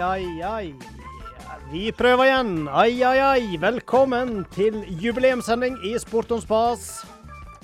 ai, 0.00 0.40
ai. 0.42 0.74
Vi 1.72 1.90
prøver 1.92 2.24
igjen. 2.28 2.52
Ai, 2.72 3.02
ai, 3.04 3.18
ai. 3.20 3.56
Velkommen 3.60 4.44
til 4.54 4.80
jubileumssending 5.02 5.78
i 5.84 5.94
Sport 6.00 6.30
om 6.32 6.40
spas. 6.40 7.04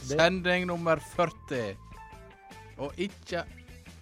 Det- 0.04 0.18
Sending 0.18 0.66
nummer 0.66 0.96
40. 1.16 1.76
Og 2.78 2.92
ikke 2.98 3.44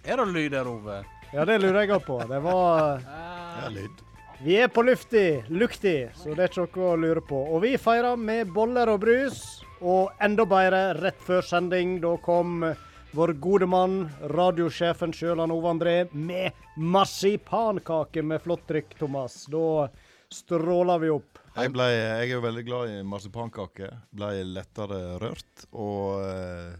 Er 0.05 0.17
det 0.17 0.27
lyd 0.27 0.49
der, 0.51 0.67
Ove? 0.67 1.03
Ja, 1.33 1.45
det 1.45 1.61
lurer 1.61 1.79
jeg 1.85 1.89
òg 1.91 2.05
på. 2.05 2.17
Det 2.27 2.41
var 2.43 2.97
Det 2.97 3.65
er 3.65 3.69
lyd. 3.69 4.01
Vi 4.43 4.57
er 4.57 4.67
på 4.67 4.81
lufti, 4.83 5.41
lukti, 5.49 6.09
så 6.13 6.35
det 6.35 6.39
er 6.39 6.47
ikke 6.65 6.75
noe 6.75 6.97
å 6.97 6.99
lure 6.99 7.21
på. 7.21 7.53
Og 7.55 7.61
vi 7.61 7.77
feirer 7.77 8.17
med 8.17 8.47
boller 8.53 8.89
og 8.89 8.99
brus. 8.99 9.63
Og 9.81 10.09
enda 10.21 10.43
bedre, 10.45 10.93
rett 11.01 11.19
før 11.21 11.41
sending, 11.41 12.01
da 12.01 12.17
kom 12.17 12.75
vår 13.13 13.33
gode 13.33 13.65
mann, 13.69 14.09
radiosjefen 14.29 15.13
sjøl, 15.13 15.41
Ove 15.45 15.69
André, 15.69 15.95
med 16.11 16.51
marsipankake 16.77 18.23
med 18.25 18.41
flott 18.41 18.65
trykk, 18.69 18.95
Thomas. 18.97 19.43
Da 19.53 19.87
stråler 20.33 21.01
vi 21.03 21.11
opp. 21.13 21.41
Jeg, 21.53 21.69
ble, 21.75 21.85
jeg 21.93 22.23
er 22.23 22.31
jo 22.31 22.41
veldig 22.41 22.63
glad 22.65 22.89
i 22.89 23.03
marsipankake. 23.05 23.91
Ble 24.17 24.31
lettere 24.49 25.01
rørt. 25.21 25.67
Og 25.77 26.23
eh, 26.25 26.73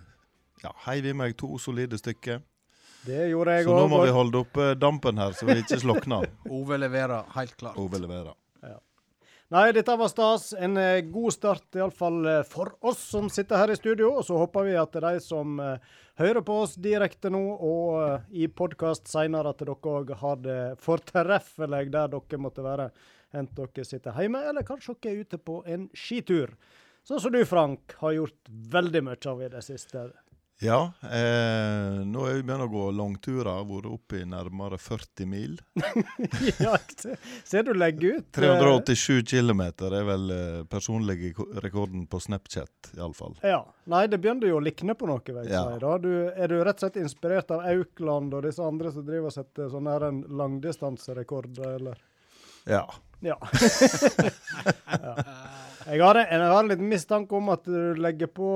ja, 0.64 0.74
heiv 0.88 1.12
i 1.12 1.14
meg 1.18 1.38
to 1.38 1.52
solide 1.62 2.02
stykker. 2.02 2.42
Det 3.04 3.28
gjorde 3.30 3.60
jeg 3.60 3.68
Så 3.68 3.76
nå 3.78 3.88
må 3.92 4.00
vi 4.06 4.16
holde 4.16 4.42
oppe 4.42 4.72
dampen 4.80 5.20
her, 5.22 5.36
så 5.38 5.46
vi 5.46 5.60
ikke 5.62 5.82
slokner. 5.84 6.26
Ove 6.58 6.80
leverer, 6.82 7.28
helt 7.36 7.54
klart. 7.60 7.78
Ove 7.78 8.02
leverer. 8.02 8.34
Nei, 9.54 9.68
dette 9.76 9.94
var 9.94 10.10
stas. 10.10 10.48
En 10.58 10.80
eh, 10.82 11.04
god 11.14 11.34
start, 11.36 11.68
iallfall 11.78 12.24
for 12.50 12.72
oss 12.90 13.04
som 13.12 13.28
sitter 13.30 13.60
her 13.62 13.70
i 13.70 13.78
studio. 13.78 14.16
Og 14.18 14.26
så 14.26 14.40
håper 14.40 14.66
vi 14.66 14.74
at 14.82 14.98
de 15.04 15.12
som 15.22 15.60
eh, 15.62 15.92
hører 16.20 16.46
på 16.46 16.60
oss 16.66 16.76
direkte 16.82 17.32
nå 17.34 17.42
og 17.56 17.98
eh, 18.04 18.30
i 18.44 18.48
podkast 18.48 19.10
seinere, 19.12 19.54
at 19.54 19.64
dere 19.64 19.76
òg 19.76 20.14
har 20.20 20.40
det 20.44 20.62
fortreffelig 20.84 21.88
der 21.94 22.14
dere 22.14 22.42
måtte 22.42 22.66
være. 22.66 22.90
Enten 23.34 23.70
dere 23.74 23.88
sitter 23.88 24.18
hjemme, 24.20 24.44
eller 24.50 24.66
kanskje 24.68 24.96
dere 25.02 25.14
er 25.14 25.26
ute 25.26 25.42
på 25.42 25.62
en 25.66 25.88
skitur. 25.98 26.54
Sånn 27.04 27.20
som 27.20 27.34
du, 27.34 27.42
Frank, 27.44 27.98
har 28.00 28.14
gjort 28.16 28.52
veldig 28.72 29.02
mye 29.10 29.20
av 29.28 29.42
i 29.44 29.50
det 29.52 29.64
siste. 29.66 30.06
Ja, 30.64 30.78
eh, 31.04 31.98
nå 32.08 32.24
er 32.30 32.38
vi 32.38 32.44
begynt 32.48 32.64
å 32.64 32.70
gå 32.72 32.84
langturer. 32.96 33.66
Vært 33.68 33.88
oppe 33.92 34.22
i 34.22 34.26
nærmere 34.30 34.78
40 34.80 35.28
mil. 35.28 35.58
ja, 36.64 36.78
ser 37.44 37.66
du 37.68 37.74
legger 37.76 38.20
ut. 38.22 38.30
eh, 38.40 38.40
387 38.40 39.26
km 39.34 39.62
er 39.92 40.08
vel 40.08 40.32
personlig 40.72 41.34
rekorden 41.64 42.06
på 42.08 42.22
Snapchat, 42.24 42.94
iallfall. 42.96 43.36
Ja. 43.44 43.60
Nei, 43.92 44.06
det 44.08 44.22
begynner 44.24 44.48
jo 44.48 44.62
å 44.62 44.64
likne 44.64 44.96
på 44.96 45.10
noe, 45.10 45.20
vet 45.26 45.52
Ja. 45.52 45.66
jeg. 45.74 45.82
Da. 45.84 45.98
Du, 46.00 46.12
er 46.32 46.48
du 46.48 46.58
rett 46.64 46.80
og 46.80 46.86
slett 46.88 47.02
inspirert 47.04 47.52
av 47.52 47.66
Aukland 47.68 48.34
og 48.40 48.48
disse 48.48 48.64
andre 48.64 48.92
som 48.96 49.04
driver 49.08 49.28
og 49.34 49.36
setter 49.36 49.68
sånne 49.74 49.98
her 49.98 50.08
en 50.08 50.24
langdistanserekord, 50.40 51.60
eller? 51.76 52.00
Ja. 52.72 52.86
Ja. 53.24 53.36
ja. 55.04 55.16
Jeg 55.86 56.00
har, 56.02 56.18
en, 56.20 56.42
jeg 56.42 56.54
har 56.56 56.68
liten 56.68 56.90
mistanke 56.90 57.36
om 57.36 57.50
at 57.54 57.66
du 57.68 58.00
legger 58.00 58.30
på 58.32 58.50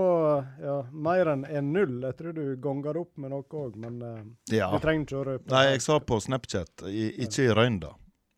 ja, 0.64 0.78
mer 0.92 1.32
enn 1.34 1.46
en 1.46 1.72
null. 1.76 2.00
Jeg 2.06 2.18
tror 2.20 2.36
du 2.38 2.44
gonger 2.64 2.98
det 2.98 3.04
opp 3.04 3.24
med 3.24 3.34
noe 3.34 3.62
òg, 3.62 3.76
men 3.80 4.00
uh, 4.04 4.22
ja. 4.54 4.70
du 4.72 4.80
trenger 4.84 5.08
ikke 5.08 5.20
å 5.20 5.26
røpe. 5.32 5.52
Nei, 5.54 5.64
jeg 5.74 5.84
sa 5.86 6.00
på 6.00 6.20
Snapchat, 6.24 6.88
i, 6.88 7.10
ikke 7.28 7.48
i 7.50 7.54
Røynda. 7.60 7.94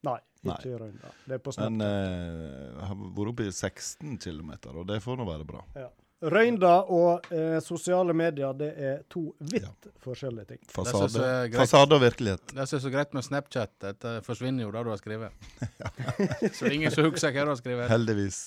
Nei. 0.08 0.18
ikke 0.46 0.72
i 0.72 0.78
Røynda. 0.80 1.14
Det 1.26 1.38
er 1.38 1.44
på 1.46 1.54
Snapchat. 1.56 1.78
Men 1.78 1.86
uh, 1.86 2.76
jeg 2.80 2.92
har 2.92 3.02
vært 3.20 3.34
oppe 3.34 3.50
i 3.50 3.54
16 3.54 4.20
km, 4.24 4.54
og 4.74 4.86
det 4.90 5.02
får 5.06 5.20
nå 5.20 5.28
være 5.30 5.50
bra. 5.50 5.66
Ja. 5.78 5.90
Røynda 6.20 6.74
og 6.92 7.30
eh, 7.32 7.58
sosiale 7.64 8.12
medier, 8.18 8.52
det 8.60 8.70
er 8.76 8.98
to 9.08 9.30
vidt 9.40 9.88
forskjellige 10.04 10.50
ting. 10.50 10.62
Fasade, 10.74 11.30
fasade 11.56 11.96
og 11.96 12.04
virkelighet. 12.04 12.44
Det 12.52 12.68
som 12.68 12.80
er 12.80 12.84
så 12.84 12.92
greit 12.92 13.16
med 13.16 13.24
Snapchat, 13.24 13.72
det 14.04 14.18
forsvinner 14.26 14.66
jo 14.68 14.74
det 14.76 14.84
du 14.84 14.92
har 14.92 15.00
skrevet. 15.00 15.50
så 16.60 16.68
ingen 16.68 16.92
som 16.92 17.08
husker 17.08 17.32
hva 17.32 17.48
du 17.48 17.54
har 17.54 17.62
skrevet. 17.62 17.88
Heldigvis. 17.92 18.42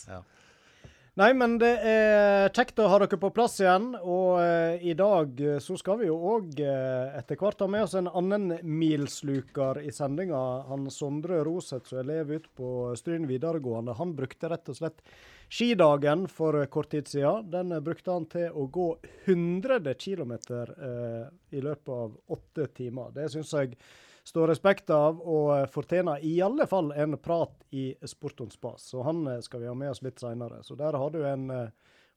Nei, 1.20 1.28
men 1.36 1.58
det 1.60 1.74
er 1.84 2.46
kjekt 2.56 2.78
å 2.80 2.86
ha 2.88 2.96
dere 3.02 3.18
på 3.20 3.28
plass 3.36 3.58
igjen. 3.60 3.90
Og 4.00 4.38
eh, 4.40 4.80
i 4.88 4.94
dag 4.96 5.42
eh, 5.44 5.58
så 5.60 5.76
skal 5.76 5.98
vi 6.00 6.08
jo 6.08 6.14
òg 6.16 6.62
eh, 6.64 7.18
etter 7.18 7.36
hvert 7.36 7.60
ha 7.60 7.68
med 7.68 7.84
oss 7.84 7.96
en 8.00 8.08
annen 8.08 8.54
milsluker 8.64 9.82
i 9.84 9.92
sendinga. 9.92 10.40
Han 10.70 10.88
Sondre 10.92 11.42
Roseth 11.44 11.90
som 11.90 12.00
er 12.00 12.06
elev 12.06 12.32
ute 12.38 12.48
på 12.56 12.70
Stryn 12.96 13.28
videregående. 13.28 13.98
Han 14.00 14.16
brukte 14.16 14.48
rett 14.54 14.72
og 14.72 14.80
slett 14.80 15.04
skidagen 15.52 16.28
for 16.28 16.66
kort 16.66 16.90
tid 16.90 17.08
siden. 17.08 17.50
Den 17.50 17.74
brukte 17.84 18.14
han 18.14 18.24
til 18.32 18.54
å 18.56 18.64
gå 18.72 18.86
100 19.24 19.94
km 20.00 20.32
eh, 20.32 21.26
i 21.50 21.60
løpet 21.60 21.92
av 21.92 22.16
åtte 22.32 22.66
timer. 22.72 23.12
Det 23.12 23.28
syns 23.34 23.52
jeg 23.52 23.76
står 24.24 24.48
respekt 24.48 24.90
av, 24.94 25.20
og 25.20 25.68
fortjener 25.74 26.24
i 26.24 26.38
alle 26.40 26.64
fall 26.70 26.92
en 26.96 27.18
prat 27.18 27.52
i 27.74 27.90
Sport 28.08 28.40
on 28.40 28.50
Spas. 28.54 28.88
Så 28.94 29.04
han 29.04 29.26
eh, 29.26 29.42
skal 29.44 29.60
vi 29.60 29.68
ha 29.68 29.76
med 29.76 29.92
oss 29.92 30.02
litt 30.02 30.22
seinere. 30.22 30.62
Så 30.64 30.78
der 30.78 30.96
har 30.96 31.12
du 31.12 31.20
en 31.28 31.50
eh, 31.50 31.68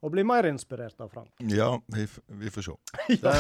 å 0.05 0.09
bli 0.13 0.23
mer 0.23 0.47
inspirert 0.47 0.99
av, 1.01 1.09
Frank. 1.09 1.31
Ja, 1.51 1.73
vi, 1.91 2.03
f 2.07 2.19
vi 2.27 2.51
får 2.53 2.69
se. 2.69 2.79
Det, 3.25 3.37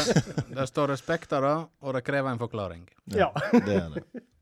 det 0.55 0.67
står 0.67 0.91
respekt 0.95 1.33
av 1.37 1.43
det, 1.45 1.57
og 1.85 1.95
det 1.95 2.03
krever 2.03 2.33
en 2.33 2.41
forklaring. 2.41 2.87
Ja. 3.15 3.31
Det 3.53 3.75
er 3.79 3.93
det. 3.95 4.07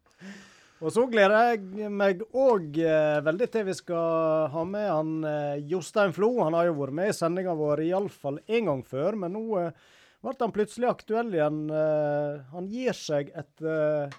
Og 0.81 0.91
så 0.91 1.05
gleder 1.07 1.53
jeg 1.53 1.89
meg 1.93 2.23
òg 2.35 2.77
eh, 2.81 3.19
veldig 3.23 3.47
til 3.53 3.67
vi 3.69 3.75
skal 3.77 4.49
ha 4.51 4.63
med 4.67 4.87
han 4.89 5.11
eh, 5.29 5.61
Jostein 5.71 6.11
Flo. 6.15 6.31
Han 6.43 6.57
har 6.57 6.67
jo 6.67 6.77
vært 6.81 6.97
med 6.97 7.11
i 7.11 7.15
sendinga 7.15 7.53
vår 7.55 7.85
iallfall 7.85 8.41
én 8.47 8.67
gang 8.67 8.81
før, 8.87 9.15
men 9.21 9.35
nå 9.37 9.43
eh, 9.61 9.83
ble 10.23 10.33
han 10.41 10.55
plutselig 10.55 10.89
aktuell 10.89 11.31
igjen. 11.35 11.61
Eh, 11.71 12.41
han 12.51 12.67
gir 12.71 12.97
seg 12.97 13.31
etter 13.31 14.11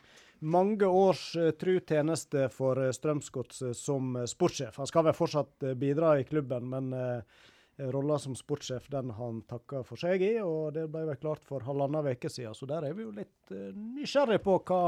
mange 0.44 0.88
års 0.88 1.34
eh, 1.36 1.50
tru 1.60 1.78
tjeneste 1.80 2.46
for 2.52 2.80
eh, 2.80 2.94
Strømsgodset 2.96 3.76
som 3.76 4.14
eh, 4.22 4.28
sportssjef. 4.30 4.78
Han 4.80 4.88
skal 4.88 5.04
vel 5.10 5.18
fortsatt 5.18 5.68
eh, 5.68 5.76
bidra 5.76 6.14
i 6.20 6.24
klubben, 6.28 6.70
men 6.72 6.90
eh, 6.96 7.44
rolla 7.92 8.16
som 8.22 8.36
sportssjef 8.38 8.88
den 8.92 9.12
han 9.18 9.42
takka 9.50 9.82
for 9.84 10.00
seg 10.00 10.22
i, 10.22 10.34
og 10.40 10.72
det 10.76 10.86
ble 10.92 11.04
vel 11.10 11.20
klart 11.20 11.44
for 11.44 11.64
halvannen 11.66 12.08
uke 12.14 12.30
siden. 12.32 12.56
Så 12.56 12.68
der 12.70 12.88
er 12.88 12.96
vi 12.96 13.04
jo 13.04 13.12
litt 13.16 13.52
eh, 13.52 13.72
nysgjerrig 13.74 14.40
på 14.44 14.60
hva 14.64 14.82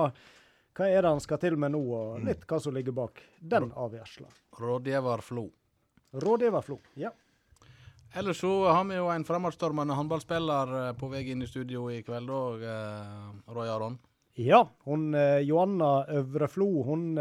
hva 0.76 0.88
er 0.92 1.02
det 1.02 1.12
han 1.14 1.22
skal 1.24 1.40
til 1.40 1.56
med 1.60 1.72
nå, 1.72 1.80
og 1.80 2.24
litt 2.26 2.44
hva 2.48 2.58
som 2.60 2.74
ligger 2.76 2.92
bak 2.96 3.22
den 3.40 3.70
avgjørelsen. 3.72 4.28
Rådgiver 4.60 5.22
Flo. 5.24 5.46
Rådgiver 6.12 6.64
Flo. 6.66 6.80
Ja. 7.00 7.12
Ellers 8.16 8.40
så 8.40 8.50
har 8.68 8.84
vi 8.88 8.96
jo 8.96 9.08
en 9.12 9.24
fremadstormende 9.28 9.96
håndballspiller 9.96 10.70
eh, 10.80 10.92
på 10.96 11.08
vei 11.12 11.24
inn 11.32 11.42
i 11.44 11.48
studio 11.50 11.88
i 11.92 12.02
kveld 12.06 12.30
òg, 12.32 12.62
eh, 12.64 13.26
Roy 13.52 13.68
Aron. 13.72 13.98
ja, 14.36 14.62
hun 14.84 15.14
eh, 15.14 15.42
Joanna 15.44 16.06
Øvreflo, 16.20 16.68
hun 16.86 17.18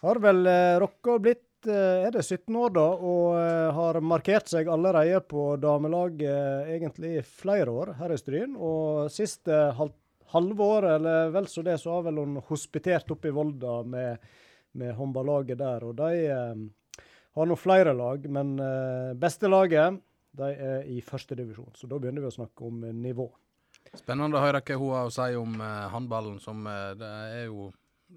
har 0.00 0.18
vel 0.24 0.48
rocka 0.80 1.16
og 1.18 1.22
blitt 1.26 1.46
er 1.68 2.08
det 2.14 2.22
17 2.24 2.56
år, 2.56 2.70
da, 2.72 2.86
og 3.04 3.74
har 3.76 3.98
markert 4.00 4.48
seg 4.48 4.68
allerede 4.72 5.20
på 5.28 5.58
damelaget 5.60 6.22
eh, 6.24 6.70
egentlig 6.78 7.10
i 7.18 7.24
flere 7.26 7.68
år 7.68 7.92
her 7.98 8.14
i 8.14 8.16
Stryn. 8.16 8.54
Og 8.56 9.10
siste 9.12 9.58
halv, 9.76 9.92
halvår, 10.32 10.86
eller 10.96 11.32
vel 11.34 11.48
så 11.50 11.64
det, 11.66 11.78
så 11.82 11.96
har 11.96 12.06
vel 12.08 12.20
hun 12.22 12.38
hospitert 12.48 13.10
oppe 13.10 13.30
i 13.30 13.34
Volda 13.34 13.80
med, 13.82 14.30
med 14.78 14.94
håndballaget 14.98 15.58
der. 15.60 15.86
Og 15.88 15.96
de 15.98 16.10
eh, 16.30 17.04
har 17.38 17.50
nå 17.50 17.58
flere 17.58 17.94
lag, 17.96 18.24
men 18.30 18.56
eh, 18.62 19.12
beste 19.18 19.50
laget 19.50 20.00
de 20.38 20.50
er 20.54 20.86
i 20.86 21.00
første 21.02 21.34
divisjon. 21.38 21.72
Så 21.74 21.88
da 21.90 21.98
begynner 21.98 22.22
vi 22.22 22.30
å 22.30 22.36
snakke 22.38 22.66
om 22.68 22.84
nivå. 23.02 23.26
Spennende 23.96 24.38
å 24.38 24.42
høre 24.44 24.60
hva 24.62 24.76
hun 24.78 24.92
har 24.94 25.08
å 25.08 25.14
si 25.14 25.28
om 25.38 25.56
eh, 25.58 25.86
håndballen, 25.94 26.38
som 26.42 26.66
eh, 26.70 26.90
det 26.98 27.12
er 27.40 27.46
jo 27.48 27.70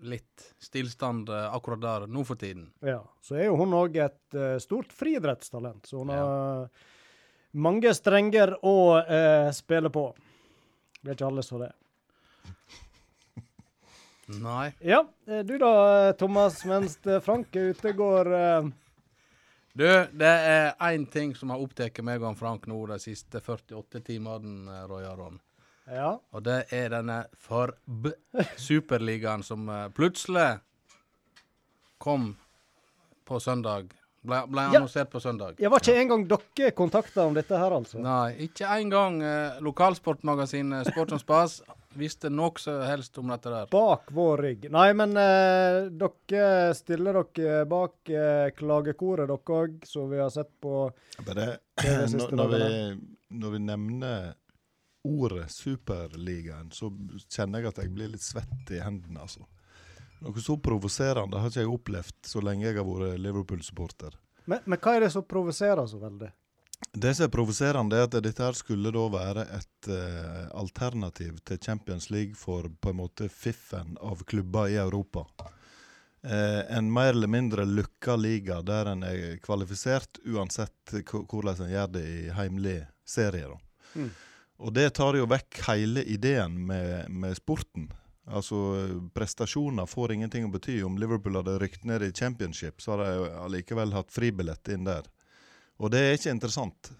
litt 0.09 0.47
stillstand 0.61 1.29
eh, 1.29 1.47
akkurat 1.53 1.81
der 1.81 2.07
nå 2.09 2.23
for 2.27 2.39
tiden. 2.39 2.67
Ja, 2.85 3.01
Så 3.21 3.37
er 3.37 3.47
jo 3.47 3.57
hun 3.61 3.73
òg 3.77 3.97
et 4.01 4.37
eh, 4.37 4.57
stort 4.61 4.93
friidrettstalent, 4.93 5.85
så 5.89 6.01
hun 6.03 6.13
har 6.13 6.67
mange 7.53 7.93
strenger 7.93 8.55
å 8.65 8.75
eh, 9.01 9.49
spille 9.53 9.91
på. 9.93 10.07
Det 11.01 11.11
er 11.11 11.17
ikke 11.17 11.29
alle 11.29 11.45
som 11.45 11.61
det. 11.61 11.71
Nei. 14.25 14.73
Ja, 14.79 15.07
eh, 15.27 15.39
du 15.39 15.57
da, 15.57 16.13
Thomas, 16.13 16.65
mens 16.65 16.99
Frank 17.25 17.55
er 17.55 17.73
ute, 17.73 17.93
går 17.93 18.33
uh... 18.33 18.67
Du, 19.73 20.07
det 20.13 20.29
er 20.29 20.75
én 20.85 21.05
ting 21.09 21.35
som 21.35 21.49
har 21.49 21.61
opptatt 21.63 21.97
meg 22.05 22.23
og 22.23 22.37
Frank 22.37 22.67
nå 22.69 22.77
de 22.91 22.99
siste 23.01 23.41
48 23.41 24.01
timene, 24.05 24.69
eh, 24.69 24.85
Roy 24.89 25.05
Aron. 25.09 25.39
Ja. 25.89 26.19
Og 26.31 26.43
det 26.45 26.65
er 26.71 26.89
denne 26.93 27.25
FORB-superligaen 27.43 29.43
som 29.43 29.67
plutselig 29.91 30.61
kom 31.99 32.37
på 33.27 33.39
søndag. 33.43 33.91
Ble, 34.23 34.37
ble 34.47 34.61
Ja. 34.61 34.79
annonsert 34.79 35.09
på 35.11 35.19
søndag. 35.19 35.57
Jeg 35.59 35.69
var 35.69 35.81
ikke 35.83 35.97
engang 35.99 36.21
dere 36.29 36.71
kontakta 36.71 37.25
om 37.27 37.33
dette 37.35 37.57
her, 37.59 37.73
altså? 37.75 37.99
Nei, 37.99 38.35
ikke 38.47 38.69
engang 38.79 39.17
eh, 39.21 39.57
lokalsportmagasinet 39.59 40.87
Sport 40.87 41.09
som 41.11 41.19
Spas 41.19 41.57
visste 41.99 42.29
noe 42.31 42.55
som 42.57 42.79
helst 42.87 43.17
om 43.19 43.27
dette 43.29 43.51
der. 43.51 43.67
Bak 43.69 44.07
vår 44.15 44.41
rygg. 44.45 44.69
Nei, 44.73 44.87
men 44.97 45.11
eh, 45.19 45.89
dere 45.91 46.71
stiller 46.77 47.19
dere 47.35 47.65
bak 47.69 48.09
eh, 48.09 48.47
klagekoret, 48.57 49.27
dere 49.27 49.59
òg, 49.59 49.75
som 49.85 50.07
vi 50.09 50.21
har 50.23 50.31
sett 50.33 50.49
på 50.63 50.85
Bare, 51.27 51.49
siste 51.83 52.31
når, 52.31 52.37
når, 52.39 52.55
vi, 52.55 53.17
når 53.43 53.51
vi 53.57 53.61
nevner 53.67 54.31
ordet 55.03 55.49
Superligaen, 55.51 56.71
så 56.71 56.87
kjenner 57.27 57.59
jeg 57.59 57.73
at 57.73 57.83
jeg 57.83 57.91
blir 57.93 58.13
litt 58.15 58.23
svett 58.23 58.71
i 58.71 58.79
hendene, 58.79 59.19
altså. 59.27 59.43
Noe 60.23 60.41
så 60.41 60.55
provoserende 60.57 61.39
har 61.39 61.51
ikke 61.51 61.65
jeg 61.65 61.73
opplevd 61.73 62.29
så 62.29 62.41
lenge 62.43 62.69
jeg 62.69 62.77
har 62.77 62.87
vært 62.87 63.19
Liverpool-supporter. 63.19 64.15
Men, 64.45 64.63
men 64.65 64.79
hva 64.79 64.95
er 64.95 65.05
det 65.05 65.11
som 65.13 65.25
provoserer 65.27 65.85
så 65.87 65.99
veldig? 65.99 66.29
Det 66.91 67.13
som 67.15 67.25
er 67.25 67.31
provoserende, 67.31 67.97
er 67.97 68.07
at 68.07 68.15
dette 68.23 68.43
her 68.43 68.55
skulle 68.57 68.91
da 68.93 69.03
være 69.11 69.45
et 69.55 69.89
uh, 69.89 70.49
alternativ 70.59 71.39
til 71.47 71.59
Champions 71.63 72.09
League 72.11 72.35
for 72.39 72.67
på 72.67 72.91
en 72.91 72.99
måte 72.99 73.29
fiffen 73.31 73.97
av 74.01 74.23
klubber 74.27 74.71
i 74.71 74.77
Europa. 74.81 75.25
Uh, 76.23 76.61
en 76.77 76.91
mer 76.93 77.13
eller 77.13 77.31
mindre 77.31 77.65
lukka 77.67 78.15
liga 78.19 78.61
der 78.63 78.91
en 78.93 79.03
er 79.07 79.39
kvalifisert 79.43 80.21
uansett 80.23 80.93
hvordan 81.03 81.65
en 81.65 81.73
gjør 81.73 81.95
det 81.97 82.03
i 82.03 82.21
heimlig 82.35 82.77
serie. 83.07 83.49
Mm. 83.95 84.11
Og 84.63 84.75
det 84.75 84.89
tar 84.99 85.17
jo 85.17 85.27
vekk 85.27 85.63
hele 85.67 86.03
ideen 86.07 86.59
med, 86.67 87.09
med 87.11 87.35
sporten. 87.39 87.89
Altså, 88.25 88.55
prestasjoner 89.13 89.85
får 89.89 90.13
ingenting 90.15 90.45
å 90.47 90.51
bety. 90.53 90.77
Om 90.83 90.97
Liverpool 91.01 91.35
hadde 91.41 91.57
rykt 91.59 91.83
ned 91.87 92.05
i 92.05 92.13
championship, 92.15 92.81
så 92.81 92.95
hadde 92.95 93.09
de 93.09 93.31
allikevel 93.43 93.95
hatt 93.95 94.13
fribillett 94.13 94.71
inn 94.71 94.87
der. 94.87 95.09
Og 95.83 95.91
det 95.91 96.03
er 96.03 96.15
ikke 96.15 96.31
interessant. 96.31 96.93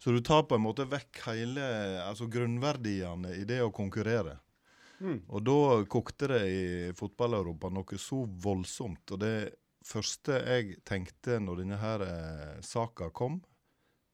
Så 0.00 0.14
du 0.14 0.20
tar 0.24 0.46
på 0.48 0.56
en 0.56 0.64
måte 0.64 0.86
vekk 0.88 1.24
hele 1.26 1.64
altså 2.06 2.28
grunnverdiene 2.30 3.34
i 3.36 3.42
det 3.48 3.58
å 3.64 3.72
konkurrere. 3.74 4.38
Mm. 5.00 5.18
Og 5.28 5.42
da 5.44 5.58
kokte 5.90 6.28
det 6.30 6.40
i 6.48 6.62
fotball-Europa 6.96 7.68
noe 7.72 7.98
så 8.00 8.22
voldsomt. 8.24 9.12
Og 9.12 9.20
det 9.20 9.34
første 9.84 10.38
jeg 10.38 10.78
tenkte 10.88 11.40
når 11.42 11.62
denne 11.62 11.80
her 11.80 12.04
eh, 12.06 12.60
saka 12.64 13.10
kom, 13.10 13.40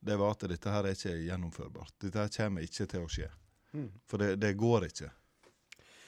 det 0.06 0.16
var 0.18 0.34
at 0.34 0.46
dette 0.50 0.72
her 0.72 0.86
er 0.86 0.96
ikke 0.96 1.14
gjennomførbart. 1.26 1.94
Dette 2.02 2.24
her 2.24 2.34
kommer 2.34 2.66
ikke 2.66 2.88
til 2.90 3.04
å 3.04 3.10
skje. 3.10 3.30
Mm. 3.76 3.88
For 4.08 4.22
det, 4.22 4.32
det 4.42 4.54
går 4.58 4.88
ikke. 4.88 5.12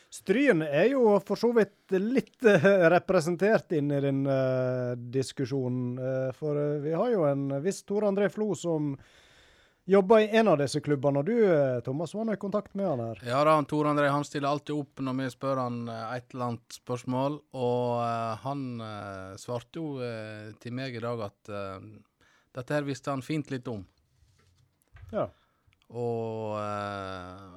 Stryn 0.09 0.63
er 0.65 0.87
jo 0.95 1.19
for 1.21 1.37
så 1.37 1.51
vidt 1.53 1.93
litt 2.01 2.45
eh, 2.49 2.67
representert 2.89 3.75
inn 3.77 3.91
i 3.93 4.01
den 4.01 4.23
eh, 4.25 4.95
diskusjonen. 4.97 5.99
eh, 6.01 6.29
for 6.37 6.57
vi 6.81 6.95
har 6.97 7.11
jo 7.13 7.27
en 7.29 7.51
viss 7.61 7.83
Tor 7.85 8.07
André 8.09 8.31
Flo 8.33 8.55
som 8.57 8.95
jobber 9.89 10.23
i 10.25 10.31
en 10.41 10.49
av 10.49 10.57
disse 10.63 10.81
klubbene. 10.85 11.21
Og 11.21 11.29
du 11.29 11.83
Thomas 11.85 12.15
var 12.17 12.33
i 12.33 12.41
kontakt 12.41 12.73
med 12.77 12.89
han 12.89 13.03
her. 13.05 13.21
Ja 13.29 13.43
da, 13.45 13.59
han 13.59 13.69
Tor 13.69 13.91
André 13.91 14.09
han 14.13 14.25
stiller 14.25 14.49
alltid 14.49 14.77
opp 14.77 15.03
når 15.05 15.17
vi 15.19 15.29
spør 15.33 15.61
han 15.61 15.77
et 15.89 16.33
eller 16.33 16.47
annet 16.47 16.77
spørsmål. 16.77 17.39
Og 17.57 18.41
han 18.45 18.67
svarte 19.41 19.81
jo 19.81 20.57
til 20.61 20.77
meg 20.77 20.97
i 20.97 21.03
dag 21.05 21.25
at 21.25 21.53
dette 22.59 22.77
her 22.77 22.85
visste 22.85 23.13
han 23.13 23.25
fint 23.25 23.49
litt 23.53 23.69
om. 23.73 23.81
Ja. 25.13 25.25
Og, 25.89 26.61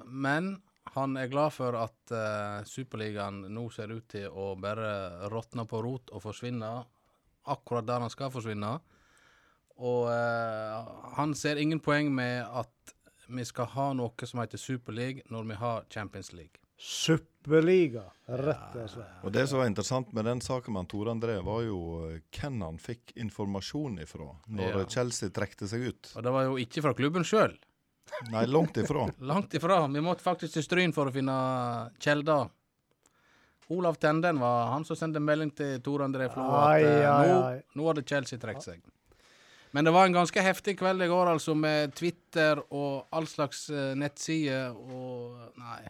men 0.07 0.53
han 0.95 1.17
er 1.17 1.29
glad 1.31 1.53
for 1.55 1.77
at 1.79 2.13
uh, 2.13 2.63
Superligaen 2.67 3.45
nå 3.53 3.67
ser 3.71 3.93
ut 3.95 4.07
til 4.11 4.27
å 4.27 4.51
bare 4.59 5.27
råtne 5.31 5.63
på 5.69 5.81
rot 5.85 6.11
og 6.11 6.23
forsvinne 6.25 6.71
akkurat 7.51 7.87
der 7.87 8.03
han 8.03 8.11
skal 8.13 8.31
forsvinne. 8.33 8.73
Og 9.81 10.09
uh, 10.11 11.13
han 11.17 11.33
ser 11.37 11.61
ingen 11.61 11.79
poeng 11.81 12.11
med 12.13 12.43
at 12.45 12.95
vi 13.31 13.45
skal 13.47 13.69
ha 13.75 13.91
noe 13.95 14.27
som 14.27 14.41
heter 14.43 14.59
Superleague 14.59 15.23
når 15.31 15.47
vi 15.53 15.61
har 15.61 15.87
Champions 15.89 16.33
League. 16.35 16.59
Superliga, 16.81 18.07
rett 18.25 18.75
og 18.75 18.87
slett. 18.89 19.17
Og 19.21 19.33
det 19.35 19.43
som 19.49 19.61
var 19.61 19.67
interessant 19.69 20.13
med 20.17 20.25
den 20.25 20.39
saken 20.41 20.73
med 20.73 20.89
Tore 20.89 21.13
André, 21.13 21.35
var 21.45 21.61
jo 21.61 21.81
eh, 22.07 22.23
hvem 22.33 22.57
han 22.65 22.79
fikk 22.81 23.13
informasjon 23.21 23.99
ifra 24.01 24.31
når 24.49 24.79
Ja. 24.79 24.87
Chelsea 24.89 25.29
trekte 25.29 25.69
seg 25.69 25.85
ut. 25.91 26.09
Og 26.17 26.25
det 26.25 26.33
var 26.33 26.47
jo 26.49 26.57
ikke 26.57 26.81
fra 26.81 26.95
klubben 26.97 27.27
sjøl. 27.27 27.53
Nei, 28.29 28.45
langt 28.45 28.77
ifra. 28.77 29.09
Langt 29.31 29.53
ifra. 29.53 29.87
Vi 29.87 30.01
måtte 30.01 30.23
faktisk 30.23 30.53
til 30.53 30.65
Stryn 30.65 30.93
for 30.95 31.09
å 31.09 31.13
finne 31.13 31.35
kjelder. 32.01 32.49
Olav 33.71 33.95
Tenden 34.01 34.39
var 34.39 34.65
han 34.73 34.85
som 34.85 34.97
sendte 34.99 35.21
melding 35.23 35.53
til 35.55 35.77
Tor 35.83 36.03
André 36.03 36.27
Flo 36.31 36.43
at 36.43 36.73
Ai, 36.73 37.05
ai, 37.07 37.27
nå, 37.29 37.37
nå 37.79 37.85
hadde 37.87 38.03
Chelsea 38.07 38.39
trukket 38.39 38.67
seg. 38.67 38.81
Men 39.71 39.87
det 39.87 39.93
var 39.95 40.09
en 40.09 40.17
ganske 40.17 40.43
heftig 40.43 40.75
kveld 40.81 41.05
i 41.05 41.07
går, 41.07 41.31
altså, 41.31 41.55
med 41.55 41.93
Twitter 41.95 42.59
og 42.67 43.07
all 43.15 43.29
slags 43.31 43.69
uh, 43.71 43.93
nettsider 43.95 44.75
og 44.75 45.55
Nei. 45.61 45.81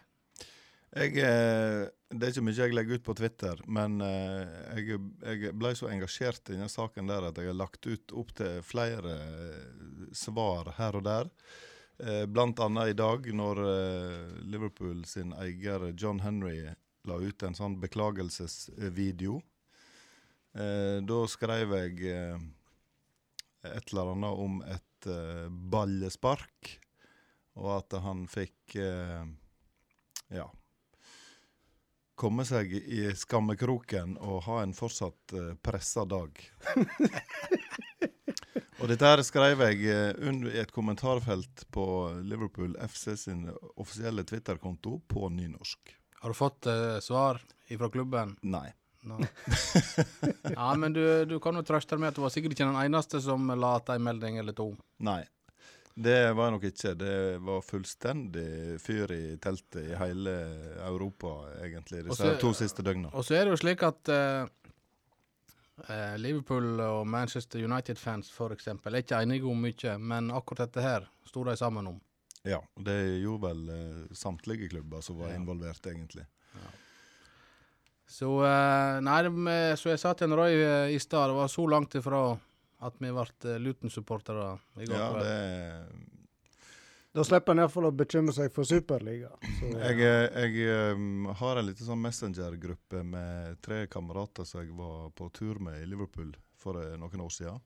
Jeg, 0.91 1.15
eh, 1.23 1.85
det 2.11 2.25
er 2.27 2.33
ikke 2.33 2.43
mye 2.43 2.57
jeg 2.57 2.75
legger 2.75 2.99
ut 2.99 3.03
på 3.05 3.13
Twitter, 3.15 3.61
men 3.71 4.01
jeg, 4.03 4.97
jeg 5.23 5.53
ble 5.55 5.71
så 5.79 5.87
engasjert 5.87 6.51
i 6.51 6.57
denne 6.57 6.67
saken 6.67 7.07
der 7.07 7.29
at 7.29 7.39
jeg 7.39 7.47
har 7.47 7.55
lagt 7.55 7.87
ut 7.87 8.11
opp 8.11 8.33
til 8.35 8.59
flere 8.67 9.15
svar 10.11 10.73
her 10.75 10.99
og 10.99 11.05
der. 11.07 11.31
Eh, 12.01 12.25
blant 12.25 12.59
annet 12.59 12.87
i 12.87 12.93
dag, 12.97 13.27
når 13.33 13.59
eh, 13.61 14.29
Liverpool 14.49 15.03
sin 15.05 15.35
eier 15.37 15.91
John 15.93 16.21
Henry 16.23 16.63
la 17.05 17.17
ut 17.21 17.43
en 17.45 17.53
sånn 17.53 17.75
beklagelsesvideo. 17.81 19.35
Eh, 20.57 20.97
da 21.05 21.19
skrev 21.29 21.75
jeg 21.77 22.15
et 23.61 23.91
eller 23.91 24.15
annet 24.15 24.41
om 24.47 24.57
et 24.65 25.09
ballespark, 25.73 26.71
og 27.61 27.69
at 27.75 27.95
han 28.01 28.25
fikk 28.29 28.75
ja 30.31 30.45
komme 32.21 32.45
seg 32.45 32.73
i 32.77 33.07
skammekroken 33.17 34.13
og 34.21 34.43
ha 34.45 34.59
en 34.61 34.75
fortsatt 34.77 35.33
pressa 35.65 36.05
dag. 36.05 36.37
og 38.81 38.89
dette 38.89 39.05
her 39.07 39.21
skrev 39.25 39.61
jeg 39.67 39.87
eh, 39.93 40.29
i 40.49 40.59
et 40.61 40.71
kommentarfelt 40.73 41.65
på 41.73 41.85
Liverpool 42.25 42.73
FC 42.81 43.13
sin 43.19 43.45
offisielle 43.75 44.25
Twitter-konto 44.27 44.99
på 45.07 45.29
nynorsk. 45.29 45.95
Har 46.21 46.33
du 46.33 46.37
fått 46.37 46.69
uh, 46.69 46.99
svar 47.01 47.41
fra 47.69 47.89
klubben? 47.89 48.35
Nei. 48.41 48.67
No. 49.01 49.17
ja, 50.55 50.75
men 50.77 50.93
du, 50.93 51.25
du 51.25 51.39
kan 51.41 51.57
jo 51.57 51.63
trøste 51.65 51.95
deg 51.95 52.03
med 52.03 52.11
at 52.11 52.17
du 52.19 52.21
var 52.21 52.33
sikkert 52.33 52.53
ikke 52.53 52.67
den 52.67 52.77
eneste 52.83 53.21
som 53.21 53.49
la 53.49 53.75
att 53.75 53.89
en 53.89 54.03
melding 54.03 54.37
eller 54.37 54.53
to. 54.53 54.75
Nei. 55.01 55.23
Det 55.93 56.33
var 56.33 56.47
jeg 56.47 56.55
nok 56.55 56.65
ikke. 56.69 56.93
Det 56.95 57.15
var 57.43 57.65
fullstendig 57.65 58.77
fyr 58.81 59.11
i 59.11 59.23
teltet 59.43 59.81
i 59.81 59.97
hele 59.99 60.35
Europa, 60.85 61.33
egentlig, 61.63 62.05
disse 62.07 62.35
to 62.41 62.53
siste 62.55 62.85
døgna. 62.85 63.11
Og 63.11 63.25
så 63.27 63.35
er 63.37 63.45
det 63.45 63.55
jo 63.55 63.61
slik 63.63 63.83
at 63.83 64.11
eh, 64.13 64.45
eh, 65.89 66.17
Liverpool 66.21 66.79
og 66.83 67.07
Manchester 67.07 67.63
United-fans 67.63 68.29
eksempel 68.53 68.93
er 68.95 69.03
ikke 69.05 69.21
enige 69.23 69.47
om 69.49 69.61
mye, 69.61 69.97
men 69.97 70.31
akkurat 70.31 70.67
dette 70.67 70.81
her 70.85 71.07
sto 71.25 71.43
de 71.47 71.55
sammen 71.57 71.87
om. 71.87 71.99
Ja, 72.43 72.59
det 72.81 72.97
gjorde 73.21 73.47
vel 73.51 73.69
eh, 73.69 74.13
samtlige 74.17 74.69
klubber 74.69 75.01
som 75.05 75.17
var 75.21 75.29
Ja. 75.29 75.35
involvert, 75.41 75.81
egentlig. 75.85 76.25
Så 78.11 78.27
eh, 78.43 78.99
Nei, 79.01 79.19
som 79.79 79.91
jeg 79.93 79.99
sa 80.01 80.13
til 80.13 80.27
en 80.27 80.35
Roy 80.35 80.57
i 80.91 80.99
stad, 80.99 81.29
det 81.31 81.37
var 81.37 81.47
så 81.47 81.63
langt 81.71 81.95
ifra 81.95 82.23
at 82.81 82.97
vi 82.99 83.11
ble 83.13 83.59
Luton-supportere 83.61 84.47
i 84.81 84.87
går 84.89 84.97
Ja, 84.97 85.11
det 85.21 86.10
Da 87.11 87.23
slipper 87.27 87.51
en 87.51 87.59
iallfall 87.59 87.89
å 87.89 87.91
bekymre 87.91 88.31
seg 88.31 88.53
for 88.55 88.67
Superliga. 88.67 89.33
Så, 89.59 89.71
Jeg, 89.85 89.97
eh, 89.99 90.45
jeg 90.45 90.93
um, 90.95 91.27
har 91.41 91.59
en 91.59 91.67
liten 91.67 91.87
sånn 91.87 91.99
messenger-gruppe 91.99 93.01
med 93.03 93.57
tre 93.65 93.83
kamerater 93.91 94.47
som 94.47 94.61
jeg 94.61 94.71
var 94.77 95.09
på 95.17 95.27
tur 95.35 95.59
med 95.59 95.81
i 95.81 95.89
Liverpool 95.91 96.31
for 96.61 96.79
eh, 96.79 96.95
noen 97.01 97.25
år 97.25 97.33
siden. 97.35 97.59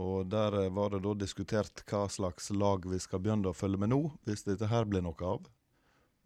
Og 0.00 0.26
der 0.28 0.58
eh, 0.64 0.72
var 0.76 0.92
det 0.92 1.00
da 1.06 1.14
diskutert 1.16 1.84
hva 1.88 2.04
slags 2.12 2.50
lag 2.52 2.84
vi 2.84 3.00
skal 3.00 3.22
begynne 3.24 3.48
å 3.48 3.56
følge 3.56 3.80
med 3.80 3.94
nå, 3.94 4.02
hvis 4.28 4.44
dette 4.44 4.68
her 4.70 4.84
blir 4.88 5.04
noe 5.08 5.30
av. 5.32 5.48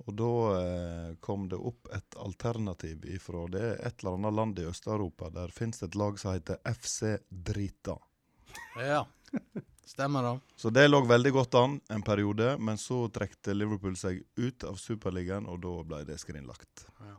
Og 0.05 0.17
da 0.19 0.33
eh, 0.59 1.11
kom 1.23 1.47
det 1.49 1.61
opp 1.71 1.87
et 1.95 2.17
alternativ 2.19 3.07
ifra 3.15 3.45
det 3.55 3.63
er 3.63 3.77
et 3.79 4.03
eller 4.03 4.19
annet 4.19 4.37
land 4.41 4.59
i 4.59 4.67
Øst-Europa. 4.67 5.31
Der 5.31 5.55
det 5.55 5.87
et 5.87 5.95
lag 5.95 6.19
som 6.19 6.35
heter 6.35 6.59
FC 6.67 7.15
Drita. 7.31 7.95
Ja, 8.83 9.05
stemmer 9.87 10.27
det. 10.27 10.35
Så 10.57 10.71
det 10.75 10.89
lå 10.89 11.03
veldig 11.09 11.33
godt 11.35 11.59
an 11.61 11.79
en 11.93 12.03
periode, 12.03 12.55
men 12.59 12.81
så 12.81 13.05
trekte 13.13 13.57
Liverpool 13.57 13.97
seg 13.99 14.23
ut 14.37 14.67
av 14.69 14.81
Superligaen, 14.81 15.47
og 15.51 15.61
da 15.65 15.77
ble 15.87 16.03
det 16.09 16.19
skrinlagt. 16.23 16.87
Ja. 17.05 17.19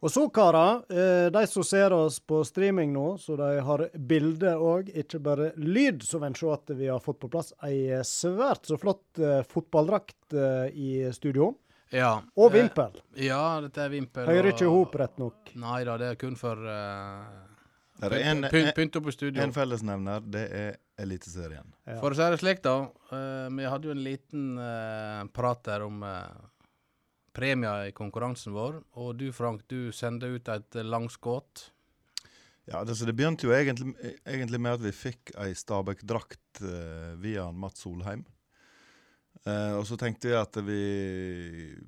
Og 0.00 0.08
så, 0.08 0.22
karer, 0.32 0.80
eh, 0.88 1.26
de 1.32 1.42
som 1.46 1.64
ser 1.64 1.92
oss 1.92 2.20
på 2.24 2.40
streaming 2.48 2.92
nå, 2.94 3.18
så 3.20 3.36
de 3.36 3.48
har 3.60 3.82
bilde 3.92 4.54
òg, 4.56 4.88
ikke 4.96 5.20
bare 5.20 5.50
lyd, 5.60 6.00
så 6.02 6.18
vil 6.22 6.30
en 6.30 6.38
se 6.38 6.48
at 6.54 6.72
vi 6.78 6.88
har 6.88 7.02
fått 7.04 7.18
på 7.20 7.28
plass 7.32 7.52
ei 7.68 8.00
svært 8.08 8.70
så 8.70 8.78
flott 8.80 9.20
eh, 9.20 9.42
fotballdrakt 9.44 10.32
eh, 10.32 10.72
i 10.72 10.90
studio. 11.12 11.52
Ja. 11.92 12.14
Og 12.38 12.52
vimpel. 12.54 12.96
ja, 13.18 13.60
dette 13.60 13.84
er 13.84 13.92
vimpel. 13.92 14.28
Hører 14.30 14.52
ikke 14.54 14.64
i 14.64 14.72
hop, 14.72 14.96
rett 14.96 15.20
nok. 15.20 15.52
Nei 15.60 15.82
da, 15.84 15.98
det 16.00 16.12
er 16.14 16.18
kun 16.20 16.36
for 16.38 16.60
uh, 16.62 17.26
Det 17.98 18.20
pynt, 18.54 18.70
pynt 18.76 18.98
opp 19.00 19.10
i 19.10 19.14
studio. 19.16 19.42
en 19.42 19.52
fellesnevner, 19.52 20.22
det 20.22 20.44
er 20.54 20.78
Eliteserien. 21.00 21.74
Ja. 21.88 21.98
For 22.02 22.12
å 22.12 22.18
si 22.18 22.30
det 22.32 22.40
slik, 22.42 22.62
da. 22.64 22.76
Uh, 23.10 23.48
vi 23.56 23.68
hadde 23.68 23.88
jo 23.88 23.96
en 23.96 24.04
liten 24.04 24.46
uh, 24.60 25.24
prat 25.34 25.64
der 25.66 25.86
om 25.86 26.02
uh, 26.04 26.50
premier 27.32 27.88
i 27.88 27.92
konkurransen 27.96 28.54
vår. 28.54 28.80
Og 29.00 29.14
du, 29.18 29.30
Frank, 29.32 29.64
du 29.70 29.90
sendte 29.94 30.30
ut 30.30 30.50
et 30.50 30.78
eh, 30.78 30.86
langskudd. 30.86 31.68
Ja, 32.70 32.84
det, 32.84 32.96
så 32.98 33.06
det 33.08 33.16
begynte 33.18 33.48
jo 33.48 33.54
egentlig, 33.54 33.94
egentlig 34.24 34.60
med 34.62 34.78
at 34.78 34.84
vi 34.84 34.92
fikk 34.94 35.32
ei 35.40 35.54
Stabæk-drakt 35.58 36.62
eh, 36.66 37.14
via 37.22 37.48
Mats 37.52 37.82
Solheim. 37.86 38.26
Eh, 39.46 39.72
og 39.78 39.86
så 39.88 39.98
tenkte 39.98 40.30
vi 40.30 40.36
at 40.38 40.60
vi, 40.66 40.84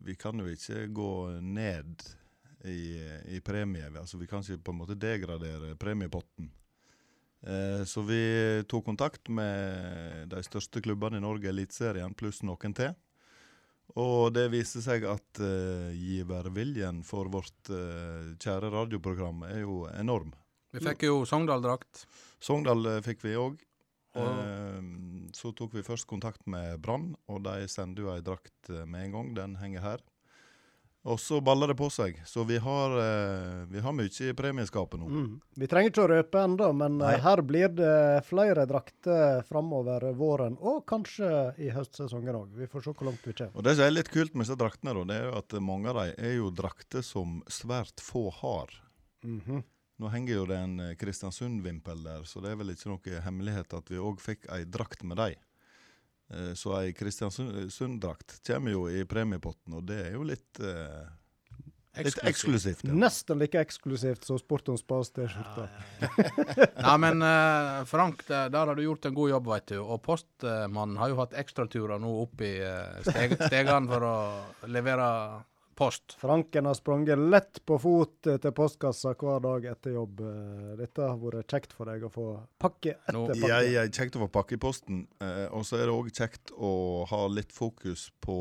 vi 0.06 0.16
kan 0.18 0.40
jo 0.40 0.48
ikke 0.50 0.86
gå 0.94 1.12
ned 1.44 2.06
i, 2.64 2.96
i 3.36 3.42
premie. 3.44 3.90
Altså 3.98 4.18
Vi 4.18 4.30
kan 4.30 4.42
ikke 4.42 4.62
på 4.62 4.74
en 4.74 4.82
måte 4.84 4.98
degradere 4.98 5.76
premiepotten. 5.78 6.50
Eh, 7.42 7.84
så 7.84 8.02
vi 8.06 8.62
tok 8.70 8.84
kontakt 8.86 9.28
med 9.28 10.28
de 10.30 10.42
største 10.46 10.82
klubbene 10.82 11.18
i 11.18 11.24
Norge, 11.24 11.50
Eliteserien 11.50 12.14
pluss 12.14 12.42
noen 12.46 12.76
til. 12.76 12.94
Og 13.98 14.30
det 14.32 14.46
viste 14.52 14.80
seg 14.80 15.04
at 15.04 15.40
uh, 15.42 15.90
giverviljen 15.92 17.02
for 17.04 17.28
vårt 17.28 17.68
uh, 17.68 18.30
kjære 18.40 18.70
radioprogram 18.72 19.42
er 19.50 19.58
jo 19.66 19.82
enorm. 19.90 20.30
Vi 20.72 20.80
fikk 20.80 21.04
jo 21.10 21.18
Sogndal-drakt. 21.28 22.06
Sogndal 22.40 22.86
uh, 22.88 23.00
fikk 23.04 23.20
vi 23.26 23.36
òg. 23.36 23.60
så 25.32 25.50
tok 25.56 25.72
vi 25.72 25.82
først 25.84 26.04
kontakt 26.04 26.42
med 26.46 26.80
Brann, 26.84 27.14
og 27.32 27.44
de 27.46 27.68
sender 27.68 28.02
jo 28.02 28.10
ei 28.12 28.20
drakt 28.24 28.68
med 28.84 29.06
en 29.06 29.14
gang. 29.14 29.30
Den 29.36 29.54
henger 29.56 29.80
her. 29.80 30.02
Og 31.02 31.18
så 31.18 31.40
baller 31.42 31.72
det 31.72 31.74
på 31.74 31.88
seg. 31.90 32.20
Så 32.26 32.44
vi 32.46 32.60
har, 32.62 32.92
eh, 33.02 33.64
vi 33.66 33.80
har 33.82 33.92
mye 33.92 34.06
i 34.06 34.34
premieskapet 34.38 35.00
nå. 35.00 35.08
Mm. 35.10 35.40
Vi 35.58 35.66
trenger 35.66 35.90
ikke 35.90 36.04
å 36.04 36.10
røpe 36.12 36.44
ennå, 36.46 36.68
men 36.78 37.00
eh, 37.00 37.08
Nei. 37.08 37.16
her 37.24 37.42
blir 37.42 37.74
det 37.74 38.22
flere 38.28 38.66
drakter 38.70 39.42
framover 39.48 40.12
våren, 40.14 40.54
og 40.60 40.84
kanskje 40.86 41.32
i 41.58 41.72
høstsesongen 41.74 42.38
òg. 42.38 42.54
Vi 42.54 42.70
får 42.70 42.86
se 42.86 42.94
hvor 42.94 43.10
langt 43.10 43.26
vi 43.26 43.34
kommer. 43.34 43.56
Og 43.58 43.66
Det 43.66 43.74
som 43.74 43.88
er 43.88 43.96
litt 43.96 44.12
kult 44.14 44.36
med 44.36 44.46
disse 44.46 44.58
draktene, 44.60 44.94
da, 44.94 45.04
det 45.10 45.18
er 45.18 45.36
at 45.42 45.58
mange 45.58 45.90
av 45.90 45.98
dem 46.04 46.14
er 46.30 46.36
jo 46.38 46.54
drakter 46.54 47.02
som 47.02 47.42
svært 47.50 47.98
få 47.98 48.30
har. 48.38 48.70
Mm 49.24 49.40
-hmm. 49.40 49.62
Nå 49.98 50.08
henger 50.08 50.34
jo 50.34 50.46
det 50.46 50.56
en 50.56 50.80
eh, 50.80 50.94
Kristiansund-vimpel 50.94 52.04
der, 52.04 52.22
så 52.24 52.40
det 52.40 52.50
er 52.50 52.56
vel 52.56 52.70
ikke 52.70 52.90
noe 52.90 53.20
hemmelighet 53.22 53.74
at 53.74 53.90
vi 53.90 53.98
òg 53.98 54.20
fikk 54.20 54.48
ei 54.54 54.64
drakt 54.64 55.02
med 55.02 55.16
dem. 55.16 55.34
Eh, 56.32 56.52
så 56.54 56.76
ei 56.80 56.92
Kristiansund-drakt 56.96 58.40
kommer 58.46 58.74
jo 58.74 58.86
i 58.90 59.04
premiepotten, 59.08 59.76
og 59.76 59.84
det 59.88 59.98
er 60.08 60.14
jo 60.16 60.24
litt 60.26 60.62
eh, 60.62 61.02
Litt 61.92 62.22
eksklusivt. 62.24 62.86
Ja. 62.88 62.94
Nesten 62.96 63.36
like 63.36 63.60
eksklusivt 63.60 64.24
som 64.24 64.38
Sport 64.40 64.70
om 64.72 64.78
spas-T-skjorta. 64.80 65.66
Ja, 66.00 66.08
ja, 66.16 66.68
ja. 66.86 66.94
men 66.96 67.20
uh, 67.20 67.82
Frank, 67.84 68.24
der 68.24 68.54
har 68.56 68.72
du 68.72 68.80
gjort 68.80 69.10
en 69.10 69.18
god 69.18 69.28
jobb, 69.28 69.50
veit 69.52 69.66
du. 69.68 69.76
Og 69.82 70.00
postmannen 70.00 70.96
har 70.96 71.12
jo 71.12 71.18
hatt 71.20 71.36
ekstraturer 71.36 72.00
nå 72.00 72.14
opp 72.22 72.40
i 72.40 72.54
uh, 72.64 72.96
steg 73.04 73.36
stegene 73.36 73.92
for 73.92 74.08
å 74.08 74.14
levere 74.72 75.10
post. 75.78 76.16
Franken 76.20 76.68
har 76.68 76.76
sprunget 76.78 77.18
lett 77.18 77.60
på 77.66 77.78
fot 77.82 78.28
eh, 78.30 78.38
til 78.42 78.54
postkassa 78.56 79.14
hver 79.18 79.42
dag 79.44 79.68
etter 79.72 79.96
jobb. 79.96 80.22
Eh, 80.28 80.72
dette 80.80 81.04
har 81.04 81.20
vært 81.20 81.52
kjekt 81.52 81.76
for 81.76 81.90
deg 81.90 82.06
å 82.06 82.12
få 82.12 82.26
pakke 82.62 82.96
etter 82.96 83.20
pakke. 83.20 83.52
Jeg, 83.52 83.74
jeg, 83.76 83.92
kjekt 83.98 84.18
å 84.18 84.24
få 84.24 84.30
pakke 84.38 84.58
i 84.58 84.62
posten. 84.62 85.04
Eh, 85.22 85.46
og 85.50 85.66
så 85.68 85.80
er 85.80 85.88
det 85.88 85.96
òg 85.96 86.10
kjekt 86.14 86.54
å 86.56 86.72
ha 87.10 87.22
litt 87.32 87.54
fokus 87.56 88.10
på 88.24 88.36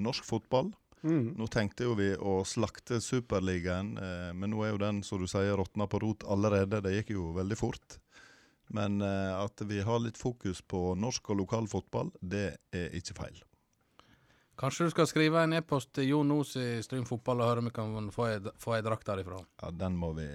norsk 0.00 0.26
fotball. 0.28 0.72
Mm. 1.06 1.36
Nå 1.38 1.46
tenkte 1.52 1.86
jo 1.86 1.94
vi 1.98 2.08
å 2.16 2.40
slakte 2.48 2.98
Superligaen, 3.04 3.92
eh, 4.00 4.32
men 4.34 4.50
nå 4.50 4.64
er 4.64 4.72
jo 4.74 4.82
den 4.82 5.02
som 5.06 5.20
du 5.22 5.28
sier, 5.30 5.54
råtna 5.58 5.86
på 5.90 6.00
rot 6.02 6.26
allerede. 6.26 6.82
Det 6.82 6.94
gikk 6.98 7.14
jo 7.14 7.30
veldig 7.36 7.58
fort. 7.60 7.98
Men 8.74 9.00
eh, 9.04 9.34
at 9.38 9.62
vi 9.68 9.82
har 9.86 10.02
litt 10.02 10.18
fokus 10.18 10.62
på 10.62 10.94
norsk 10.98 11.30
og 11.30 11.42
lokal 11.44 11.68
fotball, 11.70 12.10
det 12.20 12.48
er 12.74 12.96
ikke 12.98 13.20
feil. 13.20 13.44
Kanskje 14.56 14.86
du 14.86 14.92
skal 14.94 15.08
skrive 15.08 15.42
en 15.44 15.52
e-post 15.52 15.90
til 15.96 16.14
Jon 16.14 16.30
Os 16.38 16.54
i 16.56 16.78
Stryn 16.84 17.04
Fotball 17.04 17.42
og 17.42 17.50
høre 17.50 17.60
om 17.60 17.66
vi 17.68 17.74
kan 17.76 18.06
få 18.12 18.28
ei, 18.30 18.36
få 18.62 18.76
ei 18.78 18.84
drakt 18.84 19.04
derifra? 19.08 19.42
Ja, 19.60 19.72
den 19.84 19.98
må, 20.00 20.14
vi, 20.16 20.28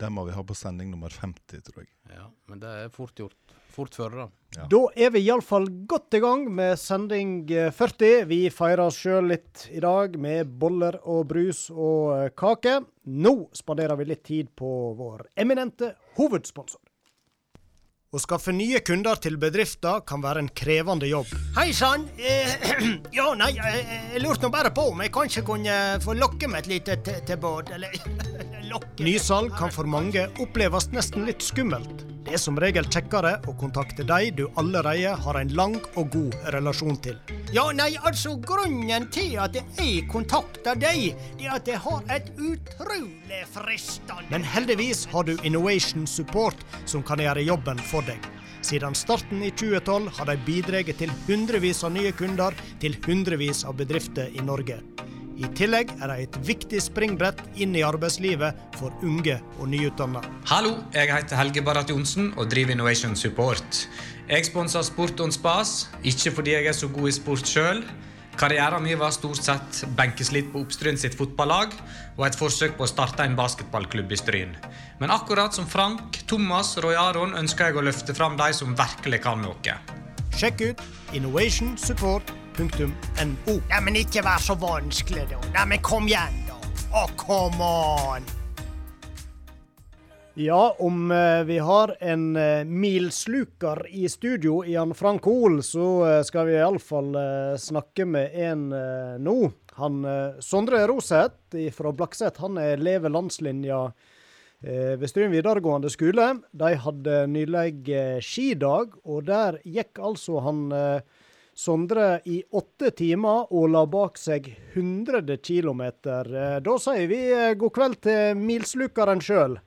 den 0.00 0.14
må 0.16 0.24
vi 0.24 0.32
ha 0.32 0.44
på 0.46 0.56
sending 0.56 0.88
nummer 0.94 1.12
50, 1.12 1.60
tror 1.66 1.82
jeg. 1.84 1.90
Ja, 2.14 2.30
Men 2.48 2.62
det 2.62 2.70
er 2.84 2.94
fort 2.94 3.12
gjort. 3.20 3.36
Fort 3.72 3.96
før, 3.96 4.16
da. 4.16 4.24
Ja. 4.56 4.64
Da 4.68 4.80
er 5.00 5.12
vi 5.14 5.22
iallfall 5.24 5.68
godt 5.88 6.16
i 6.16 6.20
gang 6.20 6.46
med 6.52 6.80
sending 6.80 7.34
40. 7.48 8.08
Eh, 8.08 8.24
vi 8.28 8.40
feirer 8.52 8.84
oss 8.84 9.00
sjøl 9.00 9.30
litt 9.32 9.66
i 9.72 9.80
dag 9.84 10.16
med 10.20 10.52
boller 10.60 10.98
og 11.08 11.26
brus 11.30 11.66
og 11.72 12.12
eh, 12.18 12.30
kake. 12.36 12.78
Nå 13.16 13.34
spanderer 13.56 14.00
vi 14.00 14.08
litt 14.12 14.24
tid 14.28 14.52
på 14.56 14.72
vår 14.96 15.28
eminente 15.40 15.94
hovedsponsor. 16.18 16.81
Å 18.12 18.20
skaffe 18.20 18.52
nye 18.52 18.76
kunder 18.84 19.16
til 19.24 19.38
bedrifter 19.40 20.02
kan 20.04 20.20
være 20.20 20.42
en 20.42 20.50
krevende 20.52 21.08
jobb. 21.08 21.30
Hei 21.56 21.70
sann. 21.72 22.04
Eh, 22.20 22.50
ja, 23.18 23.30
nei, 23.40 23.54
jeg, 23.56 23.86
jeg 24.12 24.20
lurte 24.20 24.44
nå 24.44 24.50
bare 24.52 24.68
på 24.76 24.84
om 24.90 25.00
jeg 25.00 25.14
kanskje 25.16 25.46
kunne 25.48 25.78
få 26.04 26.18
lokke 26.20 26.50
med 26.52 26.66
et 26.66 26.68
lite 26.74 26.98
tilbud, 27.24 27.72
eller 27.72 27.96
Nysalg 29.08 29.56
kan 29.56 29.72
for 29.72 29.88
mange 29.88 30.26
oppleves 30.44 30.92
nesten 30.92 31.24
litt 31.24 31.40
skummelt. 31.40 32.04
Det 32.22 32.36
er 32.36 32.38
som 32.38 32.58
regel 32.62 32.86
kjekkere 32.86 33.32
å 33.50 33.52
kontakte 33.58 34.04
de 34.06 34.28
du 34.38 34.44
allerede 34.60 35.10
har 35.24 35.38
en 35.40 35.48
lang 35.58 35.74
og 35.98 36.12
god 36.14 36.36
relasjon 36.54 37.00
til. 37.02 37.16
Ja, 37.50 37.64
nei, 37.74 37.90
altså 37.98 38.36
grunnen 38.38 39.08
til 39.10 39.34
at 39.42 39.58
jeg 39.58 40.04
kontakter 40.12 40.78
deg, 40.78 41.16
det 41.40 41.48
er 41.48 41.56
at 41.56 41.66
jeg 41.66 41.82
har 41.82 42.06
et 42.14 42.30
utrolig 42.38 43.42
fristende 43.50 44.30
Men 44.30 44.46
heldigvis 44.46 45.04
har 45.10 45.26
du 45.26 45.34
Innovation 45.42 46.06
Support 46.06 46.62
som 46.86 47.02
kan 47.02 47.18
gjøre 47.18 47.42
jobben 47.42 47.82
for 47.90 48.06
deg. 48.06 48.22
Siden 48.62 48.94
starten 48.94 49.42
i 49.42 49.50
2012 49.50 50.12
har 50.20 50.30
de 50.30 50.38
bidratt 50.46 50.94
til 51.02 51.10
hundrevis 51.26 51.82
av 51.82 51.96
nye 51.96 52.14
kunder 52.14 52.54
til 52.78 52.94
hundrevis 53.02 53.64
av 53.66 53.74
bedrifter 53.82 54.30
i 54.30 54.46
Norge. 54.46 54.78
I 55.40 55.48
tillegg 55.56 55.90
er 56.02 56.10
de 56.10 56.24
et 56.26 56.36
viktig 56.44 56.80
springbrett 56.84 57.40
inn 57.56 57.72
i 57.78 57.84
arbeidslivet 57.86 58.58
for 58.76 58.92
unge 59.06 59.38
og 59.58 59.70
nyutdanna. 59.72 60.20
Hallo, 60.50 60.76
jeg 60.92 61.08
heter 61.08 61.40
Helge 61.40 61.62
Barrat 61.64 61.90
Johnsen 61.90 62.32
og 62.36 62.50
driver 62.52 62.74
Innovation 62.76 63.16
Support. 63.16 63.86
Jeg 64.28 64.46
sponser 64.48 64.84
Sport 64.86 65.20
on 65.24 65.32
Spas, 65.32 65.88
ikke 66.04 66.34
fordi 66.36 66.56
jeg 66.56 66.68
er 66.68 66.76
så 66.76 66.88
god 66.92 67.08
i 67.08 67.14
sport 67.16 67.48
sjøl. 67.48 67.82
Karrieren 68.40 68.84
min 68.84 69.00
var 69.00 69.12
stort 69.12 69.42
sett 69.44 69.82
benkeslitt 69.96 70.48
på 70.52 70.62
Oppstryn 70.64 71.00
sitt 71.00 71.16
fotballag 71.16 71.74
og 72.16 72.24
et 72.26 72.36
forsøk 72.36 72.78
på 72.78 72.86
å 72.86 72.90
starte 72.90 73.24
en 73.24 73.36
basketballklubb 73.36 74.12
i 74.12 74.20
Stryn. 74.20 74.54
Men 75.00 75.12
akkurat 75.12 75.56
som 75.56 75.68
Frank, 75.68 76.22
Thomas 76.28 76.74
og 76.78 76.88
Roy 76.88 76.96
Aron 76.96 77.36
ønsker 77.40 77.70
jeg 77.70 77.80
å 77.80 77.84
løfte 77.88 78.16
fram 78.16 78.38
de 78.40 78.52
som 78.56 78.76
virkelig 78.78 79.20
kan 79.24 79.44
noe. 79.44 79.80
Sjekk 80.36 80.64
ut 80.72 80.86
Innovation 81.12 81.76
Support 81.76 82.32
.no. 82.58 82.92
Nei, 83.70 83.80
men 83.84 83.98
ikke 84.02 84.24
vær 84.26 84.42
så 84.42 84.58
vanskelig, 84.58 85.26
da. 85.32 85.40
Nei, 85.56 85.66
men 85.74 85.82
kom 85.84 86.08
igjen, 86.10 86.38
da. 86.48 86.60
Å, 86.92 87.04
oh, 87.04 87.18
come 87.20 87.72
on! 87.72 88.32
Ja, 90.34 90.76
om 90.78 91.10
eh, 91.10 91.42
vi 91.44 91.58
har 91.58 91.96
en 92.00 92.36
eh, 92.36 92.64
milsluker 92.64 93.86
i 93.90 94.08
studio, 94.08 94.64
Jan 94.64 94.94
Frank 94.94 95.26
Hoel, 95.28 95.58
så 95.62 95.88
eh, 96.08 96.20
skal 96.24 96.46
vi 96.48 96.54
iallfall 96.56 97.12
snakke 97.60 98.06
med 98.08 98.32
en 98.40 98.62
nå. 99.20 99.36
Han 99.76 100.04
Sondre 100.40 100.82
Roseth 100.88 101.56
fra 101.76 101.92
Blakset, 101.96 102.40
han 102.40 102.56
er 102.60 102.74
elev 102.76 103.08
landslinja 103.08 103.86
ved 104.62 105.08
Stryn 105.08 105.32
videregående 105.32 105.88
skole. 105.90 106.26
De 106.52 106.74
hadde 106.84 107.14
nylig 107.32 107.96
skidag, 108.22 108.92
og 109.08 109.24
der 109.26 109.56
gikk 109.64 109.96
altså 109.98 110.42
han 110.44 110.60
Sondre 111.52 112.22
i 112.24 112.38
åtte 112.56 112.90
timer 112.96 113.50
og 113.52 113.66
la 113.74 113.82
bak 113.84 114.16
seg 114.16 114.46
100 114.72 115.36
km. 115.44 115.82
Eh, 115.84 116.56
da 116.64 116.76
sier 116.80 117.10
vi 117.10 117.20
eh, 117.28 117.52
god 117.60 117.74
kveld 117.76 117.98
til 118.06 118.38
milslukeren 118.40 119.20
sjøl. 119.20 119.58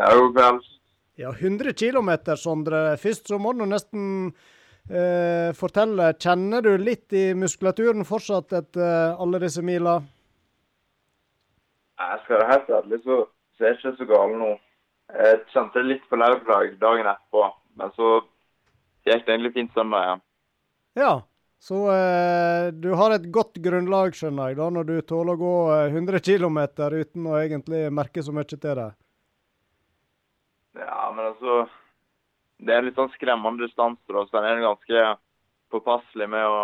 Ja, 0.00 0.10
god 0.10 0.34
kveld. 0.34 0.66
Ja, 1.14 1.30
100 1.30 1.76
km, 1.78 2.10
Sondre. 2.34 2.96
Først 2.98 3.30
så 3.30 3.38
må 3.38 3.54
du 3.54 3.62
nesten 3.70 4.32
eh, 4.90 5.54
fortelle. 5.54 6.10
Kjenner 6.18 6.66
du 6.66 6.74
litt 6.82 7.14
i 7.14 7.28
muskulaturen 7.38 8.02
fortsatt 8.08 8.58
etter 8.58 9.14
alle 9.14 9.38
disse 9.46 9.62
mila? 9.62 10.00
Jeg 12.02 12.20
skal 12.24 12.40
være 12.40 12.50
helt 12.50 12.76
ærlig, 12.82 13.02
så, 13.06 13.22
så 13.54 13.64
er 13.64 13.70
jeg 13.70 13.78
ikke 13.78 13.96
så 14.00 14.10
gal 14.10 14.38
nå. 14.42 14.52
Jeg 15.14 15.42
kjente 15.54 15.78
det 15.78 15.92
litt 15.92 16.06
på 16.10 16.18
lørdag 16.18 16.74
dagen 16.82 17.06
etterpå, 17.06 17.48
men 17.78 17.92
så 17.94 18.14
gikk 19.06 19.22
det 19.28 19.36
egentlig 19.36 19.54
fint 19.54 19.76
søndag 19.78 20.08
igjen. 20.08 20.24
Ja, 20.24 20.33
så 21.64 21.78
eh, 21.90 22.66
du 22.72 22.90
har 22.92 23.14
et 23.14 23.26
godt 23.32 23.56
grunnlag, 23.64 24.12
skjønner 24.16 24.52
jeg, 24.52 24.58
da, 24.58 24.68
når 24.74 24.88
du 24.88 24.94
tåler 25.08 25.32
å 25.34 25.40
gå 25.40 25.54
100 25.88 26.18
eh, 26.18 26.26
km 26.26 26.58
uten 26.92 27.28
å 27.30 27.38
egentlig 27.40 27.86
merke 27.94 28.22
så 28.22 28.34
mye 28.36 28.48
til 28.50 28.60
det? 28.62 28.90
Ja, 30.76 31.08
men 31.14 31.30
altså 31.30 31.64
Det 32.58 32.74
er 32.74 32.84
litt 32.84 32.98
sånn 32.98 33.12
skremmende 33.14 33.64
distanse, 33.64 34.04
da, 34.08 34.26
så 34.28 34.38
den 34.38 34.50
er 34.50 34.66
ganske 34.66 35.06
påpasselig 35.74 36.28
med 36.30 36.44
å 36.46 36.60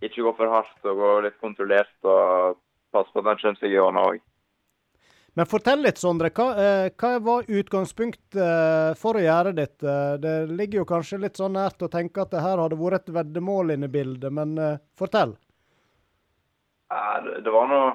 ikke 0.00 0.24
gå 0.24 0.32
for 0.38 0.54
hardt 0.54 0.88
og 0.88 1.02
gå 1.02 1.10
litt 1.26 1.36
kontrollert 1.42 2.08
og 2.08 2.56
passe 2.94 3.12
på 3.12 3.20
at 3.20 3.28
den 3.28 3.42
kommer 3.42 3.60
seg 3.60 3.76
årene 3.82 4.06
òg. 4.12 4.22
Men 5.38 5.46
fortell 5.46 5.82
litt, 5.84 5.98
Sondre. 5.98 6.30
Hva, 6.34 6.46
eh, 6.58 6.88
hva 6.98 7.10
var 7.22 7.46
utgangspunktet 7.46 8.34
eh, 8.34 8.94
for 8.98 9.18
å 9.18 9.22
gjøre 9.22 9.52
dette? 9.54 9.94
Det 10.22 10.34
ligger 10.50 10.82
jo 10.82 10.88
kanskje 10.88 11.20
litt 11.22 11.38
sånn 11.38 11.54
nært 11.54 11.82
å 11.86 11.90
tenke 11.92 12.24
at 12.24 12.32
det 12.34 12.42
her 12.42 12.58
hadde 12.58 12.78
vært 12.80 13.06
et 13.06 13.14
veddemål 13.14 13.76
inne 13.76 13.86
i 13.86 13.94
bildet, 13.94 14.34
men 14.34 14.56
eh, 14.58 14.80
fortell. 14.98 15.36
Ja, 16.90 17.20
det, 17.22 17.44
det, 17.46 17.54
var 17.54 17.70
noe 17.70 17.94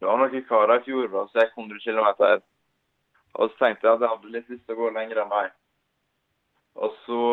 det 0.00 0.08
var 0.08 0.20
noen 0.20 0.46
karer 0.48 0.82
i 0.82 0.84
fjor 0.84 1.08
som 1.08 1.40
gikk 1.40 1.56
100 1.56 1.80
km. 1.86 2.44
Og 3.40 3.48
så 3.48 3.56
tenkte 3.62 3.86
jeg 3.86 3.96
at 3.96 4.04
jeg 4.04 4.12
hadde 4.12 4.34
litt 4.34 4.52
lyst 4.52 4.66
til 4.66 4.76
å 4.76 4.82
gå 4.82 4.92
lenger 4.92 5.24
enn 5.24 5.32
meg. 5.32 5.50
Og 6.76 6.94
så 7.06 7.24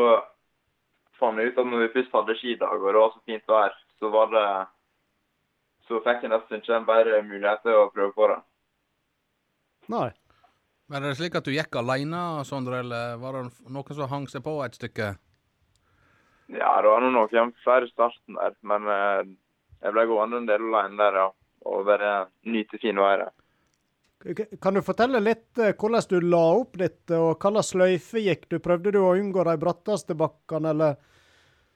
fant 1.19 1.39
jeg 1.41 1.51
ut 1.51 1.59
at 1.59 1.67
når 1.67 1.83
vi 1.83 1.93
først 1.95 2.15
hadde 2.15 2.35
skidag 2.39 2.79
og 2.79 2.87
det 2.87 2.99
var 3.01 3.13
så 3.13 3.23
fint 3.27 3.51
vær, 3.51 3.79
så 3.99 4.11
var 4.13 4.31
det 4.31 4.49
så 5.87 5.99
fikk 6.03 6.23
jeg 6.23 6.31
nesten 6.31 6.61
ikke 6.61 6.75
en 6.75 6.87
bedre 6.87 7.23
mulighet 7.25 7.63
til 7.63 7.75
å 7.79 7.89
prøve 7.93 8.13
på 8.15 8.27
det. 8.31 8.37
Nei. 9.91 10.09
Men 10.87 11.03
er 11.03 11.11
det 11.11 11.17
slik 11.19 11.35
at 11.35 11.47
du 11.47 11.51
gikk 11.51 11.75
alene, 11.79 12.43
Sondre, 12.47 12.79
eller 12.83 13.17
var 13.19 13.35
det 13.35 13.71
noen 13.71 13.97
som 13.97 14.11
hang 14.11 14.27
seg 14.31 14.43
på 14.45 14.53
et 14.63 14.77
stykke? 14.77 15.15
Ja, 16.47 16.69
det 16.81 16.93
var 16.93 17.03
noen 17.03 17.51
flere 17.63 17.87
i 17.87 17.91
starten 17.91 18.37
der, 18.39 18.55
men 18.63 18.87
eh, 18.87 19.33
jeg 19.83 19.95
ble 19.95 20.05
gående 20.07 20.39
en 20.41 20.47
del 20.47 20.69
alene 20.69 20.99
der, 21.01 21.19
ja. 21.23 21.27
Og 21.67 21.83
bare 21.89 22.11
nyte 22.47 22.79
finværet. 22.79 23.33
Kan 24.63 24.73
du 24.73 24.81
fortelle 24.81 25.19
litt 25.21 25.59
eh, 25.59 25.75
hvordan 25.77 26.07
du 26.09 26.21
la 26.23 26.45
opp 26.61 26.79
dette, 26.79 27.19
og 27.19 27.35
hva 27.35 27.51
slags 27.51 27.73
sløyfe 27.73 28.23
gikk 28.23 28.47
du? 28.49 28.57
Prøvde 28.63 28.95
du 28.95 29.01
å 29.03 29.15
unngå 29.19 29.43
de 29.45 29.57
bratteste 29.61 30.15
bakkene, 30.17 30.71
eller 30.71 30.95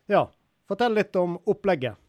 Ja, 0.10 0.26
fortell 0.68 0.96
litt 0.98 1.16
om 1.20 1.38
opplegget. 1.52 2.00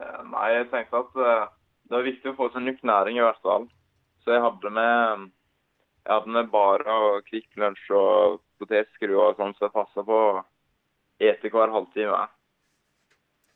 Eh, 0.00 0.22
Nei, 0.32 0.48
jeg 0.56 0.70
tenkte 0.72 1.04
at 1.04 1.20
eh, 1.20 1.46
det 1.86 1.98
var 1.98 2.08
viktig 2.08 2.32
å 2.32 2.38
få 2.40 2.50
seg 2.52 2.64
nok 2.66 2.82
næring 2.82 3.20
i 3.20 3.24
hvert 3.24 3.44
fall. 3.44 3.68
Så 4.26 4.34
jeg 4.34 4.42
hadde 4.42 4.70
med, 4.74 5.26
jeg 6.02 6.10
hadde 6.10 6.32
med 6.34 6.48
bare 6.50 6.94
og 7.08 7.26
Kvikk 7.28 7.60
Lunsj 7.62 7.90
og 7.94 8.40
potetskru 8.58 9.12
og 9.22 9.36
sånn, 9.38 9.52
så 9.54 9.68
jeg 9.68 9.74
passa 9.76 10.02
på 10.02 10.16
å 10.18 10.40
ete 11.22 11.50
hver 11.54 11.70
halvtime. 11.70 12.24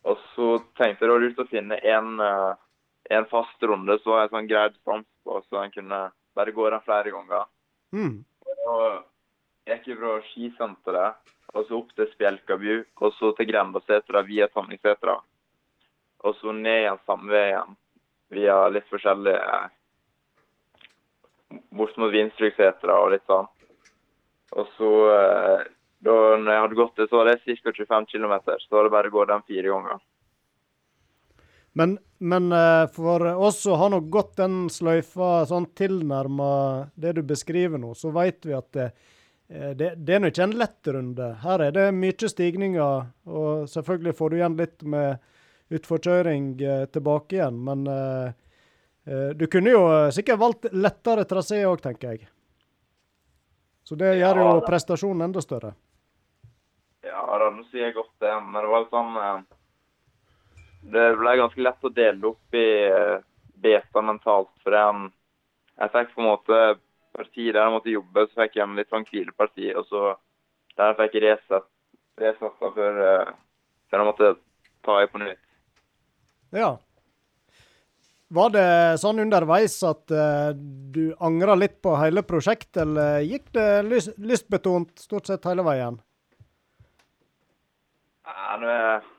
Og 0.07 0.21
så 0.31 0.47
tenkte 0.79 1.03
jeg 1.03 1.09
det 1.09 1.11
var 1.11 1.23
lurt 1.25 1.41
å 1.43 1.47
finne 1.49 1.79
en, 1.91 2.13
eh, 2.23 2.53
en 3.17 3.27
fast 3.27 3.67
runde 3.67 3.97
så 3.99 4.13
var 4.13 4.23
jeg 4.23 4.31
sånn 4.31 4.47
greid 4.47 4.77
stans 4.79 5.09
på, 5.27 5.41
så 5.49 5.59
en 5.59 5.75
kunne 5.75 5.99
bare 6.39 6.55
gå 6.55 6.69
den 6.71 6.85
flere 6.87 7.11
ganger. 7.17 7.51
Mm. 7.91 8.23
Og 8.71 9.03
jeg 9.67 9.83
gikk 9.83 9.99
fra 9.99 10.15
skisenteret 10.29 11.35
og 11.51 11.67
så 11.67 11.81
opp 11.81 11.91
til 11.99 12.07
Spjelkabu, 12.13 12.71
og 13.03 13.13
så 13.19 13.33
til 13.35 13.51
Grendasetra 13.51 14.23
via 14.23 14.47
Tanningsetra. 14.47 15.17
Og 16.23 16.39
så 16.39 16.55
ned 16.55 16.85
igjen 16.85 17.03
samme 17.03 17.27
veien 17.35 17.77
via 18.31 18.55
litt 18.71 18.87
forskjellige 18.87 19.67
Bort 21.75 21.97
mot 22.01 22.13
Vindstryksetra 22.13 22.97
og 23.03 23.13
litt 23.15 23.25
sånn. 23.29 23.49
Og 24.59 24.67
så 24.77 24.91
eh, 25.15 25.67
da 26.01 26.15
når 26.37 26.49
jeg 26.49 26.63
hadde 26.65 26.79
gått 26.79 26.97
det, 26.97 27.07
så 27.09 27.19
var 27.19 27.29
det 27.29 27.59
ca. 27.61 27.73
25 27.77 28.07
km. 28.11 28.33
Så 28.59 28.75
var 28.75 28.87
det 28.87 28.93
bare 28.95 29.11
å 29.11 29.15
gå 29.15 29.25
den 29.29 29.45
fire 29.47 29.69
ganger. 29.73 30.01
Men, 31.77 31.95
men 32.17 32.51
eh, 32.51 32.85
for 32.91 33.23
oss 33.31 33.61
som 33.63 33.79
har 33.79 33.93
nå 33.93 34.01
gått 34.11 34.35
den 34.41 34.65
sløyfa 34.73 35.45
sånn 35.47 35.69
tilnærma 35.77 36.51
det 36.99 37.15
du 37.15 37.21
beskriver 37.23 37.79
nå, 37.79 37.93
så 37.95 38.11
vet 38.11 38.43
vi 38.43 38.57
at 38.57 38.67
det, 38.75 38.89
eh, 39.47 39.71
det, 39.77 39.93
det 40.01 40.17
er 40.17 40.23
nå 40.23 40.33
ikke 40.33 40.49
en 40.49 40.57
lett 40.59 40.91
runde. 40.97 41.29
Her 41.45 41.63
er 41.69 41.77
det 41.77 41.87
mye 41.95 42.31
stigninger, 42.33 43.07
og 43.29 43.69
selvfølgelig 43.71 44.17
får 44.19 44.33
du 44.33 44.39
igjen 44.41 44.59
litt 44.59 44.83
med 44.83 45.31
utforkjøring 45.71 46.49
tilbake 46.91 47.37
igjen. 47.37 47.61
Men 47.63 47.85
du 49.03 49.47
kunne 49.49 49.71
jo 49.73 49.85
sikkert 50.13 50.37
valgt 50.37 50.67
lettere 50.77 51.23
trasé 51.25 51.63
òg, 51.65 51.79
tenker 51.81 52.11
jeg. 52.13 52.27
Så 53.83 53.97
det 53.97 54.13
gjør 54.19 54.37
jo 54.39 54.49
prestasjonen 54.67 55.25
enda 55.25 55.41
større. 55.41 55.73
Ja, 57.03 57.23
da 57.41 57.49
nå 57.49 57.65
sier 57.69 57.89
jeg 57.89 57.95
godt 57.97 58.13
det, 58.21 58.31
men 58.45 58.61
det 58.61 58.69
var 58.69 58.83
litt 58.83 58.93
sånn 58.93 59.17
eh, 59.19 59.39
Det 60.93 61.07
ble 61.17 61.33
ganske 61.39 61.65
lett 61.65 61.87
å 61.87 61.91
dele 61.93 62.29
opp 62.29 62.57
i 62.57 62.67
eh, 62.85 63.23
beta 63.65 64.03
mentalt. 64.05 64.51
For 64.63 64.77
jeg, 64.77 65.09
jeg 65.81 65.93
fikk 65.95 66.13
på 66.13 66.23
en 66.23 66.29
måte 66.29 66.61
parti 67.11 67.49
der 67.49 67.59
jeg 67.65 67.75
måtte 67.75 67.95
jobbe, 67.95 68.25
så 68.29 68.43
fikk 68.43 68.57
jeg 68.57 68.67
en 68.67 68.77
litt 68.79 68.93
sånn 68.93 69.07
hvileparti. 69.09 69.73
Og 69.81 69.89
så 69.89 70.13
der 70.77 70.95
fikk 71.01 71.17
jeg 71.17 71.25
resetta 71.25 72.61
før, 72.77 73.01
eh, 73.09 73.33
før 73.89 74.03
jeg 74.03 74.09
måtte 74.11 74.31
ta 74.85 75.01
i 75.01 75.09
på 75.09 75.23
nytt. 75.25 75.43
Ja. 76.55 76.75
Var 78.31 78.51
det 78.53 78.67
sånn 79.01 79.19
underveis 79.19 79.73
at 79.83 80.11
uh, 80.15 80.51
du 80.55 81.11
angra 81.19 81.55
litt 81.59 81.81
på 81.83 81.97
hele 81.99 82.23
prosjektet, 82.23 82.83
eller 82.85 83.19
gikk 83.27 83.49
det 83.57 83.67
lyst, 83.89 84.13
lystbetont 84.23 85.03
stort 85.03 85.27
sett 85.27 85.47
hele 85.49 85.65
veien? 85.67 85.99
Ja, 88.27 88.57
nå 88.61 88.69
er- 88.71 89.09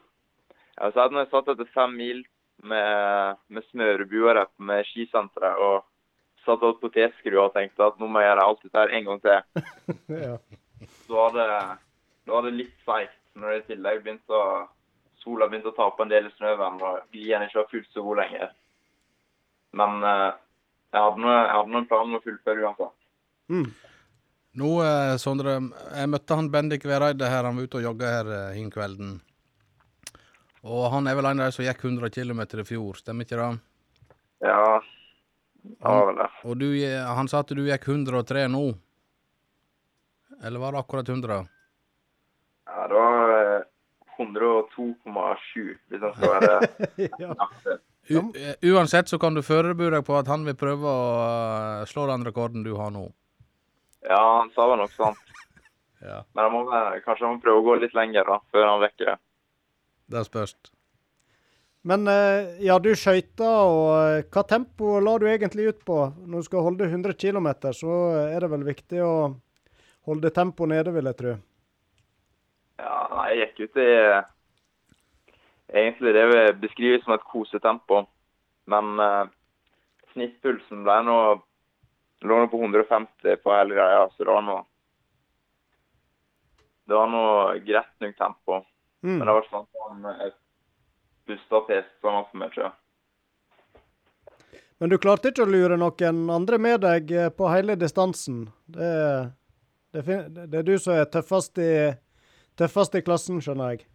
Jeg 0.82 0.94
når 1.12 1.20
jeg 1.20 1.30
satt 1.30 1.48
etter 1.52 1.68
fem 1.74 1.92
mil 1.96 2.22
med, 2.64 3.36
med 3.52 3.64
smørebuer 3.70 4.46
med 4.58 4.86
skisenteret 4.88 5.60
og 5.60 5.84
satt 6.46 6.64
opp 6.66 6.80
potetskrua 6.82 7.44
og 7.46 7.54
tenkte 7.54 7.84
at 7.86 8.00
nå 8.00 8.08
må 8.08 8.22
jeg 8.22 8.30
gjøre 8.32 8.46
alt 8.48 8.62
dette 8.64 8.80
her 8.80 8.94
en 8.96 9.04
gang 9.10 9.20
til, 9.22 9.66
ja. 10.26 10.38
så 11.04 11.18
var 11.18 11.36
det, 11.36 11.46
da 12.26 12.32
var 12.34 12.48
det 12.48 12.54
litt 12.56 12.74
seigt 12.86 13.18
når 13.36 13.52
det 13.52 13.60
i 13.60 13.66
tillegg 13.74 14.02
begynte 14.02 14.40
å 14.40 14.48
sola 15.22 15.46
begynte 15.46 15.70
å 15.70 15.76
ta 15.76 15.90
på 15.94 16.02
en 16.02 16.10
del 16.10 16.26
i 16.26 16.34
snøen 16.34 16.80
og 16.82 17.04
glien 17.14 17.44
ikke 17.46 17.60
var 17.60 17.70
fullt 17.70 17.92
så 17.94 18.02
god 18.08 18.22
lenger. 18.24 18.50
Men 19.78 20.02
eh, 20.04 20.30
jeg 20.92 21.00
hadde 21.06 21.22
noe- 21.24 21.38
jeg 21.46 21.54
hadde 21.56 21.72
noen 21.76 21.88
plan 21.88 22.06
om 22.08 22.18
å 22.18 22.22
fullføre 22.24 22.64
uansett. 22.66 22.94
Mm. 23.52 23.68
Nå, 24.60 24.70
eh, 24.84 25.16
Sondre, 25.16 25.54
jeg 25.96 26.10
møtte 26.12 26.36
han 26.36 26.50
Bendik 26.52 26.84
Vereide 26.84 27.28
her, 27.32 27.44
han 27.48 27.56
var 27.56 27.64
ute 27.68 27.78
og 27.80 27.86
jogga 27.86 28.10
her 28.18 28.32
eh, 28.36 28.48
hin 28.58 28.68
kvelden. 28.72 29.14
Og 30.62 30.84
han 30.92 31.08
er 31.10 31.16
vel 31.18 31.26
en 31.30 31.40
av 31.42 31.48
de 31.50 31.56
som 31.56 31.64
gikk 31.64 31.80
100 31.88 32.10
km 32.14 32.42
i 32.60 32.64
fjor, 32.68 32.98
stemmer 33.00 33.26
ikke 33.26 33.38
det? 33.40 33.48
Ja, 34.46 34.80
det 35.62 35.80
var 35.82 36.06
vel 36.10 36.20
det. 36.20 36.28
Og 36.44 36.58
du, 36.60 36.68
han 37.16 37.28
sa 37.32 37.40
at 37.42 37.50
du 37.56 37.64
gikk 37.66 37.88
103 37.88 38.44
nå? 38.52 38.62
Eller 40.42 40.62
var 40.62 40.72
det 40.76 40.82
akkurat 40.84 41.08
100? 41.08 41.40
Ja, 42.68 42.86
det 42.92 42.94
var 43.00 43.32
eh, 43.38 43.64
102,7, 44.20 45.78
hvis 45.88 46.04
jeg 46.04 46.14
skal 46.18 46.36
være 46.36 46.54
ja. 47.24 47.34
Eh, 48.10 48.54
uansett 48.72 49.08
så 49.08 49.18
kan 49.18 49.34
du 49.34 49.42
forberede 49.42 49.96
deg 49.96 50.06
på 50.06 50.16
at 50.18 50.30
han 50.30 50.46
vil 50.46 50.56
prøve 50.58 50.88
å 50.90 51.02
eh, 51.22 51.84
slå 51.90 52.06
den 52.10 52.26
rekorden 52.26 52.64
du 52.66 52.74
har 52.78 52.90
nå. 52.94 53.06
Ja, 54.02 54.22
han 54.40 54.50
sa 54.56 54.68
vel 54.70 54.82
nok 54.84 54.96
sant. 54.96 55.18
Ja. 56.02 56.16
Men 56.34 56.48
han 56.48 56.50
må, 56.50 56.60
kanskje 57.04 57.28
han 57.28 57.36
må 57.36 57.42
prøve 57.44 57.60
å 57.60 57.62
gå 57.62 57.74
litt 57.78 57.92
lenger 57.94 58.26
da, 58.26 58.40
før 58.50 58.64
han 58.66 58.80
vekker 58.82 59.12
det. 59.12 59.12
Det 60.10 60.24
spørs. 60.26 60.56
Men 61.86 62.08
eh, 62.10 62.56
ja, 62.66 62.80
du 62.82 62.88
skøyter, 62.98 63.46
og 63.46 64.34
hva 64.34 64.42
tempo 64.50 64.96
la 64.98 65.14
du 65.22 65.28
egentlig 65.30 65.68
ut 65.70 65.80
på? 65.86 66.00
Når 66.26 66.42
du 66.42 66.48
skal 66.48 66.66
holde 66.66 66.88
100 66.90 67.14
km, 67.14 67.48
så 67.70 68.00
er 68.24 68.42
det 68.42 68.50
vel 68.50 68.66
viktig 68.66 68.98
å 69.06 69.14
holde 70.10 70.34
tempoet 70.34 70.74
nede, 70.74 70.94
vil 70.94 71.10
jeg 71.10 71.18
tro. 71.22 71.36
Ja, 72.82 72.96
nei, 73.14 73.28
jeg 73.30 73.52
gikk 73.52 73.62
ut 73.68 73.82
i 73.82 73.90
egentlig 75.72 76.14
det 76.14 76.26
vi 76.30 76.42
beskriver 76.66 77.00
som 77.04 77.14
et 77.14 77.24
kosetempo. 77.28 78.04
Men 78.70 78.92
eh, 79.00 79.24
snittpulsen 80.12 80.84
ble 80.86 80.98
nå 81.06 81.16
lå 82.22 82.38
nå 82.38 82.46
på 82.46 82.60
150 82.60 83.36
på 83.42 83.54
hele 83.54 83.74
greia, 83.74 84.04
så 84.10 84.24
det 84.24 84.30
var 84.30 84.42
nå 84.46 84.60
Det 86.84 86.94
var 86.94 87.08
nå 87.08 87.24
greit 87.66 87.92
nok 88.02 88.16
tempo. 88.18 88.56
Mm. 89.02 89.18
Men 89.18 89.26
det 89.26 89.34
var 89.34 89.44
sånn 89.50 89.66
som 89.70 90.06
et 90.12 90.38
pusta 91.26 91.60
pest 91.68 91.92
sånn 92.02 92.24
for 92.30 92.40
mye. 92.42 92.70
Men 94.82 94.90
du 94.90 94.96
klarte 94.98 95.30
ikke 95.30 95.44
å 95.46 95.50
lure 95.50 95.78
noen 95.78 96.24
andre 96.34 96.58
med 96.58 96.82
deg 96.82 97.12
eh, 97.14 97.30
på 97.30 97.46
hele 97.52 97.78
distansen. 97.78 98.48
Det, 98.66 98.90
det, 99.94 100.02
det 100.50 100.58
er 100.58 100.66
du 100.66 100.74
som 100.74 100.98
er 100.98 101.06
tøffest 101.06 101.62
i, 101.62 101.72
tøffest 102.58 102.98
i 102.98 103.04
klassen, 103.06 103.38
skjønner 103.40 103.76
jeg. 103.76 103.86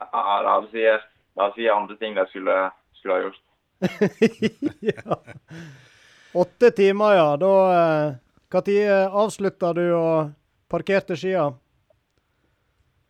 Ja, 0.00 0.42
da 0.44 0.54
hadde 0.56 0.80
jeg, 0.80 1.00
hadde 1.38 1.54
sikkert 1.56 1.76
andre 1.76 1.96
ting 2.00 2.16
jeg 2.18 2.28
skulle, 2.32 2.56
skulle 2.98 3.14
ha 3.14 3.20
gjort. 3.26 3.42
ja. 4.90 5.16
Åtte 6.36 6.70
timer, 6.76 7.14
ja. 7.16 7.28
Da 7.40 7.52
Når 8.56 9.08
avslutta 9.22 9.72
du 9.76 9.84
og 9.96 10.32
parkerte 10.70 11.16
skia? 11.16 11.46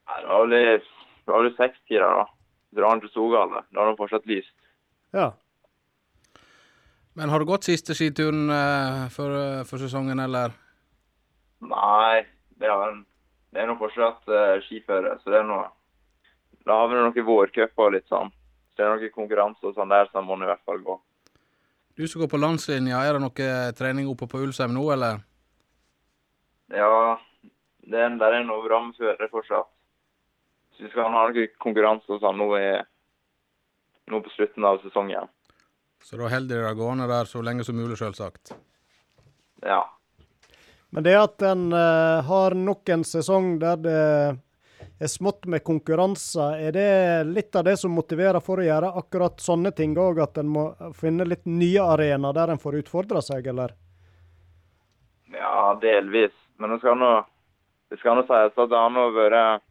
Ja, 0.07 0.20
det 0.20 0.29
var 0.29 0.46
vel 0.46 0.55
i- 0.59 0.79
det 1.27 1.33
var 1.35 1.42
vel 1.42 1.57
sekstida, 1.57 2.07
da. 2.20 2.25
Drar 2.77 3.01
til 3.01 3.11
Sogale. 3.11 3.64
Da 3.75 3.83
er 3.83 3.90
det 3.90 3.99
fortsatt 3.99 4.27
lyst. 4.27 4.55
Ja. 5.12 5.33
Men 7.16 7.29
har 7.33 7.38
du 7.40 7.46
gått 7.49 7.64
siste 7.64 7.94
skituren 7.96 8.51
eh, 8.51 9.09
for, 9.09 9.33
eh, 9.33 9.64
for 9.64 9.79
sesongen, 9.81 10.20
eller? 10.20 10.53
Nei, 11.64 12.27
det 12.61 12.68
er, 12.68 12.83
en, 12.90 13.07
det 13.53 13.62
er 13.62 13.66
nå 13.70 13.79
fortsatt 13.81 14.29
uh, 14.29 14.61
skiføre, 14.68 15.14
så 15.22 15.33
det 15.33 15.38
er 15.40 15.46
noe 15.49 15.64
Da 16.66 16.81
har 16.81 16.88
vi 16.90 16.98
noen 16.98 17.26
vårcuper 17.29 17.87
og 17.88 17.94
litt 17.94 18.09
sånn. 18.11 18.33
Så 18.74 18.83
det 18.83 18.87
er 18.87 18.96
noen 18.96 19.14
konkurranser 19.14 19.70
og 19.70 19.76
sånn 19.76 19.92
der, 19.92 20.09
så 20.11 20.22
må 20.24 20.35
en 20.37 20.44
i 20.44 20.50
hvert 20.50 20.64
fall 20.66 20.83
gå. 20.85 20.98
Du 21.96 22.05
som 22.05 22.20
går 22.20 22.29
på 22.29 22.40
landslinja, 22.42 22.98
er 23.00 23.16
det 23.16 23.22
noe 23.22 23.52
trening 23.79 24.11
oppe 24.11 24.29
på 24.29 24.42
Ulsheim 24.44 24.74
nå, 24.76 24.83
eller? 24.92 25.22
Ja, 26.74 27.16
det 27.87 28.02
er, 28.02 28.18
der 28.20 28.37
er 28.40 28.44
noe 28.44 28.66
bra 28.66 28.83
med 28.83 28.98
førere 28.98 29.31
fortsatt. 29.33 29.70
Så 30.76 30.85
vi 30.85 30.90
skal 30.92 31.09
ha 31.09 31.24
noen 31.31 31.55
konkurranser 31.62 32.18
og 32.18 32.20
sånn 32.20 32.37
nå, 32.42 32.50
nå 34.12 34.20
på 34.26 34.35
slutten 34.35 34.66
av 34.68 34.83
sesongen. 34.83 35.31
Så 36.05 36.18
da 36.20 36.29
holder 36.29 36.66
dere 36.66 36.76
gående 36.76 37.07
der 37.09 37.31
så 37.31 37.40
lenge 37.42 37.64
som 37.64 37.79
mulig, 37.79 37.96
selvsagt. 37.98 38.52
Ja. 39.64 39.81
Men 40.92 41.07
det 41.07 41.14
at 41.18 41.42
en 41.46 41.70
uh, 41.72 42.20
har 42.26 42.55
nok 42.59 42.92
en 42.92 43.07
sesong 43.09 43.57
der 43.62 43.81
det 43.81 44.02
er 44.99 45.11
smått 45.13 45.47
med 45.47 45.65
konkurranser. 45.65 46.57
Er 46.69 46.73
det 46.73 46.89
litt 47.29 47.57
av 47.57 47.65
det 47.65 47.77
som 47.81 47.93
motiverer 47.93 48.41
for 48.45 48.61
å 48.61 48.67
gjøre 48.67 48.95
akkurat 49.01 49.41
sånne 49.43 49.73
ting 49.77 49.97
òg, 49.99 50.21
at 50.25 50.41
en 50.41 50.49
må 50.53 50.67
finne 50.97 51.27
litt 51.29 51.45
nye 51.45 51.85
arenaer 51.85 52.37
der 52.37 52.55
en 52.55 52.63
får 52.63 52.81
utfordre 52.83 53.23
seg, 53.25 53.47
eller? 53.53 53.77
Ja, 55.35 55.77
delvis. 55.83 56.35
Men 56.57 56.73
det 56.73 56.81
skal 56.81 56.99
nå, 57.01 57.13
det 57.93 58.01
skal 58.01 58.17
nå 58.17 58.27
sies 58.29 58.57
at 58.57 58.71
det 58.73 58.83
har 58.83 58.93
nå 58.93 59.11
vært 59.17 59.65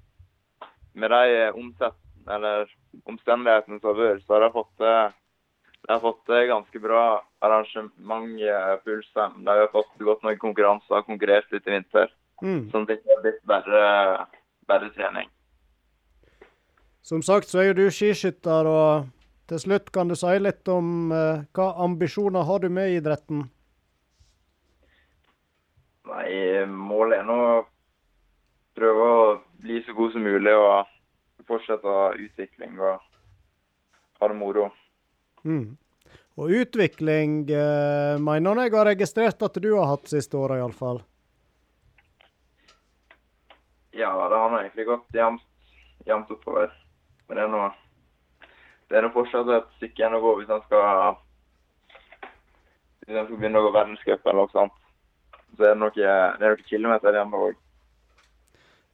Med 0.96 1.12
de 1.12 1.52
omsett, 1.52 1.98
eller 2.32 2.70
omstendighetene 3.04 3.82
som 3.82 3.90
har 3.90 3.98
vært, 4.00 4.22
så 4.24 4.38
har 4.38 4.46
de 4.46 4.52
fått 4.54 4.84
de 5.86 5.94
har 5.94 6.00
fått 6.02 6.32
ganske 6.50 6.80
bra 6.82 7.22
arrangement 7.46 8.40
på 8.84 8.94
Ulstein. 8.96 9.44
De 9.46 9.52
har 9.52 9.68
fått 9.70 9.92
gått 10.00 10.24
noen 10.26 10.40
konkurranser 10.42 10.98
og 10.98 11.06
konkurrert 11.06 11.52
litt 11.54 11.68
i 11.68 11.76
vinter. 11.76 12.10
Mm. 12.42 12.72
Sånn 12.72 12.88
at 12.88 12.90
det 12.90 12.98
ikke 12.98 13.14
har 13.14 13.22
blitt 13.22 13.44
bare, 13.46 13.84
bare 14.67 14.89
trening. 14.95 15.30
Som 17.06 17.21
sagt 17.21 17.51
så 17.51 17.62
er 17.62 17.69
jo 17.69 17.78
du 17.78 17.86
skiskytter, 17.93 18.65
og 18.65 19.12
til 19.49 19.62
slutt 19.62 19.91
kan 19.93 20.10
du 20.10 20.15
si 20.17 20.32
litt 20.41 20.65
om 20.73 21.12
eh, 21.13 21.45
hva 21.54 21.67
ambisjoner 21.86 22.47
har 22.47 22.63
du 22.63 22.71
med 22.73 22.95
idretten? 22.95 23.45
Nei, 26.10 26.65
målet 26.65 27.21
er 27.21 27.28
nå 27.30 27.38
å 27.45 27.63
prøve 28.78 29.06
å 29.06 29.23
bli 29.62 29.82
så 29.86 29.93
god 29.97 30.13
som 30.13 30.25
mulig 30.25 30.54
og 30.58 30.89
fortsette 31.45 31.95
utvikling 32.25 32.78
og 32.82 33.01
ha 34.19 34.30
det 34.32 34.38
moro. 34.38 34.69
Mm. 35.45 35.75
Og 36.41 36.51
utvikling 36.51 37.43
eh, 37.47 38.17
mener 38.19 38.65
jeg 38.65 38.73
har 38.75 38.89
registrert 38.89 39.45
at 39.45 39.62
du 39.62 39.69
har 39.75 39.93
hatt 39.93 40.10
siste 40.12 40.38
året, 40.38 40.60
iallfall. 40.60 41.06
Ja, 43.95 44.12
det 44.29 44.38
har 44.38 44.51
nå 44.51 44.60
egentlig 44.60 44.89
gått 44.89 45.15
jevnt, 45.15 45.43
jevnt 46.05 46.31
oppover. 46.36 46.73
Men 47.27 47.38
det 47.38 47.43
er 47.45 47.51
nå 47.53 47.65
det 48.86 48.99
er 48.99 49.05
nå 49.05 49.10
fortsatt 49.15 49.49
et 49.49 49.69
stykke 49.79 49.97
igjen 49.97 50.13
å 50.13 50.21
gå 50.21 50.31
hvis 50.39 50.51
han 50.51 50.62
skal 50.67 51.15
hvis 53.05 53.17
han 53.17 53.27
skal 53.27 53.38
begynne 53.38 53.62
å 53.62 53.65
gå 53.65 53.71
verdenscup 53.73 54.25
eller 54.25 54.41
noe 54.41 54.53
sånt. 54.53 54.75
Så 55.55 55.63
er 55.63 55.73
det 55.73 55.79
noen, 55.81 56.01
er 56.05 56.43
noen 56.43 56.67
kilometer 56.69 57.15
igjen 57.15 57.38
òg. 57.39 57.55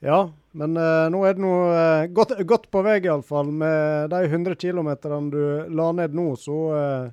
Ja, 0.02 0.20
men 0.58 0.78
eh, 0.82 1.08
nå 1.14 1.22
er 1.28 1.36
det 1.38 1.44
nå 1.44 1.54
eh, 1.78 2.46
godt 2.50 2.70
på 2.74 2.82
vei, 2.86 2.98
iallfall. 3.06 3.52
Med 3.54 4.10
de 4.14 4.22
100 4.26 4.56
km 4.58 4.90
du 5.30 5.42
la 5.70 5.92
ned 5.94 6.16
nå, 6.18 6.32
så 6.42 6.58
eh, 6.78 7.12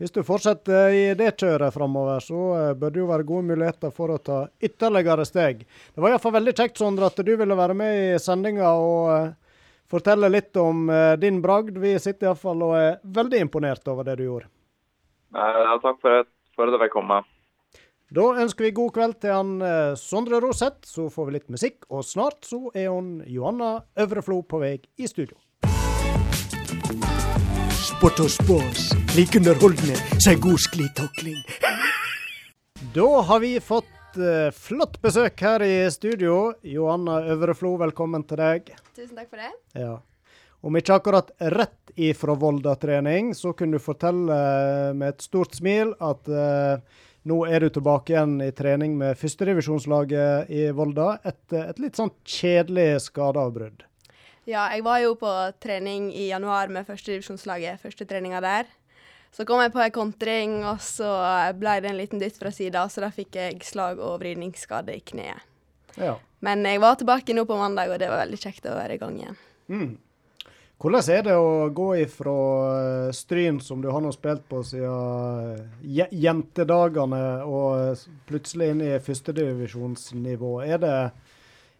hvis 0.00 0.10
du 0.14 0.22
fortsetter 0.26 0.94
i 0.96 1.02
det 1.14 1.28
kjøret 1.38 1.74
framover, 1.74 2.22
så 2.24 2.38
eh, 2.56 2.70
bør 2.78 2.90
det 2.94 3.00
jo 3.02 3.08
være 3.10 3.26
gode 3.28 3.46
muligheter 3.52 3.92
for 3.94 4.10
å 4.14 4.18
ta 4.18 4.38
ytterligere 4.64 5.26
steg. 5.28 5.60
Det 5.94 6.02
var 6.02 6.14
iallfall 6.14 6.34
veldig 6.38 6.54
kjekt, 6.58 6.80
Sondre, 6.80 7.10
at 7.12 7.20
du 7.22 7.30
ville 7.38 7.58
være 7.58 7.76
med 7.78 7.98
i 8.00 8.06
sendinga 8.22 8.72
og 8.80 9.12
eh, 9.14 9.28
fortelle 9.92 10.30
litt 10.32 10.56
om 10.58 10.88
eh, 10.90 11.12
din 11.22 11.38
bragd. 11.44 11.78
Vi 11.78 11.92
sitter 12.02 12.30
iallfall 12.32 12.64
og 12.66 12.74
er 12.80 12.96
veldig 13.20 13.44
imponert 13.44 13.86
over 13.92 14.08
det 14.08 14.16
du 14.18 14.24
gjorde. 14.26 14.50
Ja, 15.36 15.76
takk 15.84 16.00
for, 16.02 16.24
at- 16.24 16.32
at 16.58 16.74
jeg 16.74 16.82
fikk 16.86 16.96
komme. 16.96 17.20
Da 18.12 18.26
ønsker 18.42 18.66
vi 18.66 18.74
god 18.76 18.90
kveld 18.92 19.14
til 19.22 19.32
han 19.32 19.54
Sondre 19.96 20.42
Roseth, 20.44 20.82
så 20.84 21.06
får 21.08 21.30
vi 21.30 21.36
litt 21.38 21.48
musikk. 21.48 21.86
Og 21.88 22.04
snart 22.04 22.44
så 22.44 22.66
er 22.76 22.90
hun 22.92 23.22
Johanna 23.24 23.78
Øvreflo 23.96 24.42
på 24.44 24.60
vei 24.60 24.74
i 25.00 25.08
studio. 25.08 25.38
Sport 28.02 28.18
og 28.18 28.30
spas. 28.34 28.86
Like 29.14 29.38
underholdende 29.38 29.94
som 30.18 30.40
god 30.42 30.58
sklitakling. 30.58 31.36
Da 32.96 33.04
har 33.28 33.38
vi 33.44 33.52
fått 33.62 34.16
uh, 34.18 34.48
flott 34.50 34.96
besøk 35.04 35.38
her 35.46 35.62
i 35.62 35.76
studio. 35.94 36.56
Johanna 36.66 37.20
Øvreflo, 37.30 37.76
velkommen 37.78 38.24
til 38.26 38.40
deg. 38.42 38.72
Tusen 38.96 39.14
takk 39.14 39.28
for 39.30 39.38
det. 39.38 39.52
Ja. 39.78 39.92
Om 40.66 40.80
ikke 40.80 40.96
akkurat 40.98 41.30
rett 41.54 41.94
ifra 41.94 42.34
Volda-trening, 42.42 43.36
så 43.38 43.54
kunne 43.54 43.78
du 43.78 43.86
fortelle 43.86 44.34
eh, 44.34 44.90
med 44.98 45.14
et 45.14 45.22
stort 45.22 45.54
smil 45.54 45.94
at 46.02 46.26
eh, 46.26 47.06
nå 47.30 47.38
er 47.46 47.62
du 47.62 47.70
tilbake 47.70 48.16
igjen 48.16 48.34
i 48.42 48.50
trening 48.50 48.98
med 48.98 49.14
førstedivisjonslaget 49.22 50.50
i 50.50 50.66
Volda 50.74 51.20
etter 51.22 51.70
et 51.70 51.78
litt 51.86 52.02
sånn 52.02 52.10
kjedelig 52.26 53.04
skadeavbrudd. 53.06 53.86
Ja, 54.48 54.64
jeg 54.74 54.82
var 54.82 54.98
jo 55.04 55.14
på 55.14 55.30
trening 55.62 56.08
i 56.18 56.28
januar 56.32 56.68
med 56.72 56.86
førstedivisjonslaget, 56.88 57.78
første 57.82 58.06
treninga 58.10 58.40
der. 58.42 58.70
Så 59.32 59.46
kom 59.48 59.62
jeg 59.62 59.72
på 59.72 59.80
en 59.80 59.94
kontring, 59.94 60.56
og 60.68 60.80
så 60.84 61.08
ble 61.56 61.76
det 61.80 61.88
en 61.92 61.96
liten 62.00 62.20
dytt 62.20 62.36
fra 62.36 62.50
sida, 62.52 62.82
så 62.90 63.00
da 63.04 63.08
fikk 63.14 63.38
jeg 63.38 63.62
slag- 63.64 64.02
og 64.02 64.18
vridningsskade 64.20 64.92
i 64.98 65.00
kneet. 65.00 65.46
Ja. 65.96 66.16
Men 66.44 66.64
jeg 66.66 66.80
var 66.82 66.98
tilbake 67.00 67.32
nå 67.36 67.44
på 67.48 67.56
mandag, 67.56 67.92
og 67.94 68.00
det 68.02 68.10
var 68.10 68.24
veldig 68.26 68.40
kjekt 68.42 68.66
å 68.68 68.74
være 68.76 68.96
i 68.98 69.00
gang 69.00 69.16
igjen. 69.20 69.38
Mm. 69.72 69.92
Hvordan 70.82 71.08
er 71.14 71.22
det 71.22 71.34
å 71.38 71.68
gå 71.70 71.88
ifra 72.02 72.32
eh, 72.74 73.12
Stryn, 73.14 73.60
som 73.62 73.80
du 73.80 73.86
har 73.94 74.02
nå 74.02 74.10
spilt 74.12 74.42
på 74.50 74.64
siden 74.66 75.68
jentedagene, 76.10 77.22
og 77.46 78.02
plutselig 78.26 78.72
inn 78.72 78.82
i 78.88 78.98
førstedivisjonsnivå? 78.98 80.56
Er, 80.66 80.78
det- 80.82 81.12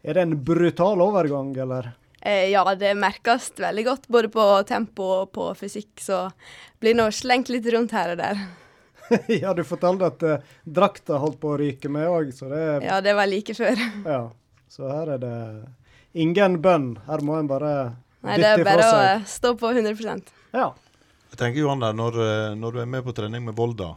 er 0.07 0.15
det 0.15 0.23
en 0.23 0.37
brutal 0.45 1.03
overgang, 1.03 1.51
eller? 1.59 1.91
Eh, 2.23 2.51
ja, 2.53 2.63
det 2.79 2.95
merkes 2.95 3.51
veldig 3.59 3.85
godt, 3.85 4.05
både 4.07 4.29
på 4.31 4.43
tempo 4.69 5.07
og 5.23 5.33
på 5.35 5.49
fysikk, 5.59 5.91
så 5.99 6.29
blir 6.79 6.95
nå 6.95 7.09
slengt 7.11 7.51
litt 7.51 7.67
rundt 7.75 7.95
her 7.97 8.15
og 8.15 8.21
der. 8.21 8.45
ja, 9.43 9.51
du 9.55 9.65
fortalte 9.67 10.11
at 10.13 10.23
uh, 10.23 10.53
drakta 10.63 11.19
holdt 11.19 11.41
på 11.43 11.51
å 11.51 11.59
ryke 11.59 11.91
med 11.91 12.07
òg, 12.07 12.31
så 12.37 12.47
det 12.53 12.63
Ja, 12.87 13.01
det 13.03 13.17
var 13.19 13.27
like 13.27 13.57
før. 13.59 13.75
Ja. 14.15 14.23
Så 14.73 14.87
her 14.89 15.11
er 15.17 15.19
det 15.21 15.35
ingen 16.17 16.55
bønn. 16.65 16.95
Her 17.05 17.21
må 17.27 17.35
en 17.37 17.51
bare 17.51 17.73
Nei, 18.23 18.39
det 18.41 18.55
er 18.55 18.63
bare 18.65 18.87
å 18.87 19.03
stå 19.29 19.53
på 19.59 19.73
100% 19.75 20.31
Ja. 20.55 20.71
Jeg 21.33 21.41
tenker 21.41 21.65
Johan, 21.65 21.83
når, 21.97 22.17
eh, 22.23 22.55
når 22.57 22.73
du 22.73 22.81
er 22.85 22.89
med 22.95 23.05
på 23.05 23.13
trening 23.17 23.45
med 23.45 23.57
Volda, 23.59 23.97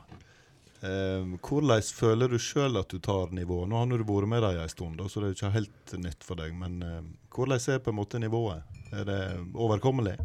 eh, 0.85 1.25
hvordan 1.43 1.89
føler 1.97 2.31
du 2.31 2.37
sjøl 2.41 2.77
at 2.79 2.93
du 2.93 3.01
tar 3.03 3.33
nivået? 3.35 3.69
Nå 3.71 3.81
har 3.81 3.91
du 3.91 4.05
vært 4.05 4.29
med 4.31 4.45
dem 4.45 4.61
en 4.61 4.71
stund, 4.71 5.01
så 5.09 5.21
det 5.21 5.31
er 5.31 5.37
ikke 5.37 5.53
helt 5.57 5.95
nytt 6.05 6.25
for 6.25 6.39
deg. 6.39 6.55
Men 6.57 6.79
eh, 6.85 7.03
hvordan 7.35 7.59
er 7.59 7.83
på 7.83 7.93
en 7.93 7.99
måte 7.99 8.21
nivået? 8.21 8.63
Er 8.95 9.07
det 9.09 9.21
overkommelig? 9.53 10.15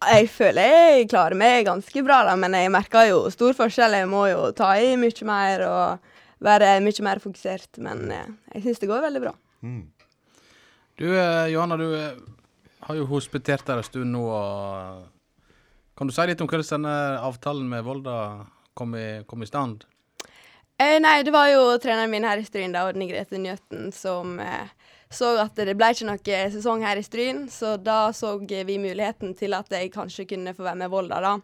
Jeg 0.00 0.30
føler 0.32 0.70
jeg 0.70 1.08
klarer 1.12 1.36
meg 1.36 1.66
ganske 1.68 2.02
bra, 2.06 2.22
da, 2.24 2.32
men 2.40 2.54
jeg 2.56 2.72
merker 2.72 3.10
jo 3.10 3.24
stor 3.34 3.52
forskjell. 3.58 3.98
Jeg 3.98 4.08
må 4.08 4.24
jo 4.30 4.48
ta 4.56 4.72
i 4.80 4.94
mye 4.96 5.26
mer 5.28 5.66
og 5.66 6.12
være 6.40 6.78
mye 6.80 7.04
mer 7.04 7.20
fokusert. 7.20 7.80
Men 7.84 8.06
eh, 8.14 8.28
jeg 8.54 8.64
syns 8.64 8.82
det 8.82 8.90
går 8.90 9.04
veldig 9.04 9.24
bra. 9.26 9.34
Mm. 9.60 9.82
Du 11.00 11.06
eh, 11.12 11.50
Johanna, 11.52 11.76
du 11.76 11.88
eh, 11.96 12.16
har 12.86 12.96
jo 12.96 13.08
hospitert 13.12 13.66
der 13.68 13.82
en 13.82 13.86
stund 13.86 14.12
nå. 14.14 14.24
og 14.24 15.04
Kan 15.96 16.08
du 16.08 16.16
si 16.16 16.26
litt 16.28 16.40
om 16.40 16.48
hvordan 16.48 16.70
denne 16.78 16.96
avtalen 17.20 17.68
med 17.68 17.84
Volda 17.84 18.16
kom 18.74 18.94
i, 18.98 19.22
kom 19.26 19.42
i 19.42 19.48
stand? 19.48 19.84
Eh, 20.80 20.96
nei, 21.02 21.20
det 21.26 21.32
var 21.34 21.50
jo 21.52 21.64
treneren 21.82 22.10
min 22.12 22.24
her 22.24 22.40
i 22.40 22.46
Stryn, 22.46 22.72
da, 22.72 22.86
Odny 22.88 23.10
Grete 23.10 23.38
Njøten, 23.40 23.90
som 23.92 24.38
eh, 24.40 24.70
så 25.12 25.34
at 25.42 25.58
det 25.58 25.74
ble 25.74 25.90
ikke 25.90 26.06
noe 26.06 26.40
sesong 26.54 26.84
her 26.86 27.00
i 27.00 27.04
Stryn, 27.04 27.44
så 27.50 27.74
da 27.76 28.12
så 28.14 28.36
vi 28.38 28.78
muligheten 28.78 29.34
til 29.36 29.56
at 29.58 29.72
jeg 29.74 29.90
kanskje 29.92 30.28
kunne 30.30 30.54
få 30.54 30.64
være 30.64 30.84
med 30.84 30.92
Volda, 30.92 31.18
da. 31.20 31.34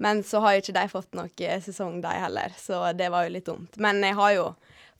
Men 0.00 0.22
så 0.24 0.40
har 0.44 0.54
jo 0.54 0.62
ikke 0.62 0.76
de 0.76 0.84
fått 0.92 1.16
noe 1.16 1.56
sesong, 1.64 1.98
de 2.04 2.12
heller, 2.12 2.52
så 2.56 2.84
det 2.96 3.08
var 3.12 3.24
jo 3.24 3.34
litt 3.34 3.48
dumt. 3.48 3.80
Men 3.80 4.04
jeg 4.04 4.16
har 4.20 4.32
jo 4.36 4.46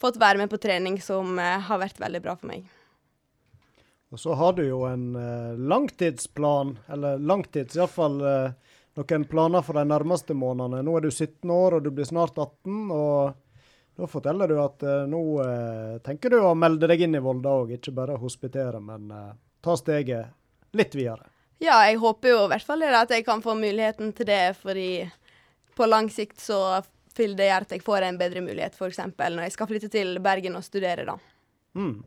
fått 0.01 0.18
være 0.20 0.40
med 0.40 0.51
på 0.51 0.61
trening 0.61 0.99
som 1.05 1.38
eh, 1.38 1.61
har 1.68 1.81
vært 1.81 2.01
veldig 2.01 2.23
bra 2.25 2.37
for 2.40 2.51
meg. 2.51 2.64
Og 4.11 4.18
så 4.18 4.35
har 4.35 4.57
du 4.57 4.64
jo 4.64 4.83
en 4.88 5.12
eh, 5.14 5.61
langtidsplan, 5.70 6.75
eller 6.90 7.20
langtids 7.20 7.77
iallfall 7.79 8.18
uh, 8.25 8.69
noen 8.98 9.24
planer 9.31 9.62
for 9.62 9.79
de 9.79 9.85
nærmeste 9.87 10.35
månedene. 10.35 10.83
Nå 10.87 10.96
er 10.96 11.07
du 11.07 11.11
17 11.11 11.50
år, 11.55 11.79
og 11.79 11.85
du 11.85 11.92
blir 11.94 12.09
snart 12.09 12.38
18. 12.38 12.90
og 12.90 13.38
da 14.00 14.07
forteller 14.09 14.48
du 14.48 14.57
at 14.62 14.83
eh, 14.83 15.03
nå 15.11 15.20
eh, 15.44 15.96
tenker 16.05 16.33
du 16.33 16.38
å 16.40 16.55
melde 16.57 16.88
deg 16.88 17.03
inn 17.05 17.18
i 17.18 17.20
Volda 17.20 17.53
òg, 17.62 17.74
ikke 17.76 17.92
bare 17.92 18.16
hospitere, 18.20 18.81
men 18.81 19.11
eh, 19.12 19.35
ta 19.61 19.74
steget 19.76 20.31
litt 20.79 20.94
videre. 20.96 21.29
Ja, 21.61 21.83
jeg 21.85 21.98
håper 22.00 22.33
jo 22.33 22.38
i 22.46 22.53
hvert 22.55 22.64
fall 22.64 22.87
at 22.88 23.11
jeg 23.12 23.26
kan 23.26 23.42
få 23.44 23.53
muligheten 23.59 24.14
til 24.16 24.31
det, 24.31 24.55
fordi 24.57 25.05
på 25.76 25.88
lang 25.90 26.09
sikt 26.12 26.40
så 26.40 26.81
vil 27.16 27.35
det 27.37 27.50
gjøre 27.50 27.66
at 27.66 27.74
jeg 27.76 27.85
får 27.85 28.07
en 28.07 28.20
bedre 28.20 28.40
mulighet, 28.46 28.79
f.eks. 28.79 29.03
når 29.18 29.44
jeg 29.44 29.57
skal 29.59 29.68
flytte 29.68 29.90
til 29.92 30.16
Bergen 30.24 30.57
og 30.57 30.64
studere, 30.64 31.05
da. 31.05 31.18
Mm. 31.76 31.98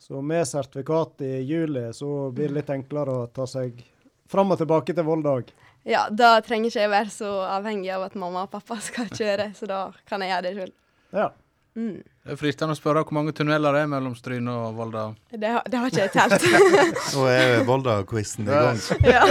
Så 0.00 0.20
med 0.20 0.44
sertifikat 0.48 1.24
i 1.24 1.38
juli, 1.48 1.86
så 1.96 2.28
blir 2.34 2.50
det 2.50 2.58
litt 2.58 2.74
enklere 2.74 3.14
å 3.22 3.26
ta 3.32 3.46
seg 3.48 3.80
fram 4.28 4.52
og 4.52 4.60
tilbake 4.60 4.92
til 4.96 5.06
Volda 5.06 5.38
òg. 5.40 5.54
Ja, 5.88 6.06
da 6.12 6.34
trenger 6.44 6.68
ikke 6.68 6.82
jeg 6.84 6.90
være 6.92 7.12
så 7.14 7.28
avhengig 7.56 7.88
av 7.94 8.02
at 8.10 8.16
mamma 8.20 8.42
og 8.46 8.50
pappa 8.52 8.76
skal 8.90 9.08
kjøre, 9.08 9.52
så 9.56 9.68
da 9.70 9.78
kan 10.08 10.20
jeg 10.24 10.32
gjøre 10.34 10.44
det 10.48 10.54
sjøl. 10.58 10.72
Ja. 11.16 11.30
Mm. 11.78 12.00
Det 12.26 12.34
er 12.34 12.38
fristende 12.40 12.74
å 12.74 12.78
spørre 12.78 13.04
hvor 13.06 13.14
mange 13.16 13.32
tunneler 13.32 13.72
det 13.76 13.84
er 13.84 13.90
mellom 13.92 14.12
Stryn 14.18 14.48
og 14.50 14.74
Volda. 14.76 15.04
Det, 15.30 15.48
har- 15.54 15.64
det 15.70 15.78
har 15.80 15.92
ikke 15.92 16.02
jeg 16.02 16.12
telt. 16.16 16.46
Nå 17.14 17.24
er 17.30 17.62
Volda-quizen 17.68 18.44
i 18.44 18.50
gang. 18.50 18.80
ja, 19.14 19.22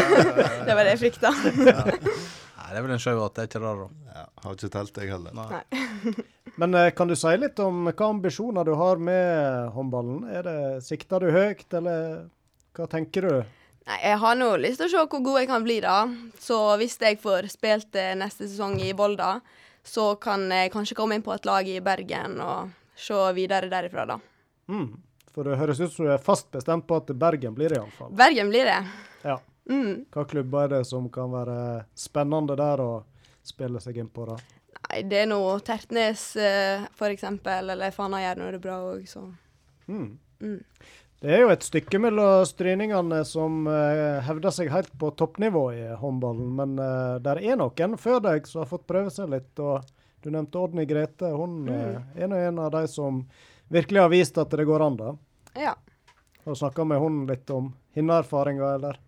det 0.66 0.78
var 0.78 0.88
det 0.88 0.94
jeg 0.96 1.02
frykta. 1.04 1.34
Nei, 1.36 2.70
det 2.72 2.80
er 2.80 2.86
vel 2.86 2.96
en 2.96 3.02
sjø 3.04 3.14
at 3.26 3.36
det 3.38 3.44
er 3.44 3.50
ikke 3.52 3.62
det, 3.66 3.76
da. 3.84 4.16
Ja, 4.16 4.26
har 4.46 4.56
ikke 4.58 4.72
telt, 4.78 4.98
jeg 5.04 5.12
heller. 5.12 5.36
Nei. 5.38 6.16
Men 6.60 6.76
eh, 6.80 6.90
kan 6.96 7.12
du 7.12 7.16
si 7.20 7.36
litt 7.40 7.60
om 7.64 7.86
hva 7.92 8.10
ambisjoner 8.10 8.68
du 8.68 8.74
har 8.80 9.00
med 9.04 9.70
håndballen? 9.76 10.24
Er 10.34 10.48
det, 10.48 10.58
Sikter 10.88 11.24
du 11.24 11.30
høyt, 11.36 11.68
eller 11.78 12.26
hva 12.80 12.88
tenker 12.92 13.28
du? 13.28 13.36
Nei, 13.88 14.00
Jeg 14.04 14.18
har 14.22 14.36
nå 14.36 14.50
lyst 14.62 14.82
til 14.82 14.88
å 14.90 14.92
se 14.92 15.06
hvor 15.12 15.24
god 15.26 15.40
jeg 15.42 15.50
kan 15.50 15.64
bli, 15.66 15.80
da. 15.82 15.98
Så 16.40 16.58
hvis 16.82 16.98
jeg 17.02 17.20
får 17.22 17.48
spilt 17.54 17.96
eh, 17.96 18.16
neste 18.20 18.48
sesong 18.48 18.80
i 18.82 18.92
Volda, 18.94 19.40
så 19.84 20.12
kan 20.22 20.48
jeg 20.52 20.72
kanskje 20.74 20.98
komme 20.98 21.16
inn 21.18 21.26
på 21.26 21.34
et 21.34 21.46
lag 21.48 21.68
i 21.68 21.80
Bergen 21.82 22.40
og 22.44 22.70
se 23.00 23.20
videre 23.38 23.70
derifra, 23.72 24.06
da. 24.06 24.20
Mm. 24.70 24.90
For 25.34 25.48
det 25.48 25.58
høres 25.62 25.80
ut 25.80 25.94
som 25.94 26.06
du 26.06 26.12
er 26.12 26.22
fast 26.22 26.50
bestemt 26.52 26.86
på 26.90 26.98
at 27.00 27.10
Bergen 27.18 27.56
blir 27.56 27.72
det, 27.72 27.80
iallfall. 27.80 28.12
Bergen 28.18 28.50
blir 28.52 28.68
det. 28.68 28.80
Ja. 29.24 29.40
Mm. 29.70 30.06
Hva 30.14 30.26
klubber 30.26 30.66
er 30.66 30.72
det 30.80 30.86
som 30.90 31.08
kan 31.14 31.32
være 31.32 31.58
spennende 31.98 32.58
der 32.60 32.82
å 32.84 32.92
spille 33.46 33.82
seg 33.82 33.98
inn 34.02 34.10
på, 34.12 34.26
da? 34.30 34.38
Nei, 34.90 35.04
det 35.10 35.24
er 35.24 35.30
nå 35.30 35.40
Tertnes, 35.66 36.24
eh, 36.42 36.86
for 36.98 37.14
eksempel, 37.14 37.70
eller 37.74 37.94
Fana 37.96 38.22
gjør 38.24 38.42
nå 38.42 38.52
det 38.56 38.62
bra 38.64 38.80
òg, 38.94 39.06
så 39.10 39.28
Mm. 39.90 40.20
Mm. 40.42 40.60
Det 41.20 41.34
er 41.36 41.42
jo 41.44 41.50
et 41.52 41.66
stykke 41.68 42.00
mellom 42.00 42.46
stryningene 42.48 43.18
som 43.28 43.66
uh, 43.68 44.22
hevder 44.24 44.54
seg 44.56 44.70
helt 44.72 44.94
på 45.02 45.10
toppnivå 45.20 45.64
i 45.76 45.82
håndballen, 46.00 46.54
men 46.56 46.78
uh, 46.80 47.18
der 47.20 47.42
er 47.44 47.60
noen 47.60 47.98
før 48.00 48.22
deg 48.24 48.48
som 48.48 48.64
har 48.64 48.70
fått 48.70 48.88
prøve 48.88 49.12
seg 49.12 49.28
litt. 49.34 49.52
og 49.60 49.84
Du 50.24 50.30
nevnte 50.32 50.62
Odny 50.62 50.88
Grete. 50.88 51.34
Hun 51.36 51.68
uh, 51.68 52.00
er 52.16 52.32
nå 52.32 52.40
en 52.40 52.64
av 52.64 52.72
de 52.78 52.86
som 52.88 53.26
virkelig 53.68 54.06
har 54.06 54.14
vist 54.16 54.40
at 54.40 54.56
det 54.56 54.68
går 54.70 54.86
an. 54.88 54.96
da. 55.02 55.14
ja. 55.60 55.76
Har 56.46 56.56
du 56.56 56.60
snakka 56.64 56.88
med 56.88 57.04
hun 57.04 57.26
litt 57.28 57.52
om 57.52 57.74
hennes 57.94 58.24
erfaringer, 58.24 58.80
eller? 58.80 59.00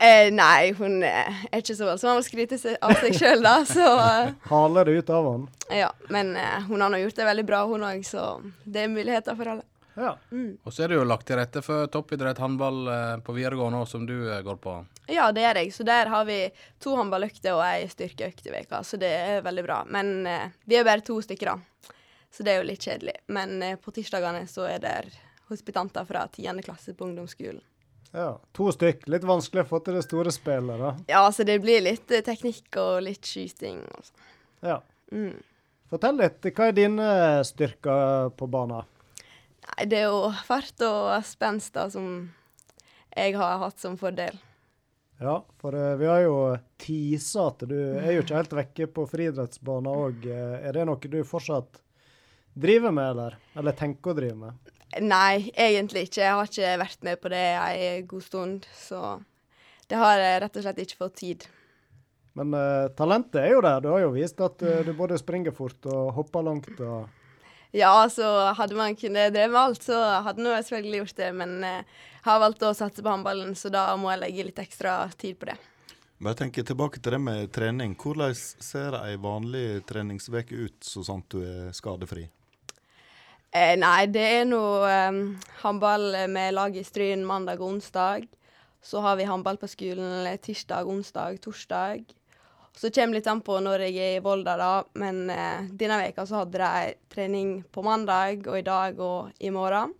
Eh, 0.00 0.30
nei, 0.32 0.72
hun 0.78 1.02
eh, 1.04 1.42
er 1.50 1.60
ikke 1.60 1.76
så 1.76 1.84
voldsom 1.84 2.14
av 2.14 2.22
å 2.22 2.24
skryte 2.24 2.56
av 2.80 2.94
seg 3.02 3.18
sjøl, 3.18 3.42
da, 3.44 3.58
så 3.68 3.84
eh, 4.00 4.30
Haler 4.48 4.88
det 4.88 5.02
ut 5.02 5.12
av 5.12 5.28
han? 5.28 5.44
Ja. 5.68 5.90
Men 6.08 6.32
hun 6.70 6.80
har 6.80 6.88
nå 6.88 7.02
gjort 7.02 7.20
det 7.20 7.28
veldig 7.28 7.44
bra, 7.50 7.66
hun 7.68 7.84
òg, 7.84 8.00
så 8.08 8.38
det 8.64 8.86
er 8.86 8.94
muligheter 8.94 9.36
for 9.36 9.52
alle. 9.52 9.66
Ja. 9.96 10.14
Og 10.64 10.72
så 10.72 10.84
er 10.84 10.92
det 10.92 10.98
jo 11.00 11.06
lagt 11.08 11.26
til 11.28 11.38
rette 11.40 11.62
for 11.64 11.88
toppidrett 11.92 12.38
håndball 12.38 12.82
eh, 12.88 13.14
på 13.26 13.34
videregående 13.36 13.80
òg, 13.82 13.88
som 13.90 14.04
du 14.06 14.14
eh, 14.30 14.42
går 14.46 14.60
på. 14.62 14.76
Ja, 15.10 15.30
det 15.34 15.42
gjør 15.42 15.60
jeg. 15.62 15.72
Så 15.74 15.86
der 15.88 16.10
har 16.12 16.24
vi 16.28 16.38
to 16.82 16.94
håndballøkter 16.98 17.56
og 17.56 17.64
ei 17.66 17.88
styrkeøkt 17.90 18.46
i 18.46 18.54
veka, 18.54 18.82
så 18.86 19.00
det 19.00 19.10
er 19.10 19.42
veldig 19.46 19.64
bra. 19.66 19.80
Men 19.90 20.14
eh, 20.30 20.52
vi 20.70 20.78
er 20.78 20.86
bare 20.86 21.04
to 21.06 21.18
stykker, 21.24 21.54
da. 21.54 21.96
Så 22.30 22.46
det 22.46 22.54
er 22.54 22.60
jo 22.62 22.68
litt 22.68 22.86
kjedelig. 22.86 23.16
Men 23.34 23.58
eh, 23.66 23.74
på 23.82 23.90
tirsdagene 23.94 24.44
så 24.48 24.68
er 24.70 24.78
det 24.84 24.94
hospitanter 25.50 26.06
fra 26.06 26.28
10. 26.30 26.62
klasse 26.62 26.94
på 26.94 27.08
ungdomsskolen. 27.08 27.60
ja. 28.14 28.38
To 28.54 28.70
stykk. 28.72 29.08
Litt 29.10 29.26
vanskelig 29.26 29.64
å 29.66 29.70
få 29.72 29.80
til 29.82 29.98
det 29.98 30.04
store 30.06 30.30
spillet, 30.34 30.78
da. 30.78 30.94
Ja, 31.10 31.24
så 31.34 31.42
det 31.46 31.58
blir 31.64 31.82
litt 31.82 32.10
eh, 32.14 32.22
teknikk 32.26 32.78
og 32.78 33.02
litt 33.06 33.26
skyting 33.26 33.82
og 33.90 34.06
sånn. 34.06 34.28
Ja. 34.70 34.78
Mm. 35.10 35.34
Fortell 35.90 36.20
litt. 36.22 36.46
Hva 36.54 36.70
er 36.70 36.76
dine 36.76 37.10
styrker 37.46 38.30
på 38.38 38.46
banen? 38.46 38.86
Nei, 39.80 39.86
det 39.88 39.96
er 39.96 40.10
jo 40.12 40.28
fart 40.44 40.82
og 40.84 41.22
spenst 41.24 41.72
da 41.72 41.86
som 41.88 42.26
jeg 43.16 43.32
har 43.32 43.62
hatt 43.62 43.80
som 43.80 43.94
fordel. 43.96 44.34
Ja, 45.16 45.38
for 45.56 45.72
uh, 45.72 45.94
vi 45.96 46.04
har 46.04 46.18
jo 46.20 46.34
tisa 46.76 47.46
at 47.48 47.62
du 47.64 47.78
er 47.78 48.10
jo 48.12 48.20
ikke 48.20 48.36
helt 48.36 48.52
vekke 48.58 48.88
på 48.92 49.06
friidrettsbanen 49.08 49.88
òg. 49.88 50.26
Er 50.28 50.76
det 50.76 50.84
noe 50.84 51.00
du 51.00 51.16
fortsatt 51.24 51.80
driver 52.52 52.92
med, 52.92 53.08
eller? 53.14 53.38
Eller 53.56 53.78
tenker 53.78 54.12
å 54.12 54.18
drive 54.18 54.36
med? 54.36 54.74
Nei, 55.00 55.48
egentlig 55.56 56.10
ikke. 56.10 56.26
Jeg 56.26 56.36
har 56.36 56.50
ikke 56.50 56.74
vært 56.82 57.06
med 57.08 57.22
på 57.22 57.32
det 57.32 57.46
ei 57.62 58.02
god 58.10 58.26
stund, 58.26 58.66
så 58.76 59.14
det 59.88 59.96
har 59.96 60.20
jeg 60.20 60.42
rett 60.44 60.58
og 60.60 60.66
slett 60.66 60.82
ikke 60.84 61.00
fått 61.06 61.16
tid. 61.22 61.46
Men 62.36 62.52
uh, 62.52 62.92
talentet 63.00 63.40
er 63.46 63.54
jo 63.54 63.64
der. 63.64 63.80
Du 63.80 63.88
har 63.94 64.04
jo 64.04 64.12
vist 64.12 64.44
at 64.44 64.60
uh, 64.60 64.82
du 64.84 64.92
både 64.92 65.16
springer 65.24 65.56
fort 65.56 65.88
og 65.88 66.12
hopper 66.20 66.44
langt. 66.50 66.68
og... 66.76 67.08
Ja, 67.70 68.08
så 68.10 68.26
hadde 68.58 68.74
man 68.74 68.96
kunnet 68.98 69.34
drevet 69.34 69.52
med 69.52 69.60
alt, 69.60 69.84
så 69.86 69.98
hadde 70.26 70.42
nå 70.42 70.54
jeg 70.56 70.66
selvfølgelig 70.66 71.02
gjort 71.04 71.18
det, 71.20 71.28
men 71.38 71.52
eh, 71.66 71.98
har 72.26 72.40
valgt 72.42 72.64
å 72.66 72.72
satse 72.74 73.02
på 73.02 73.12
håndballen, 73.12 73.54
så 73.54 73.70
da 73.70 73.84
må 73.96 74.10
jeg 74.10 74.22
legge 74.24 74.46
litt 74.48 74.58
ekstra 74.62 75.04
tid 75.14 75.38
på 75.38 75.52
det. 75.52 75.56
Bare 76.20 76.36
tenker 76.36 76.66
tilbake 76.66 77.00
til 77.00 77.14
det 77.14 77.22
med 77.22 77.52
trening. 77.54 77.94
Hvordan 77.96 78.34
ser 78.36 78.98
ei 78.98 79.14
vanlig 79.16 79.80
treningsveke 79.88 80.66
ut 80.66 80.84
så 80.84 81.04
sant 81.06 81.30
du 81.32 81.40
er 81.46 81.70
skadefri? 81.76 82.26
Eh, 83.50 83.76
nei, 83.80 84.04
det 84.12 84.26
er 84.40 84.44
nå 84.50 84.60
eh, 84.86 85.22
håndball 85.62 86.12
med 86.30 86.58
lag 86.58 86.76
i 86.76 86.84
Stryn 86.84 87.24
mandag 87.26 87.62
og 87.62 87.76
onsdag. 87.76 88.28
Så 88.82 89.00
har 89.04 89.16
vi 89.16 89.28
håndball 89.28 89.60
på 89.60 89.70
skolen 89.70 90.26
tirsdag, 90.42 90.88
onsdag, 90.88 91.40
torsdag. 91.44 92.04
Så 92.80 92.88
kommer 92.90 93.18
litt 93.18 93.26
an 93.28 93.42
på 93.44 93.58
når 93.60 93.82
jeg 93.84 93.96
er 94.00 94.14
i 94.16 94.20
Volda, 94.24 94.54
da. 94.56 94.68
Men 94.96 95.26
eh, 95.28 95.66
denne 95.68 95.98
veka 96.00 96.24
så 96.24 96.38
hadde 96.40 96.62
de 96.62 96.94
trening 97.12 97.58
på 97.68 97.82
mandag 97.84 98.46
og 98.48 98.56
i 98.56 98.64
dag 98.64 99.00
og 99.04 99.34
i 99.36 99.50
morgen. 99.52 99.92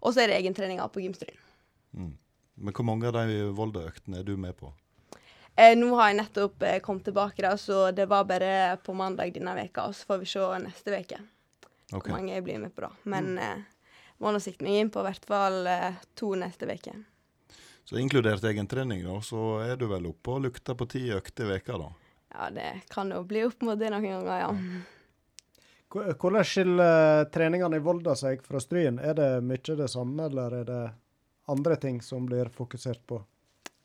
Og 0.00 0.14
så 0.14 0.22
er 0.22 0.30
det 0.30 0.38
egentreninga 0.38 0.86
på 0.88 1.02
Gymstryn. 1.04 1.36
Mm. 1.92 2.14
Men 2.64 2.76
hvor 2.76 2.86
mange 2.88 3.10
av 3.10 3.18
de 3.18 3.42
Volda-øktene 3.52 4.22
er 4.22 4.24
du 4.24 4.38
med 4.40 4.56
på? 4.56 4.70
Eh, 5.52 5.74
nå 5.76 5.90
har 5.98 6.08
jeg 6.14 6.16
nettopp 6.22 6.64
eh, 6.64 6.78
kommet 6.80 7.04
tilbake, 7.10 7.42
da, 7.44 7.58
så 7.60 7.90
det 7.92 8.06
var 8.08 8.24
bare 8.24 8.78
på 8.80 8.94
mandag 8.96 9.34
denne 9.34 9.52
veka. 9.58 9.84
Og 9.90 9.92
så 9.98 10.08
får 10.08 10.22
vi 10.22 10.28
se 10.32 10.46
neste 10.62 10.94
uke 10.94 11.18
okay. 11.20 11.98
hvor 11.98 12.14
mange 12.16 12.32
jeg 12.32 12.46
blir 12.46 12.62
med 12.62 12.72
på, 12.72 12.86
da. 12.86 12.90
Men 13.04 13.34
eh, 13.36 13.66
må 14.24 14.32
nå 14.32 14.40
sikte 14.40 14.64
meg 14.64 14.80
inn 14.80 14.92
på 14.94 15.02
i 15.02 15.10
hvert 15.10 15.28
fall 15.28 15.68
eh, 15.68 16.00
to 16.16 16.32
neste 16.40 16.72
uke. 16.72 16.94
Så 17.84 18.00
inkludert 18.00 18.48
egentrening, 18.48 19.04
da, 19.04 19.18
så 19.20 19.58
er 19.66 19.76
du 19.76 19.90
vel 19.92 20.08
oppe 20.08 20.38
og 20.38 20.46
lukter 20.46 20.72
på 20.72 20.88
ti 20.88 21.04
økter 21.12 21.44
i 21.50 21.52
veka 21.58 21.76
da? 21.84 21.90
Ja, 22.34 22.50
det 22.50 22.70
kan 22.90 23.12
jo 23.14 23.22
bli 23.28 23.44
opp 23.46 23.62
mot 23.62 23.78
det 23.78 23.92
noen 23.94 24.08
ganger, 24.08 24.40
ja. 24.42 24.50
Hvordan 25.94 26.42
skiller 26.42 27.28
treningene 27.30 27.78
i 27.78 27.82
Volda 27.84 28.16
seg 28.18 28.42
fra 28.42 28.58
Stryn? 28.58 28.98
Er 28.98 29.14
det 29.14 29.28
mye 29.46 29.76
det 29.78 29.86
samme, 29.92 30.26
eller 30.26 30.56
er 30.58 30.64
det 30.66 30.82
andre 31.46 31.76
ting 31.78 32.00
som 32.02 32.26
blir 32.26 32.50
fokusert 32.50 33.04
på? 33.06 33.20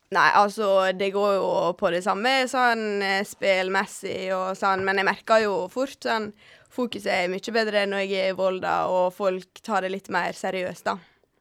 Nei, 0.10 0.30
altså, 0.34 0.90
det 0.98 1.12
går 1.14 1.36
jo 1.38 1.50
på 1.78 1.92
det 1.94 2.02
samme 2.02 2.32
sånn 2.50 3.04
eh, 3.06 3.22
spillmessig 3.28 4.32
og 4.34 4.58
sånn, 4.58 4.82
men 4.88 4.98
jeg 4.98 5.06
merker 5.06 5.44
jo 5.46 5.68
fort 5.70 6.02
sånn 6.02 6.32
Fokuset 6.70 7.10
er 7.10 7.30
mye 7.32 7.54
bedre 7.54 7.82
når 7.90 8.04
jeg 8.04 8.18
er 8.22 8.28
i 8.30 8.38
Volda, 8.38 8.74
og 8.94 9.08
folk 9.16 9.58
tar 9.66 9.82
det 9.82 9.90
litt 9.90 10.10
mer 10.14 10.36
seriøst, 10.38 10.86
da. 10.86 10.94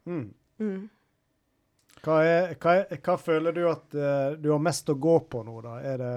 Mm. 0.08 0.22
Mm. 0.64 0.78
Hva, 2.00 2.14
er, 2.24 2.54
hva, 2.56 2.74
er, 2.80 3.00
hva 3.04 3.16
føler 3.20 3.52
du 3.52 3.60
at 3.68 3.92
uh, 3.92 4.38
du 4.40 4.48
har 4.54 4.62
mest 4.64 4.88
å 4.88 4.96
gå 4.96 5.18
på 5.28 5.42
nå, 5.44 5.58
da? 5.66 5.74
Er 5.84 6.00
det, 6.00 6.14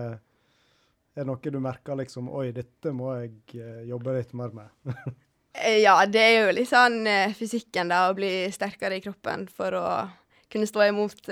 er 1.15 1.24
det 1.24 1.28
noe 1.28 1.52
du 1.52 1.60
merker 1.60 1.97
liksom 2.00 2.30
Oi, 2.32 2.52
dette 2.56 2.91
må 2.95 3.12
jeg 3.19 3.34
eh, 3.60 3.82
jobbe 3.89 4.13
litt 4.19 4.34
mer 4.34 4.54
med. 4.56 4.69
Eh, 5.52 5.82
Ja, 5.84 5.97
det 6.08 6.21
er 6.24 6.45
jo 6.45 6.52
litt 6.56 6.69
sånn 6.69 7.02
eh, 7.12 7.34
fysikken, 7.36 7.89
da, 7.91 8.06
å 8.08 8.13
bli 8.15 8.30
sterkere 8.56 8.95
i 8.95 9.02
kroppen 9.04 9.50
for 9.52 9.76
å 9.76 9.88
kunne 10.52 10.63
stå 10.69 10.86
imot 10.88 11.28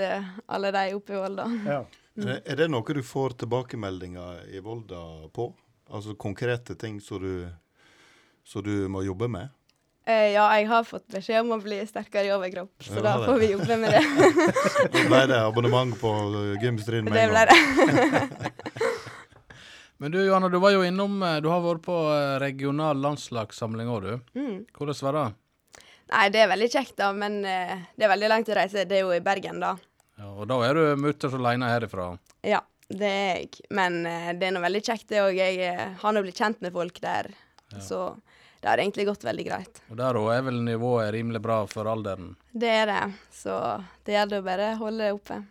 alle 0.51 0.71
de 0.75 0.81
oppe 0.97 1.15
i 1.15 1.21
Volda. 1.21 1.45
ja. 1.65 1.77
Er, 2.19 2.25
det, 2.25 2.35
er 2.51 2.57
det 2.59 2.67
noe 2.67 2.93
du 2.97 2.99
får 3.05 3.37
tilbakemeldinger 3.39 4.41
i 4.51 4.59
Volda 4.59 4.99
på? 5.31 5.45
Altså 5.87 6.17
konkrete 6.19 6.75
ting 6.75 6.97
som 6.99 7.21
du, 7.23 7.47
som 8.43 8.63
du 8.65 8.89
må 8.91 9.05
jobbe 9.07 9.29
med? 9.31 9.47
Eh, 10.03 10.33
ja, 10.33 10.49
jeg 10.59 10.67
har 10.67 10.83
fått 10.83 11.07
beskjed 11.15 11.45
om 11.45 11.55
å 11.55 11.61
bli 11.63 11.79
sterkere 11.87 12.27
i 12.27 12.33
overkropp, 12.35 12.75
så 12.83 12.97
Ja, 12.99 13.05
da 13.07 13.13
får 13.23 13.39
vi 13.39 13.51
jobbe 13.53 13.77
med 13.79 13.95
det. 13.95 14.03
Da 14.97 15.03
ble 15.07 15.23
det 15.31 15.39
abonnement 15.47 15.95
på 16.01 16.11
gymstrien 16.63 17.07
med 17.07 17.23
en 17.23 17.35
gang. 17.37 17.47
det 17.47 17.87
ble 17.87 18.19
det. 18.43 18.89
Men 20.01 20.12
du 20.12 20.25
Johanna, 20.25 20.49
du 20.49 20.59
var 20.63 20.71
jo 20.71 20.83
innom 20.83 21.23
eh, 21.23 21.41
Du 21.43 21.49
har 21.51 21.59
vært 21.59 21.83
på 21.83 21.95
eh, 22.07 22.38
regional 22.39 23.01
landslagssamling 23.03 23.89
òg, 23.91 24.05
du. 24.05 24.39
Mm. 24.39 24.62
Hvordan 24.77 24.99
var 25.03 25.17
det? 25.17 25.23
Nei, 26.09 26.21
det 26.31 26.39
er 26.39 26.47
veldig 26.53 26.69
kjekt, 26.71 26.95
da, 27.01 27.09
men 27.12 27.41
eh, 27.43 27.73
det 27.99 28.07
er 28.07 28.13
veldig 28.13 28.29
langt 28.31 28.47
å 28.47 28.55
reise. 28.55 28.85
Det 28.88 28.95
er 28.95 29.03
jo 29.03 29.12
i 29.12 29.19
Bergen, 29.25 29.59
da. 29.59 29.73
Ja, 30.15 30.31
og 30.31 30.47
da 30.47 30.62
er 30.69 30.79
du 30.79 31.03
mutters 31.03 31.35
aleine 31.35 31.67
herifra. 31.67 32.13
Ja, 32.47 32.63
det 32.88 33.12
er 33.12 33.43
jeg. 33.43 33.59
Men 33.75 33.99
det 34.07 34.47
er 34.47 34.55
nå 34.55 34.63
veldig 34.63 34.85
kjekt, 34.88 35.09
det 35.12 35.19
òg. 35.25 35.35
Jeg 35.35 35.75
har 35.99 36.15
nå 36.15 36.23
blitt 36.23 36.39
kjent 36.39 36.63
med 36.63 36.73
folk 36.79 37.03
der, 37.03 37.33
så 37.83 38.01
det 38.63 38.71
har 38.71 38.79
egentlig 38.79 39.05
gått 39.12 39.27
veldig 39.27 39.45
greit. 39.51 39.83
Og 39.91 39.99
der 39.99 40.19
òg 40.19 40.31
er 40.33 40.47
vel 40.47 40.63
nivået 40.63 41.12
rimelig 41.15 41.43
bra 41.43 41.62
for 41.67 41.91
alderen. 41.91 42.33
Det 42.51 42.71
er 42.71 42.88
det, 42.88 43.05
så 43.35 43.59
det 44.07 44.15
gjelder 44.15 44.39
å 44.39 44.47
bare 44.47 44.73
holde 44.79 45.05
det 45.05 45.15
oppe. 45.19 45.43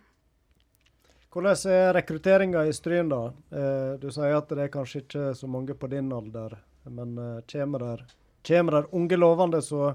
Hvordan 1.29 1.57
er 1.69 1.91
rekrutteringa 1.93 2.63
i 2.65 2.71
Stryn, 2.73 3.09
da? 3.11 3.27
Eh, 3.53 3.91
du 4.01 4.07
sier 4.09 4.33
at 4.33 4.49
det 4.49 4.63
er 4.63 4.71
kanskje 4.73 5.03
ikke 5.03 5.25
så 5.37 5.49
mange 5.51 5.75
på 5.77 5.89
din 5.91 6.07
alder, 6.09 6.55
men 6.89 7.11
eh, 7.21 7.43
kommer 7.51 7.83
der, 7.85 8.01
kommer 8.47 8.79
der 8.79 8.87
unge 8.97 9.19
lovende 9.19 9.59
så 9.61 9.91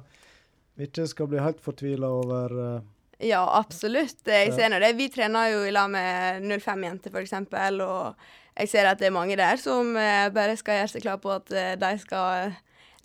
vi 0.78 0.86
ikke 0.86 1.08
skal 1.10 1.30
bli 1.32 1.40
helt 1.42 1.58
fortvila 1.62 2.10
over 2.20 2.54
eh, 2.66 2.86
Ja, 3.30 3.42
absolutt. 3.58 4.22
Jeg 4.26 4.52
ser 4.54 4.70
nå 4.70 4.78
det. 4.82 4.92
Vi 4.98 5.08
trener 5.10 5.50
jo 5.52 5.64
i 5.66 5.72
lag 5.74 5.90
med 5.90 6.46
05-jenter, 6.50 7.14
f.eks., 7.14 7.34
og 7.82 8.24
jeg 8.54 8.70
ser 8.70 8.90
at 8.90 9.02
det 9.02 9.08
er 9.08 9.14
mange 9.14 9.38
der 9.38 9.58
som 9.58 9.94
bare 9.94 10.54
skal 10.58 10.80
gjøre 10.80 10.92
seg 10.92 11.02
klar 11.06 11.18
på 11.22 11.30
at 11.34 11.50
de 11.78 11.92
skal 12.02 12.54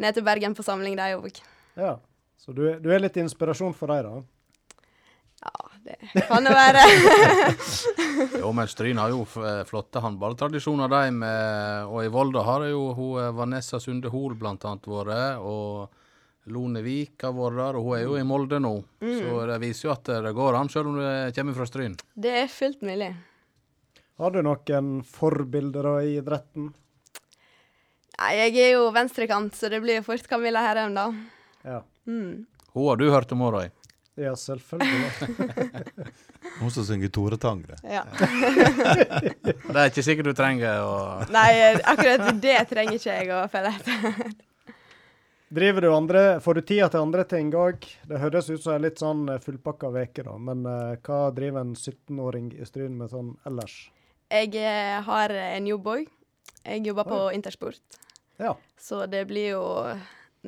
ned 0.01 0.17
til 0.17 0.25
Bergen 0.25 0.57
på 0.57 0.65
samling, 0.65 0.97
de 0.97 1.13
òg. 1.17 1.41
Ja. 1.77 1.95
Så 2.41 2.53
du, 2.57 2.65
du 2.81 2.89
er 2.93 3.01
litt 3.01 3.17
inspirasjon 3.21 3.73
for 3.77 3.93
dem, 3.93 4.09
da? 4.09 4.85
Ja, 5.45 5.68
det 6.13 6.25
Kan 6.29 6.47
det 6.47 6.55
være. 6.55 6.83
Jo, 8.41 8.51
men 8.55 8.67
Stryn 8.69 8.99
har 9.01 9.13
jo 9.13 9.23
eh, 9.41 9.61
flotte 9.67 10.01
håndballtradisjoner, 10.03 10.91
de. 10.91 11.13
Med, 11.21 11.87
og 11.89 12.03
i 12.05 12.11
Volda 12.13 12.43
har 12.47 12.65
det 12.65 12.73
jo 12.73 12.89
hun 12.97 13.21
eh, 13.21 13.31
Vanessa 13.35 13.79
Sunde 13.81 14.11
Hol 14.13 14.35
blant 14.39 14.65
annet 14.69 14.89
vært. 14.89 15.39
Og 15.41 16.51
Lone 16.53 16.83
Vik 16.85 17.25
har 17.25 17.33
vært 17.37 17.59
der, 17.61 17.79
og 17.79 17.87
hun 17.87 17.97
er 17.97 18.05
jo 18.05 18.17
i 18.19 18.25
Molde 18.27 18.59
nå. 18.63 18.75
Så 19.01 19.41
det 19.49 19.57
viser 19.63 19.89
jo 19.89 19.95
at 19.95 20.13
det 20.25 20.35
går 20.37 20.59
an, 20.59 20.69
selv 20.71 20.91
om 20.91 20.99
du 20.99 21.07
kommer 21.35 21.57
fra 21.57 21.67
Stryn. 21.69 21.97
Det 22.13 22.35
er 22.43 22.51
fullt 22.51 22.85
mulig. 22.85 23.11
Har 24.19 24.35
du 24.35 24.41
noen 24.43 24.93
forbilder 25.07 25.85
da 25.87 25.97
i 26.03 26.17
idretten? 26.19 26.71
Nei, 28.19 28.31
jeg 28.35 28.57
er 28.59 28.73
jo 28.73 28.89
venstrekant, 28.91 29.55
så 29.55 29.69
det 29.71 29.79
blir 29.79 30.01
jo 30.01 30.07
fort 30.09 30.25
Camilla 30.27 30.59
Herheim, 30.65 30.91
da. 30.97 31.05
Ja. 31.63 31.77
Mm. 32.09 32.43
Hun 32.73 32.87
har 32.89 32.99
du 32.99 33.05
hørt 33.13 33.31
om, 33.31 33.45
Roy? 33.47 33.69
Ja, 34.19 34.35
selvfølgelig. 34.35 35.11
Hun 36.59 36.71
som 36.71 36.83
synger 36.83 37.07
Tore 37.15 37.37
Tang, 37.39 37.61
det. 37.67 37.77
Ja. 37.83 38.03
Det 39.69 39.77
er 39.77 39.87
ikke 39.87 40.03
sikkert 40.03 40.27
du 40.27 40.35
trenger 40.35 40.81
å 40.83 40.95
Nei, 41.31 41.77
akkurat 41.87 42.25
det 42.41 42.57
trenger 42.67 42.97
ikke 42.97 43.15
jeg 43.15 43.31
å 43.31 43.43
følge 43.51 43.71
etter. 43.77 44.33
Driver 45.49 45.81
du 45.81 45.95
andre, 45.95 46.39
Får 46.39 46.59
du 46.59 46.61
tida 46.61 46.89
til 46.93 47.01
andre 47.01 47.23
ting 47.25 47.49
òg? 47.57 47.85
Det 48.05 48.19
høres 48.21 48.51
ut 48.51 48.61
som 48.61 48.75
en 48.75 48.83
litt 48.85 48.99
sånn 49.01 49.23
eh, 49.33 49.39
fullpakka 49.41 49.89
veke 49.95 50.27
da. 50.27 50.35
Men 50.37 50.61
uh, 50.67 50.93
hva 51.01 51.31
driver 51.33 51.63
en 51.63 51.73
17-åring 51.73 52.51
i 52.53 52.67
Stryn 52.69 52.99
med 52.99 53.09
sånn 53.09 53.31
ellers? 53.49 53.79
Jeg 54.29 54.53
eh, 54.61 54.99
har 55.07 55.33
en 55.33 55.71
jobb 55.71 55.89
òg. 55.95 56.11
Jeg 56.61 56.85
jobber 56.85 57.09
på 57.09 57.19
Intersport. 57.33 57.99
Ja. 58.37 58.53
Så 58.77 59.07
det 59.09 59.23
blir 59.31 59.55
jo 59.55 59.63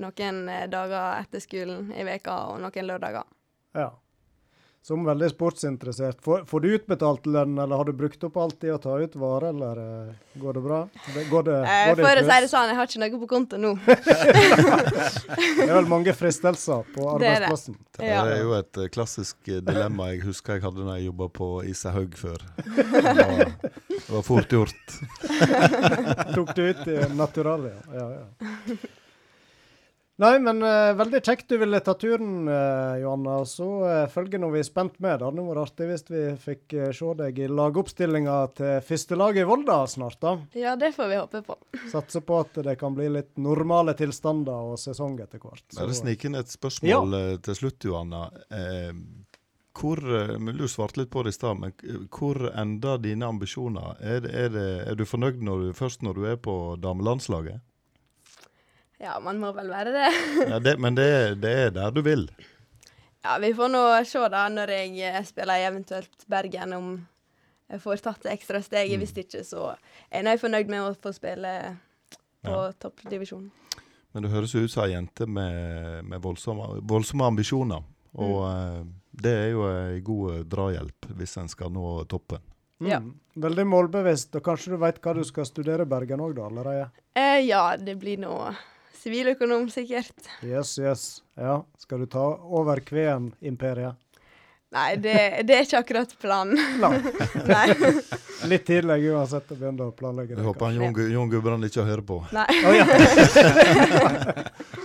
noen 0.02 0.44
dager 0.70 1.22
etter 1.24 1.42
skolen 1.44 1.90
i 1.98 2.06
veka 2.06 2.36
og 2.52 2.62
noen 2.62 2.92
lørdager. 2.92 3.26
Ja. 3.74 3.90
Som 4.84 5.04
veldig 5.06 5.28
sportsinteressert. 5.30 6.18
Får, 6.26 6.40
får 6.50 6.60
du 6.64 6.72
utbetalt 6.74 7.28
lønn, 7.30 7.52
eller 7.62 7.78
har 7.78 7.86
du 7.86 7.92
brukt 7.94 8.24
opp 8.26 8.38
alt 8.42 8.64
i 8.66 8.72
å 8.74 8.80
ta 8.82 8.96
ut 8.98 9.14
varer, 9.22 9.52
eller 9.54 9.78
uh, 9.78 10.14
går 10.42 10.56
det 10.58 10.62
bra? 10.66 10.80
Det, 11.14 11.26
går 11.30 11.44
det, 11.46 11.58
Eh, 11.70 11.82
går 11.92 12.00
det 12.00 12.06
for 12.08 12.22
å 12.22 12.24
si 12.26 12.38
det 12.42 12.48
sånn, 12.50 12.72
jeg 12.72 12.78
har 12.80 12.90
ikke 12.90 13.02
noe 13.04 13.20
på 13.22 13.28
konto 13.30 13.60
nå. 13.62 13.76
Det 13.86 15.68
er 15.68 15.76
vel 15.76 15.90
mange 15.92 16.16
fristelser 16.18 16.82
på 16.96 17.06
Det 17.22 17.30
er 17.30 17.46
det. 17.46 17.52
arbeidsplassen. 17.52 17.78
Det 18.00 18.10
er 18.10 18.42
jo 18.42 18.56
et 18.58 18.80
eh, 18.82 18.90
klassisk 18.96 19.52
dilemma 19.70 20.08
jeg 20.16 20.24
husker 20.26 20.58
jeg 20.58 20.66
hadde 20.66 20.88
da 20.88 20.96
jeg 20.98 21.12
jobba 21.12 21.28
på 21.38 21.50
Isahaug 21.70 22.18
før. 22.18 22.42
Det 22.82 23.28
var, 23.30 23.54
det 23.92 24.16
var 24.16 24.26
fort 24.26 24.58
gjort. 24.58 24.98
Tok 26.34 26.56
du 26.58 26.64
ut 26.66 26.82
i 26.90 26.98
naturalia? 27.22 27.78
Ja, 27.94 28.08
ja. 28.18 28.82
Nei, 30.22 30.36
men 30.38 30.60
uh, 30.62 30.92
veldig 31.00 31.20
kjekt 31.26 31.48
du 31.50 31.56
ville 31.58 31.80
ta 31.82 31.96
turen, 31.98 32.44
uh, 32.46 32.94
Johanna. 33.02 33.40
Og 33.42 33.48
Så 33.50 33.66
uh, 33.82 34.04
følger 34.12 34.38
nå 34.44 34.52
vi 34.54 34.60
er 34.62 34.68
spent 34.68 35.00
med. 35.02 35.18
Det 35.18 35.26
hadde 35.26 35.46
vært 35.48 35.62
artig 35.64 35.88
hvis 35.90 36.04
vi 36.12 36.22
fikk 36.44 36.76
uh, 36.78 36.92
se 36.94 37.14
deg 37.24 37.40
i 37.42 37.48
lagoppstillinga 37.50 38.36
til 38.60 38.76
førstelaget 38.86 39.42
i 39.42 39.48
Volda 39.50 39.80
snart. 39.90 40.20
da. 40.22 40.36
Ja, 40.62 40.76
det 40.78 40.92
får 40.94 41.10
vi 41.10 41.18
håpe 41.24 41.42
på. 41.48 41.58
Satser 41.96 42.22
på 42.28 42.38
at 42.44 42.62
det 42.70 42.78
kan 42.82 42.94
bli 42.98 43.10
litt 43.16 43.34
normale 43.42 43.98
tilstander 43.98 44.70
og 44.76 44.78
sesong 44.84 45.18
etter 45.26 45.42
hvert. 45.42 45.66
Så- 45.74 45.82
Bare 45.82 45.98
snike 45.98 46.30
inn 46.30 46.38
et 46.38 46.54
spørsmål 46.54 47.18
ja. 47.18 47.34
til 47.50 47.58
slutt, 47.64 47.90
Johanna. 47.90 48.28
Eh, 48.54 48.94
hvor, 49.82 49.98
eh, 50.06 50.38
Du 50.54 50.68
svarte 50.70 51.02
litt 51.02 51.10
på 51.10 51.24
det 51.26 51.34
i 51.34 51.40
stad, 51.40 51.58
men 51.66 51.74
hvor 52.14 52.38
ender 52.54 53.02
dine 53.02 53.26
ambisjoner? 53.26 53.98
Er, 53.98 54.22
det- 54.22 54.36
er, 54.38 54.50
det, 54.54 54.70
er 54.92 54.96
du 55.02 55.06
fornøyd 55.10 55.42
når 55.42 55.66
du, 55.66 55.74
først 55.82 56.06
når 56.06 56.14
du 56.22 56.26
er 56.30 56.38
på 56.38 56.60
damelandslaget? 56.78 57.62
Ja, 59.02 59.18
man 59.24 59.40
må 59.42 59.50
vel 59.58 59.70
være 59.72 59.94
det. 59.96 60.10
Ja, 60.52 60.60
det, 60.62 60.76
men 60.78 60.98
det, 60.98 61.10
det 61.42 61.54
er 61.66 61.72
der 61.74 61.94
du 61.94 62.04
vil? 62.06 62.28
Ja, 63.22 63.38
vi 63.42 63.54
får 63.58 63.72
nå 63.74 63.82
se 64.06 64.22
da 64.34 64.44
når 64.50 64.74
jeg 64.76 64.94
eh, 65.10 65.24
spiller 65.26 65.62
i 65.62 65.66
eventuelt 65.70 66.28
Bergen, 66.30 66.74
om 66.78 66.92
jeg 67.72 67.82
får 67.82 68.04
tatt 68.06 68.22
det 68.26 68.36
ekstra 68.36 68.62
steget. 68.62 69.00
Hvis 69.02 69.16
ikke, 69.18 69.42
så 69.48 69.72
er 70.10 70.28
jeg 70.28 70.42
fornøyd 70.42 70.70
med 70.70 70.86
å 70.86 70.94
få 70.94 71.14
spille 71.18 71.56
på 72.42 72.54
Ja. 72.54 72.72
toppdivisjonen. 72.82 73.50
Men 74.12 74.26
det 74.26 74.32
høres 74.34 74.54
ut 74.56 74.72
som 74.72 74.84
ei 74.84 74.92
jente 74.92 75.26
med, 75.26 76.04
med 76.04 76.22
voldsomme, 76.22 76.82
voldsomme 76.84 77.30
ambisjoner. 77.32 77.86
Og 78.20 78.42
mm. 78.44 78.90
det 79.24 79.36
er 79.46 79.52
jo 79.54 79.68
ei 79.70 80.02
god 80.04 80.50
drahjelp 80.52 81.14
hvis 81.16 81.38
en 81.40 81.48
skal 81.48 81.72
nå 81.72 82.04
toppen. 82.12 82.44
Ja. 82.82 83.00
Mm. 83.00 83.14
Veldig 83.46 83.66
målbevisst. 83.72 84.36
Og 84.36 84.44
kanskje 84.44 84.74
du 84.74 84.82
veit 84.82 85.00
hva 85.00 85.14
du 85.16 85.24
skal 85.24 85.48
studere 85.48 85.86
i 85.88 85.90
Bergen 85.90 86.20
òg, 86.26 86.36
da, 86.36 86.50
allerede? 86.50 86.90
Eh, 87.16 87.40
ja, 87.46 87.78
det 87.78 87.96
blir 88.02 88.20
nå 88.20 88.36
siviløkonom, 89.02 89.68
sikkert. 89.74 90.30
Yes, 90.46 90.78
yes. 90.80 91.10
Ja. 91.40 91.62
Skal 91.82 92.04
du 92.04 92.10
ta 92.12 92.24
over 92.46 92.82
Kveen-imperiet? 92.86 93.98
Nei, 94.72 94.96
det, 95.04 95.14
det 95.44 95.56
er 95.58 95.66
ikke 95.66 95.80
akkurat 95.82 96.14
planen. 96.22 96.56
Nei. 96.80 96.94
Nei. 97.52 97.90
Litt 98.48 98.64
tidlig 98.70 99.10
uansett 99.12 99.52
å 99.52 99.58
begynne 99.60 99.90
å 99.90 99.92
planlegge 99.96 100.38
Jeg 100.38 100.46
håper 100.48 100.78
Jon, 100.78 100.96
Jon 101.12 101.34
Gudbrand 101.34 101.68
ikke 101.68 101.84
hører 101.90 102.06
på. 102.08 102.22
Nei. 102.32 102.46
Oh, 102.64 102.78
ja. 102.78 102.86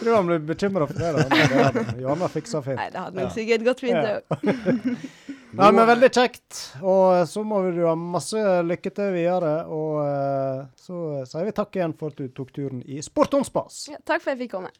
Tror 0.00 0.10
han 0.16 0.32
blir 0.32 0.42
bekymra 0.48 0.90
for 0.90 0.98
det. 0.98 1.86
Johanna 2.02 2.30
fiksa 2.34 2.64
fint. 2.66 2.80
Nei, 2.82 2.90
det 2.90 3.04
hadde 3.04 3.22
nok 3.22 3.36
sikkert 3.36 3.68
gått 3.70 3.86
fint, 3.86 4.02
det 4.02 4.16
Ja. 4.16 5.32
Nei, 5.54 5.70
men 5.72 5.86
Veldig 5.88 6.10
kjekt. 6.12 6.58
Og 6.82 7.22
så 7.28 7.44
må 7.46 7.62
du 7.70 7.84
ha 7.86 7.94
masse 7.96 8.40
lykke 8.66 8.92
til 8.96 9.14
videre. 9.14 9.54
Og 9.70 10.00
eh, 10.02 10.64
så 10.80 11.22
sier 11.28 11.46
vi 11.48 11.54
takk 11.56 11.78
igjen 11.78 11.96
for 11.98 12.12
at 12.12 12.20
du 12.20 12.28
tok 12.34 12.52
turen 12.56 12.82
i 12.82 13.00
Sport 13.04 13.38
on 13.38 13.46
spas. 13.46 13.86
Ja, 13.92 14.00
takk 14.02 14.24
for 14.24 14.32
at 14.32 14.36
jeg 14.36 14.46
fikk 14.46 14.56
komme. 14.58 14.74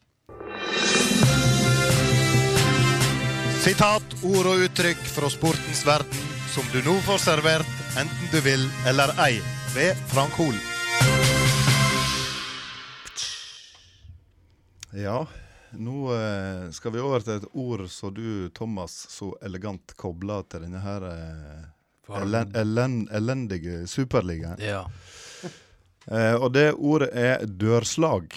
Sitat, 3.63 4.17
ord 4.23 4.47
og 4.47 4.67
uttrykk 4.67 5.01
fra 5.11 5.31
sportens 5.33 5.81
verden 5.87 6.27
som 6.53 6.65
du 6.71 6.79
nå 6.85 6.95
får 7.05 7.19
servert, 7.21 7.73
enten 7.99 8.29
du 8.31 8.39
vil 8.41 8.63
eller 8.89 9.11
ei, 9.21 9.35
ved 9.75 9.97
Frank 10.09 10.33
Hol. 10.39 10.55
Ja, 14.97 15.19
nå 15.75 16.13
eh, 16.15 16.67
skal 16.71 16.93
vi 16.95 17.03
over 17.03 17.25
til 17.25 17.39
et 17.41 17.49
ord 17.53 17.87
som 17.91 18.13
du, 18.13 18.49
Thomas, 18.55 18.95
så 19.11 19.33
elegant 19.41 19.95
kobla 19.99 20.41
til 20.47 20.67
denne 20.67 20.81
her 20.83 21.07
eh, 21.11 21.65
elen, 22.21 22.55
elen, 22.55 22.99
elendige 23.11 23.83
superligaen. 23.91 24.61
Ja, 24.63 24.85
Eh, 26.11 26.35
og 26.35 26.53
det 26.53 26.73
ordet 26.73 27.09
er 27.11 27.45
dørslag. 27.45 28.31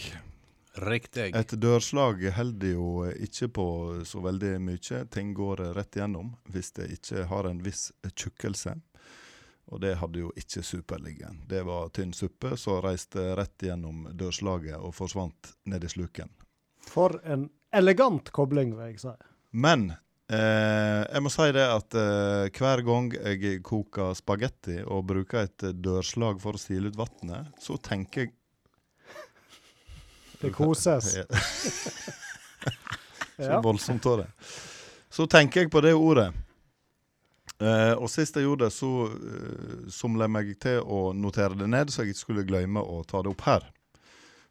riktig. 0.75 1.35
Et 1.37 1.53
dørslag 1.61 2.31
holder 2.31 2.73
jo 2.73 3.07
ikke 3.15 3.49
på 3.49 3.67
så 4.05 4.21
veldig 4.21 4.61
mye. 4.61 5.05
Ting 5.11 5.35
går 5.35 5.63
rett 5.77 5.97
igjennom 5.97 6.33
hvis 6.51 6.73
det 6.73 6.91
ikke 6.97 7.27
har 7.31 7.47
en 7.47 7.63
viss 7.63 7.93
tjukkelse. 8.15 8.75
Og 9.71 9.81
det 9.81 9.95
hadde 10.01 10.19
jo 10.19 10.33
ikke 10.35 10.63
Superligaen. 10.67 11.45
Det 11.47 11.63
var 11.63 11.93
tynn 11.95 12.13
suppe 12.13 12.57
som 12.59 12.81
reiste 12.83 13.37
rett 13.39 13.63
gjennom 13.63 14.09
dørslaget 14.19 14.81
og 14.81 14.95
forsvant 14.95 15.53
ned 15.71 15.85
i 15.85 15.89
sluken. 15.89 16.31
For 16.89 17.21
en 17.25 17.49
elegant 17.77 18.31
kobling, 18.35 18.75
vil 18.79 18.93
jeg 18.93 19.03
si. 19.03 19.13
Men 19.51 19.91
eh, 20.31 21.03
jeg 21.05 21.23
må 21.25 21.33
si 21.33 21.49
det 21.55 21.67
at 21.67 21.97
eh, 21.99 22.51
hver 22.57 22.85
gang 22.87 23.13
jeg 23.15 23.61
koker 23.67 24.15
spagetti 24.19 24.81
og 24.87 25.07
bruker 25.11 25.45
et 25.45 25.67
eh, 25.69 25.77
dørslag 25.77 26.41
for 26.43 26.59
å 26.59 26.63
stile 26.63 26.91
ut 26.91 26.99
vannet, 26.99 27.51
så 27.61 27.79
tenker 27.83 28.27
jeg 28.27 28.37
Det 30.41 30.55
koses. 30.57 31.19
Så 33.41 33.61
voldsomt 33.65 34.07
av 34.07 34.19
det. 34.19 34.29
Så 35.11 35.27
tenker 35.27 35.65
jeg 35.65 35.71
på 35.73 35.81
det 35.81 35.95
ordet. 35.97 36.31
Eh, 37.61 37.93
og 37.93 38.09
sist 38.09 38.37
jeg 38.37 38.47
gjorde 38.47 38.69
det, 38.69 38.73
så 38.73 38.91
uh, 39.11 39.89
somla 39.93 40.25
jeg 40.25 40.33
meg 40.33 40.53
til 40.63 40.81
å 40.81 41.11
notere 41.13 41.59
det 41.61 41.69
ned, 41.69 41.93
så 41.93 42.05
jeg 42.05 42.15
ikke 42.15 42.23
skulle 42.23 42.47
glemme 42.49 42.81
å 42.81 43.03
ta 43.09 43.21
det 43.21 43.33
opp 43.35 43.45
her. 43.45 43.67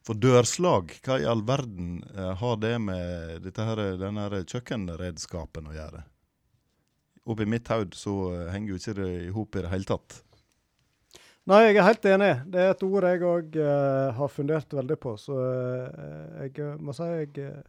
For 0.10 0.18
dørslag, 0.18 0.96
hva 1.06 1.20
i 1.22 1.26
all 1.30 1.44
verden 1.46 2.00
eh, 2.18 2.32
har 2.40 2.56
det 2.58 2.72
med 2.82 3.44
dette 3.44 3.62
her, 3.62 3.82
denne 4.02 4.24
her 4.24 4.40
kjøkkenredskapen 4.42 5.68
å 5.70 5.76
gjøre? 5.76 6.02
Oppi 7.30 7.46
mitt 7.46 7.70
hode 7.70 7.94
så 7.94 8.16
eh, 8.34 8.48
henger 8.50 8.72
jo 8.72 8.80
ikke 8.80 8.96
det 8.98 9.10
i 9.28 9.30
hop 9.36 9.60
i 9.60 9.62
det 9.68 9.70
hele 9.70 9.86
tatt. 9.92 10.18
Nei, 11.46 11.62
jeg 11.68 11.78
er 11.78 11.86
helt 11.86 12.10
enig. 12.10 12.32
Det 12.50 12.64
er 12.64 12.74
et 12.74 12.84
ord 12.90 13.06
jeg 13.06 13.22
òg 13.36 13.62
har 14.18 14.34
fundert 14.34 14.74
veldig 14.80 14.98
på. 15.02 15.14
Så 15.22 15.38
uh, 15.38 16.42
jeg 16.42 16.58
eh, 16.58 16.76
må 16.82 16.94
si 16.98 17.06
jeg 17.06 17.46
uh, 17.46 17.62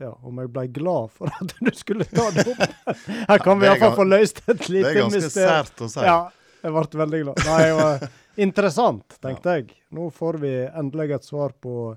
Ja, 0.00 0.14
om 0.24 0.40
jeg 0.40 0.48
ble 0.56 0.64
glad 0.72 1.12
for 1.12 1.28
at 1.44 1.52
du 1.60 1.74
skulle 1.76 2.08
ta 2.08 2.30
det 2.32 2.48
opp. 2.56 2.62
Her 3.34 3.44
kan 3.44 3.60
vi 3.60 3.68
Det 3.68 3.74
er 3.74 3.76
iallfall 3.76 3.98
få 4.00 4.08
løst 4.08 4.40
et 4.46 4.64
Det 4.64 4.80
er 4.80 4.96
ganske 4.96 5.26
mysterium. 5.28 5.68
sært 5.68 5.84
å 5.84 5.92
si. 5.92 6.08
Ja, 6.08 6.18
jeg 6.62 6.74
ble 6.74 7.00
veldig 7.02 7.20
glad. 7.24 7.44
Nei, 7.48 7.60
det 7.66 7.76
var 7.78 8.04
interessant, 8.46 9.16
tenkte 9.22 9.56
jeg. 9.58 9.70
Nå 9.96 10.08
får 10.14 10.38
vi 10.42 10.52
endelig 10.68 11.18
et 11.18 11.26
svar 11.28 11.54
på 11.60 11.94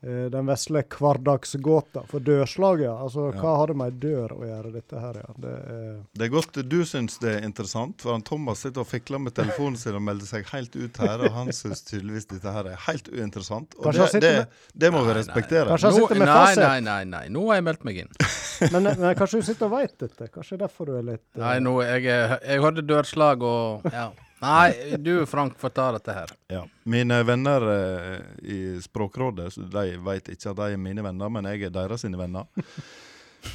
den 0.00 0.46
vesle 0.46 0.84
hverdagsgåta 0.86 2.04
for 2.06 2.20
dørslaget. 2.22 2.84
ja. 2.86 2.92
Altså, 3.02 3.32
Ja. 3.34 3.40
hva 3.42 3.56
har 3.58 3.66
det 3.66 3.76
med 3.76 3.92
ei 3.92 3.98
dør 4.08 4.34
å 4.36 4.44
gjøre, 4.46 4.72
dette 4.72 5.00
her? 5.00 5.14
ja? 5.18 5.32
Det 5.38 5.50
er 5.50 5.96
Det 6.14 6.24
er 6.26 6.28
godt 6.28 6.52
du 6.68 6.76
syns 6.84 7.18
det 7.18 7.32
er 7.36 7.44
interessant, 7.46 8.00
for 8.02 8.12
han 8.12 8.22
Thomas 8.22 8.58
sitter 8.62 8.80
og 8.84 8.86
fikler 8.86 9.18
med 9.18 9.34
telefonen 9.34 9.76
sin 9.76 9.94
og 9.98 10.02
melder 10.02 10.26
seg 10.26 10.46
helt 10.52 10.76
ut 10.76 10.96
her, 11.02 11.18
og 11.26 11.32
han 11.32 11.48
syns 11.52 11.82
tydeligvis 11.82 12.28
dette 12.30 12.52
her 12.52 12.64
er 12.70 12.76
helt 12.86 13.08
uinteressant. 13.08 13.74
Og 13.78 13.92
det, 13.92 14.20
det, 14.22 14.46
det 14.74 14.92
må 14.92 15.02
vi 15.02 15.06
Nei, 15.08 15.14
nei. 15.14 15.18
respektere. 15.22 15.66
Kanskje 15.68 15.90
han 15.90 15.98
sitter 15.98 16.18
med 16.22 16.28
nei, 16.28 16.38
fasit. 16.46 16.62
nei, 16.62 16.80
nei, 16.80 17.04
nei. 17.04 17.24
Nå 17.34 17.46
har 17.48 17.54
jeg 17.58 17.64
meldt 17.64 17.84
meg 17.84 17.96
inn. 18.04 18.14
men, 18.72 18.82
men 19.02 19.14
kanskje 19.18 19.42
du 19.42 19.46
sitter 19.50 19.66
og 19.66 19.72
veit 19.74 19.98
dette? 19.98 20.30
Kanskje 20.30 20.58
derfor 20.62 20.86
du 20.86 20.94
er 20.98 21.02
litt 21.10 21.26
uh... 21.36 21.42
Nei, 21.42 21.58
nå, 21.58 21.74
jeg, 21.82 22.04
jeg 22.06 22.62
hørte 22.62 22.86
dørslag 22.86 23.42
og 23.42 23.82
ja. 23.92 24.08
Nei, 24.40 24.96
du 24.98 25.26
Frank 25.26 25.58
får 25.58 25.72
ta 25.74 25.88
dette 25.92 26.14
her. 26.14 26.32
Ja. 26.52 26.62
Mine 26.82 27.22
venner 27.26 27.64
eh, 27.72 28.20
i 28.42 28.58
Språkrådet 28.82 29.56
de 29.72 29.84
vet 30.04 30.30
ikke 30.30 30.52
at 30.52 30.60
de 30.60 30.76
er 30.76 30.80
mine 30.80 31.02
venner, 31.02 31.32
men 31.32 31.48
jeg 31.50 31.68
er 31.68 31.74
deres 31.74 32.06
sine 32.06 32.20
venner. 32.20 32.48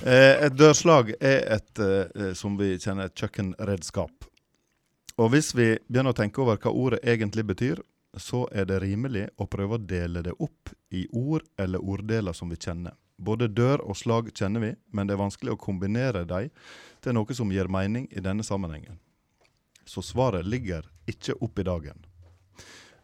Eh, 0.08 0.46
et 0.48 0.54
dørslag 0.56 1.10
er 1.20 1.42
et, 1.54 1.80
eh, 1.84 2.30
som 2.40 2.56
vi 2.58 2.70
kjenner, 2.80 3.10
et 3.10 3.20
kjøkkenredskap. 3.20 4.26
Og 5.20 5.28
hvis 5.34 5.52
vi 5.54 5.66
begynner 5.90 6.16
å 6.16 6.18
tenke 6.18 6.40
over 6.42 6.58
hva 6.58 6.72
ordet 6.72 7.02
egentlig 7.04 7.44
betyr, 7.52 7.82
så 8.18 8.46
er 8.56 8.66
det 8.72 8.80
rimelig 8.82 9.28
å 9.36 9.46
prøve 9.52 9.76
å 9.76 9.84
dele 9.84 10.24
det 10.26 10.34
opp 10.40 10.72
i 10.96 11.04
ord 11.12 11.46
eller 11.60 11.84
orddeler 11.84 12.34
som 12.34 12.50
vi 12.50 12.58
kjenner. 12.64 12.96
Både 13.20 13.52
dør 13.52 13.84
og 13.84 14.00
slag 14.00 14.32
kjenner 14.34 14.64
vi, 14.64 14.72
men 14.96 15.08
det 15.08 15.18
er 15.18 15.22
vanskelig 15.26 15.54
å 15.54 15.62
kombinere 15.62 16.24
dem 16.32 16.50
til 17.04 17.20
noe 17.20 17.36
som 17.36 17.52
gir 17.54 17.70
mening 17.70 18.08
i 18.16 18.24
denne 18.24 18.48
sammenhengen. 18.48 19.03
Så 19.86 20.02
svaret 20.02 20.46
ligger 20.46 20.86
ikke 21.10 21.36
oppi 21.42 21.62
i 21.62 21.68
dagen. 21.68 22.06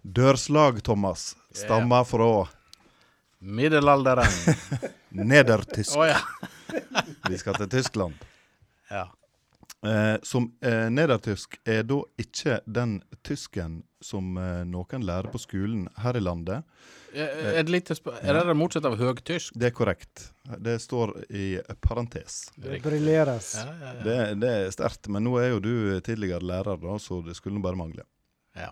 Dørslag, 0.02 0.82
Thomas, 0.84 1.36
stammer 1.52 2.04
fra 2.08 2.48
Middelalderen. 3.40 4.58
nedertysk. 5.10 5.98
Oh, 5.98 6.08
ja. 6.08 6.20
Vi 7.30 7.38
skal 7.38 7.56
til 7.56 7.70
Tyskland. 7.70 8.14
ja. 8.90 9.08
Eh, 9.86 10.16
som 10.28 10.50
eh, 10.62 10.90
nedertysk 10.92 11.56
er 11.64 11.86
da 11.88 12.02
ikke 12.20 12.58
den 12.68 12.98
tysken 13.24 13.78
som 14.04 14.36
eh, 14.36 14.66
noen 14.68 15.06
lærer 15.08 15.32
på 15.32 15.40
skolen 15.40 15.86
her 16.04 16.20
i 16.20 16.24
landet. 16.24 16.68
Er 17.16 17.64
det, 17.64 17.72
litt, 17.72 17.90
er 17.90 18.36
det 18.36 18.42
det 18.50 18.56
motsatte 18.60 18.92
av 18.92 19.00
høgtysk? 19.00 19.56
Det 19.58 19.70
er 19.72 19.74
korrekt. 19.74 20.28
Det 20.62 20.76
står 20.84 21.16
i 21.32 21.46
parentes. 21.82 22.42
Det 22.60 22.82
briljeres. 22.84 23.54
Ja, 23.58 23.72
ja, 23.72 23.94
ja. 23.96 24.04
Det, 24.04 24.18
det 24.44 24.52
er 24.58 24.76
sterkt. 24.76 25.10
Men 25.10 25.26
nå 25.26 25.38
er 25.42 25.54
jo 25.56 25.64
du 25.64 25.72
tidligere 26.06 26.44
lærer, 26.46 26.78
da, 26.84 27.00
så 27.02 27.24
det 27.26 27.38
skulle 27.40 27.64
bare 27.64 27.80
mangle. 27.80 28.06
Ja. 28.60 28.70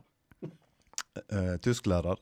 Eh, 1.31 1.55
tysklærer? 1.63 2.19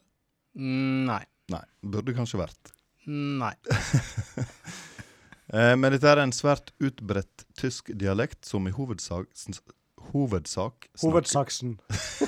Mm, 0.56 1.04
Nei. 1.10 1.24
Nei. 1.52 1.66
Burde 1.84 2.16
kanskje 2.16 2.40
vært. 2.46 2.72
Nei. 3.10 3.54
Eh, 5.54 5.76
men 5.78 5.93
dette 5.93 6.10
er 6.10 6.22
en 6.24 6.34
svært 6.34 6.72
utbredt 6.82 7.46
tysk 7.60 7.91
dialekt 7.93 8.46
som 8.48 8.66
i 8.68 8.74
hovedsak 8.74 9.30
Hovedsak 10.12 10.88
Hovedsaksen. 11.02 11.78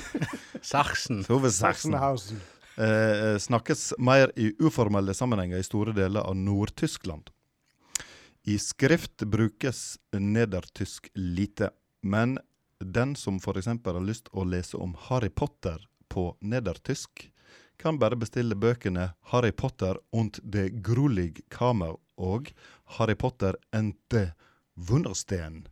Sachsen. 0.62 1.24
Hovedsaksen. 1.28 1.94
Sachsenhausen. 1.94 2.40
eh, 2.76 3.38
snakkes 3.38 3.92
mer 3.98 4.32
i 4.36 4.52
uformelle 4.58 5.14
sammenhenger 5.14 5.58
i 5.58 5.66
store 5.66 5.94
deler 5.94 6.26
av 6.26 6.36
Nord-Tyskland. 6.36 7.30
I 8.48 8.58
skrift 8.58 9.22
brukes 9.30 9.98
nedertysk 10.12 11.10
lite, 11.14 11.70
men 12.02 12.38
den 12.80 13.16
som 13.16 13.36
f.eks. 13.36 13.66
har 13.66 14.00
lyst 14.00 14.30
å 14.32 14.44
lese 14.46 14.78
om 14.78 14.94
Harry 15.08 15.30
Potter 15.30 15.82
på 16.08 16.32
nedertysk, 16.40 17.28
kan 17.78 17.98
bare 17.98 18.18
bestille 18.18 18.58
bøkene 18.58 19.12
Harry 19.30 19.52
Potter 19.52 19.98
und 20.10 20.40
det 20.42 20.82
grulig 20.82 21.42
Kammer 21.50 21.94
og 22.18 22.50
Harry 22.98 23.16
Potter 23.18 23.56
and 23.72 23.94
the 24.12 24.32
Wundersten. 24.88 25.66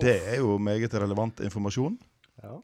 Det 0.00 0.16
er 0.32 0.40
jo 0.40 0.56
meget 0.58 0.94
relevant 0.94 1.40
informasjon. 1.44 1.98
Ja. 2.42 2.56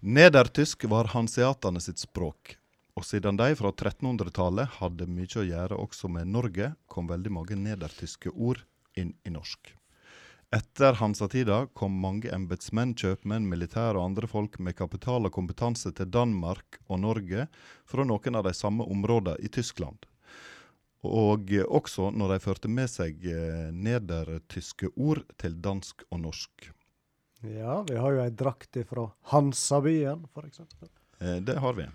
Nedertysk 0.00 0.84
var 0.92 1.08
hanseatene 1.14 1.80
sitt 1.80 1.98
språk, 1.98 2.56
og 2.96 3.04
siden 3.08 3.38
de 3.40 3.48
fra 3.56 3.72
1300-tallet 3.72 4.76
hadde 4.78 5.08
mye 5.08 5.40
å 5.40 5.46
gjøre 5.46 5.80
også 5.80 6.10
med 6.12 6.28
Norge, 6.30 6.74
kom 6.86 7.08
veldig 7.08 7.32
mange 7.32 7.58
nedertyske 7.58 8.30
ord 8.32 8.62
inn 8.96 9.14
i 9.24 9.32
norsk. 9.32 9.72
Etter 10.54 10.94
hansatida 11.00 11.64
kom 11.74 11.96
mange 12.00 12.30
embetsmenn, 12.32 12.94
kjøpmenn, 12.94 13.48
militære 13.50 13.98
og 13.98 14.12
andre 14.12 14.28
folk 14.30 14.60
med 14.62 14.76
kapital 14.78 15.26
og 15.26 15.34
kompetanse 15.34 15.90
til 15.96 16.06
Danmark 16.12 16.78
og 16.86 17.00
Norge 17.02 17.48
fra 17.88 18.06
noen 18.06 18.38
av 18.38 18.46
de 18.46 18.54
samme 18.54 18.86
områdene 18.86 19.42
i 19.42 19.50
Tyskland. 19.50 20.06
Og 21.04 21.52
også 21.68 22.10
når 22.10 22.32
de 22.32 22.38
førte 22.42 22.68
med 22.72 22.88
seg 22.90 23.26
eh, 23.28 23.68
nedertyske 23.72 24.90
ord 24.96 25.22
til 25.38 25.60
dansk 25.62 26.02
og 26.10 26.20
norsk. 26.24 26.70
ja, 27.42 27.84
vi 27.88 27.96
har 27.96 28.12
jo 28.12 28.22
ei 28.24 28.30
drakt 28.30 28.76
fra 28.88 29.10
Hansabyen, 29.32 30.26
f.eks. 30.34 30.60
Eh, 31.20 31.36
Det 31.44 31.58
har 31.60 31.74
vi. 31.74 31.86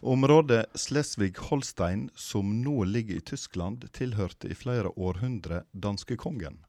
Området 0.00 0.66
Slesvig-Holstein, 0.74 2.10
som 2.14 2.62
nå 2.62 2.84
ligger 2.84 3.16
i 3.16 3.20
Tyskland, 3.20 3.88
tilhørte 3.92 4.48
i 4.48 4.54
flere 4.54 4.92
århundre 4.96 5.64
danskekongen. 5.72 6.62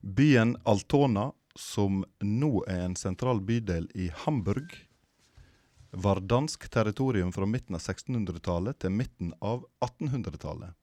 Byen 0.00 0.56
Altona, 0.64 1.32
som 1.56 2.04
nå 2.22 2.64
er 2.68 2.84
en 2.84 2.96
sentral 2.96 3.40
bydel 3.40 3.88
i 3.94 4.10
Hamburg, 4.24 4.70
var 5.90 6.20
dansk 6.20 6.68
territorium 6.70 7.32
fra 7.32 7.46
midten 7.46 7.74
av 7.74 7.80
1600-tallet 7.80 8.78
til 8.78 8.94
midten 8.94 9.32
av 9.40 9.64
1800-tallet. 9.80 10.77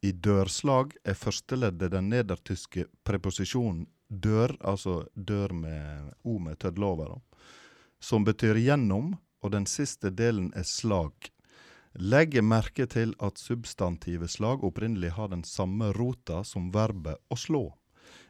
I 0.00 0.12
dørslag 0.16 0.94
er 1.04 1.16
førsteleddet 1.18 1.92
den 1.92 2.08
nedertyske 2.08 2.86
preposisjonen 3.04 3.84
dør, 4.08 4.54
altså 4.64 5.02
dør 5.14 5.52
med 5.52 6.14
o 6.24 6.38
med 6.40 6.56
tødler 6.58 6.86
over, 6.86 7.18
som 8.00 8.24
betyr 8.24 8.56
gjennom, 8.56 9.18
og 9.44 9.52
den 9.52 9.66
siste 9.68 10.10
delen 10.10 10.48
er 10.56 10.64
slag. 10.64 11.12
Legg 12.00 12.38
merke 12.44 12.86
til 12.88 13.12
at 13.20 13.38
substantivet 13.40 14.30
slag 14.30 14.64
opprinnelig 14.64 15.12
har 15.18 15.28
den 15.32 15.44
samme 15.44 15.90
rota 15.92 16.44
som 16.48 16.70
verbet 16.72 17.20
å 17.28 17.36
slå. 17.36 17.64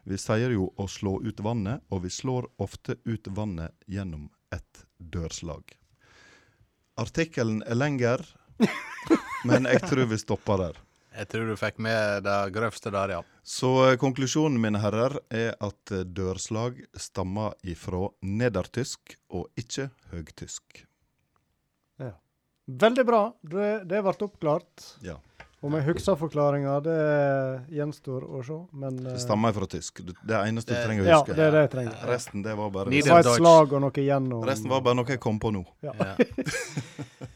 Vi 0.05 0.19
sier 0.19 0.51
jo 0.51 0.71
å 0.75 0.89
slå 0.89 1.19
ut 1.23 1.41
vannet, 1.45 1.85
og 1.91 2.03
vi 2.03 2.11
slår 2.11 2.49
ofte 2.59 2.99
ut 3.05 3.31
vannet 3.37 3.77
gjennom 3.87 4.27
et 4.51 4.85
dørslag. 4.99 5.63
Artikkelen 6.99 7.63
er 7.63 7.79
lengre, 7.79 8.25
men 9.47 9.71
jeg 9.71 9.87
tror 9.87 10.09
vi 10.11 10.19
stopper 10.19 10.65
der. 10.67 10.81
Jeg 11.11 11.27
tror 11.33 11.49
du 11.51 11.57
fikk 11.59 11.81
med 11.83 12.23
det 12.23 12.37
grøvste 12.55 12.91
der, 12.95 13.17
ja. 13.17 13.23
Så 13.43 13.71
eh, 13.89 13.97
konklusjonen, 13.99 14.61
mine 14.63 14.79
herrer, 14.83 15.17
er 15.35 15.57
at 15.59 15.95
eh, 15.95 16.05
dørslag 16.07 16.79
stammer 16.95 17.57
ifra 17.67 18.07
nedertysk 18.23 19.17
og 19.35 19.49
ikke 19.59 19.89
høgtysk. 20.13 20.85
Ja. 21.99 22.13
Veldig 22.85 23.07
bra. 23.09 23.25
Det, 23.43 23.73
det 23.91 24.05
ble 24.07 24.15
oppklart. 24.29 24.87
Ja. 25.03 25.19
Om 25.61 25.75
jeg 25.77 25.85
husker 25.91 26.17
forklaringa, 26.17 26.79
det 26.81 27.01
gjenstår 27.75 28.23
å 28.25 28.39
se. 28.47 28.61
Men 28.81 29.03
eh, 29.03 29.11
Det 29.19 29.25
stammer 29.27 29.53
fra 29.57 29.67
tysk. 29.69 30.05
Det 30.07 30.15
er 30.15 30.31
det 30.31 30.45
eneste 30.53 30.73
du 30.73 30.79
trenger 30.79 31.03
å 31.03 31.11
huske. 31.11 31.35
Ja, 31.35 31.41
det 31.41 31.49
er 31.49 31.57
det 31.57 31.65
jeg 31.67 31.73
trenger. 31.75 31.99
Resten 32.15 32.47
det 32.47 32.55
var 32.63 32.71
bare 32.79 32.95
Det 32.95 33.03
var 33.11 33.27
et 33.27 33.35
slag 33.43 33.75
og 33.75 33.85
noe 33.89 34.07
gjennom. 34.07 34.47
Resten 34.47 34.71
var 34.73 34.87
bare 34.87 35.01
noe 35.03 35.11
jeg 35.11 35.21
kom 35.27 35.43
på 35.43 35.53
nå. 35.59 35.67
ja. 35.85 35.93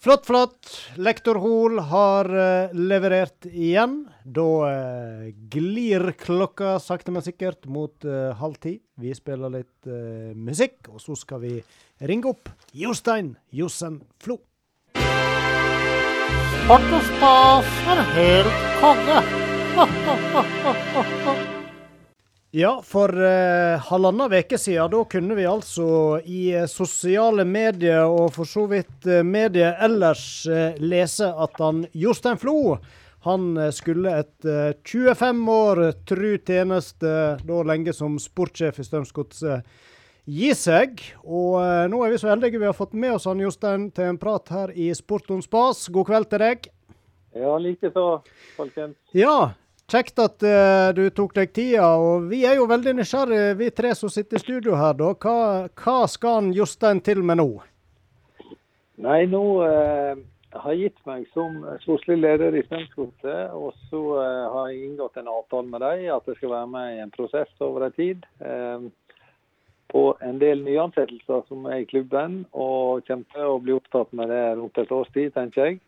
Flott, 0.00 0.26
flott. 0.26 0.68
Lektor 0.96 1.36
Hoel 1.36 1.76
har 1.78 2.24
uh, 2.32 2.72
leverert 2.72 3.44
igjen. 3.44 4.06
Da 4.24 4.46
uh, 4.64 5.26
glir 5.52 6.14
klokka 6.16 6.78
sakte, 6.80 7.12
men 7.12 7.20
sikkert 7.20 7.68
mot 7.68 8.08
uh, 8.08 8.32
halv 8.40 8.56
ti. 8.64 8.78
Vi 8.96 9.12
spiller 9.16 9.52
litt 9.52 9.90
musikk, 10.36 10.88
og 10.88 11.00
så 11.04 11.12
skal 11.16 11.40
vi 11.44 11.52
ringe 12.08 12.32
opp 12.32 12.48
Jostein 12.76 13.34
Jossen 13.52 14.00
Flo. 14.20 14.40
Sport 16.56 16.90
og 16.96 17.06
stas 17.12 17.78
er 17.92 18.04
helt 18.16 18.60
konge. 18.80 19.22
Ja, 22.52 22.80
for 22.82 23.14
eh, 23.22 23.78
halvannen 23.90 24.32
uke 24.32 24.58
siden, 24.58 24.90
da 24.90 25.04
kunne 25.04 25.36
vi 25.38 25.46
altså 25.46 26.18
i 26.26 26.48
eh, 26.50 26.66
sosiale 26.66 27.44
medier 27.46 28.10
og 28.10 28.32
for 28.34 28.48
så 28.48 28.64
vidt 28.72 29.06
uh, 29.06 29.20
medier 29.22 29.76
ellers 29.78 30.24
eh, 30.50 30.74
lese 30.82 31.28
at 31.30 31.62
han 31.62 31.84
Jostein 31.94 32.40
Flo 32.42 32.80
han 33.20 33.56
eh, 33.56 33.70
skulle 33.70 34.18
etter 34.18 34.74
25 34.84 35.48
år 35.48 35.82
tru 36.08 36.38
tjeneste, 36.38 37.12
da 37.44 37.62
lenge 37.68 37.92
som 37.92 38.18
sportssjef 38.20 38.80
i 38.80 38.86
Strømsgodset, 38.86 39.78
gi 40.30 40.52
seg. 40.56 41.02
Og 41.24 41.58
eh, 41.60 41.86
nå 41.92 42.02
er 42.04 42.14
vi 42.14 42.20
så 42.22 42.32
heldige 42.32 42.60
vi 42.60 42.68
har 42.68 42.76
fått 42.76 42.96
med 42.96 43.18
oss 43.18 43.28
han 43.28 43.42
Jostein 43.42 43.90
til 43.96 44.12
en 44.12 44.20
prat 44.20 44.52
her 44.54 44.72
i 44.72 44.90
Sport 44.96 45.30
om 45.34 45.42
spas. 45.44 45.86
God 45.92 46.08
kveld 46.08 46.30
til 46.32 46.44
deg. 46.44 46.70
Ja, 47.36 47.54
likeså, 47.62 48.06
folkens. 48.56 48.96
Ja, 49.14 49.52
kjekt 49.90 50.20
at 50.22 50.44
uh, 50.46 50.90
du 50.94 51.04
tok 51.14 51.34
deg 51.36 51.52
tida. 51.56 51.90
Og 51.98 52.28
vi 52.30 52.44
er 52.48 52.58
jo 52.60 52.68
veldig 52.70 52.96
nysgjerrige, 53.00 53.56
vi 53.60 53.70
tre 53.74 53.94
som 53.98 54.12
sitter 54.12 54.38
i 54.38 54.42
studio 54.42 54.78
her. 54.78 54.94
da. 54.98 55.12
Hva, 55.14 55.38
hva 55.82 55.98
skal 56.10 56.40
han 56.40 56.52
Jostein 56.56 57.02
til 57.04 57.24
med 57.26 57.40
nå? 57.42 57.48
Nei, 59.00 59.24
nå 59.32 59.42
uh, 59.64 60.14
har 60.60 60.78
gitt 60.78 60.98
meg 61.08 61.26
som 61.34 61.62
sportslig 61.84 62.20
leder 62.20 62.56
i 62.56 62.64
Strømsgodset. 62.68 63.52
Og 63.56 63.74
så 63.90 64.00
uh, 64.20 64.46
har 64.54 64.70
jeg 64.70 64.86
inngått 64.90 65.20
en 65.20 65.30
avtale 65.32 65.68
med 65.68 65.84
dem 65.86 66.08
at 66.16 66.30
jeg 66.30 66.40
skal 66.40 66.56
være 66.56 66.72
med 66.76 66.96
i 66.96 67.04
en 67.04 67.14
prosess 67.14 67.52
over 67.64 67.88
en 67.88 67.98
tid. 67.98 68.26
På 69.90 70.02
en 70.22 70.36
del 70.38 70.60
nyansettelser 70.62 71.40
som 71.48 71.64
er 71.66 71.80
i 71.82 71.86
klubben, 71.90 72.44
og 72.54 73.02
kommer 73.08 73.26
til 73.34 73.48
å 73.50 73.56
bli 73.58 73.74
opptatt 73.74 74.12
med 74.14 74.30
det 74.30 74.44
rundt 74.54 74.78
et 74.78 74.92
års 74.94 75.10
tid, 75.16 75.32
tenker 75.34 75.66
jeg. 75.66 75.80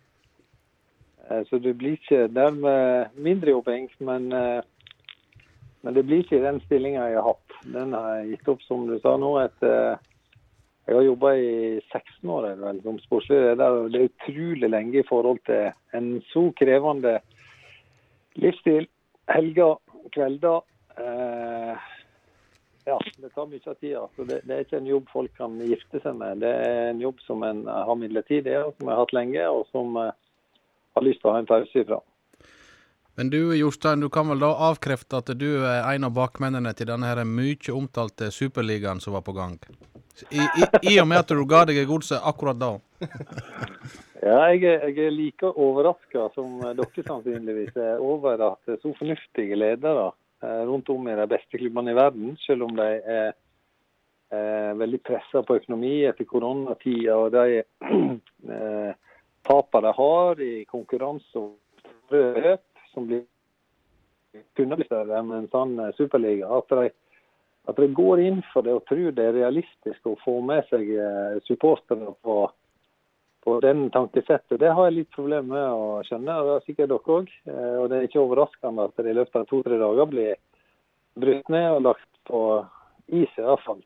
Eh, 1.30 1.42
så 1.48 1.58
det 1.58 1.74
blir 1.78 1.98
ikke 1.98 2.26
dermed 2.32 3.12
mindre 3.14 3.54
jobbing, 3.54 3.90
men, 3.98 4.32
eh, 4.32 4.62
men 5.82 5.94
det 5.94 6.06
blir 6.06 6.24
ikke 6.24 6.42
den 6.42 6.60
stillinga 6.66 7.08
jeg 7.10 7.20
har 7.20 7.28
hatt. 7.32 7.58
Den 7.74 7.92
har 7.92 8.16
jeg 8.16 8.32
gitt 8.32 8.48
opp, 8.54 8.62
som 8.66 8.86
du 8.88 8.98
sa 9.02 9.16
nå. 9.16 9.36
etter 9.44 9.98
jeg 10.86 10.96
har 10.96 11.04
jobba 11.06 11.34
i 11.38 11.80
16 11.92 12.30
år 12.30 12.44
er 12.46 12.56
det 12.56 12.66
vel, 12.66 12.82
som 12.82 12.98
sportslig 12.98 13.38
leder. 13.38 13.70
og 13.70 13.92
Det 13.92 14.00
er 14.00 14.10
utrolig 14.10 14.70
lenge 14.70 14.98
i 14.98 15.06
forhold 15.06 15.38
til 15.46 15.70
en 15.94 16.08
så 16.32 16.42
krevende 16.58 17.20
livsstil. 18.34 18.88
Helger, 19.30 19.78
kvelder. 20.10 20.64
Eh, 20.98 21.76
ja, 22.84 22.98
det 23.22 23.30
tar 23.30 23.46
mye 23.46 23.62
av 23.70 23.78
tida. 23.78 24.08
Så 24.16 24.24
det, 24.24 24.40
det, 24.42 24.56
er 24.56 24.66
ikke 24.66 24.80
en 24.82 24.90
jobb 24.90 25.06
folk 25.12 25.30
kan 25.38 25.54
gifte 25.62 26.02
seg 26.02 26.18
med. 26.18 26.42
Det 26.42 26.50
er 26.50 26.90
en 26.90 27.00
jobb 27.00 27.22
som 27.22 27.46
en 27.46 27.62
har 27.70 27.94
midlertidig, 27.94 28.58
og 28.58 28.74
som 28.74 28.88
jeg 28.88 28.96
har 28.96 29.04
hatt 29.04 29.14
lenge, 29.14 29.48
og 29.48 29.66
som 29.70 29.94
jeg 30.02 30.10
har 30.94 31.06
lyst 31.06 31.22
til 31.22 31.30
å 31.30 31.36
ha 31.36 31.42
en 31.42 31.48
pause 31.48 31.84
ifra. 31.84 32.00
Men 33.16 33.28
du 33.28 33.52
Jostein, 33.56 34.00
du 34.00 34.08
kan 34.08 34.30
vel 34.32 34.40
da 34.40 34.54
avkrefte 34.70 35.20
at 35.20 35.34
du 35.36 35.48
er 35.68 35.82
en 35.84 36.08
av 36.08 36.14
bakmennene 36.16 36.72
til 36.76 36.88
denne 36.88 37.10
her 37.10 37.20
mye 37.28 37.74
omtalte 37.76 38.30
superligaen 38.32 39.02
som 39.04 39.16
var 39.18 39.24
på 39.26 39.34
gang? 39.36 39.58
I, 40.30 40.40
i, 40.40 40.64
I, 40.92 40.96
og 41.00 41.08
med 41.08 41.20
at 41.20 41.32
du 41.32 41.44
ga 41.48 41.66
deg 41.68 41.82
godset 41.88 42.24
akkurat 42.24 42.56
da? 42.60 42.72
ja, 44.28 44.38
jeg 44.52 44.64
er, 44.64 44.88
jeg 44.88 44.98
er 45.08 45.14
like 45.14 45.52
overraska 45.52 46.30
som 46.36 46.58
dere 46.62 47.06
sannsynligvis 47.06 47.76
er 47.76 48.00
over 48.00 48.40
at 48.52 48.76
så 48.80 48.96
fornuftige 48.98 49.60
ledere 49.60 50.12
Eh, 50.42 50.62
rundt 50.66 50.88
om 50.88 51.08
i 51.08 51.14
de 51.14 51.26
beste 51.30 51.58
klubbene 51.58 51.92
i 51.92 51.94
verden, 51.94 52.36
selv 52.42 52.66
om 52.66 52.72
de 52.74 52.86
er 53.14 53.28
eh, 54.34 54.72
veldig 54.74 54.98
pressa 55.06 55.42
på 55.46 55.54
økonomi 55.60 56.00
etter 56.08 56.26
koronatida. 56.26 57.14
Og 57.14 57.30
de 57.30 57.60
eh, 58.56 59.11
tapene 59.48 59.88
de 59.88 59.94
har 59.98 60.42
i 60.42 60.54
konkurranse 60.70 61.38
og 61.38 61.52
rødhet, 62.12 62.64
som 62.92 63.06
blir 63.08 63.24
kunne 64.56 64.78
bli 64.78 64.86
større 64.88 65.18
enn 65.18 65.32
en 65.36 65.48
sånn 65.52 65.76
eh, 65.80 65.92
superliga. 65.98 66.48
At 66.56 66.72
de, 66.72 66.88
at 67.68 67.78
de, 67.78 67.88
går 67.92 68.22
inn 68.24 68.40
for 68.52 68.64
det 68.64 68.74
og 68.78 68.86
tror 68.88 69.12
det 69.16 69.28
er 69.28 69.36
realistisk 69.36 70.08
å 70.08 70.16
få 70.24 70.38
med 70.44 70.64
seg 70.70 70.88
eh, 70.96 71.38
supportere 71.48 72.14
på 72.24 72.42
på 73.42 73.56
den 73.58 73.88
tankesettet. 73.90 74.60
Det 74.60 74.70
har 74.70 74.84
jeg 74.86 75.00
litt 75.00 75.14
problemer 75.16 75.48
med 75.50 75.64
å 75.74 75.86
skjønne, 76.06 76.34
og 76.38 76.46
det 76.46 76.52
har 76.52 76.66
sikkert 76.66 76.92
dere 76.92 77.14
òg. 77.16 77.30
Eh, 77.50 77.76
og 77.80 77.88
det 77.90 77.96
er 77.96 78.04
ikke 78.06 78.20
overraskende 78.22 78.84
at 78.86 79.00
det 79.02 79.10
i 79.10 79.16
løpet 79.18 79.38
av 79.40 79.48
to-tre 79.50 79.78
dager 79.80 80.10
blir 80.12 80.36
brutt 81.18 81.50
ned 81.50 81.66
og 81.72 81.80
lagt 81.88 82.20
på 82.30 82.42
is, 83.10 83.32
i 83.34 83.42
hvert 83.42 83.64
fall. 83.66 83.82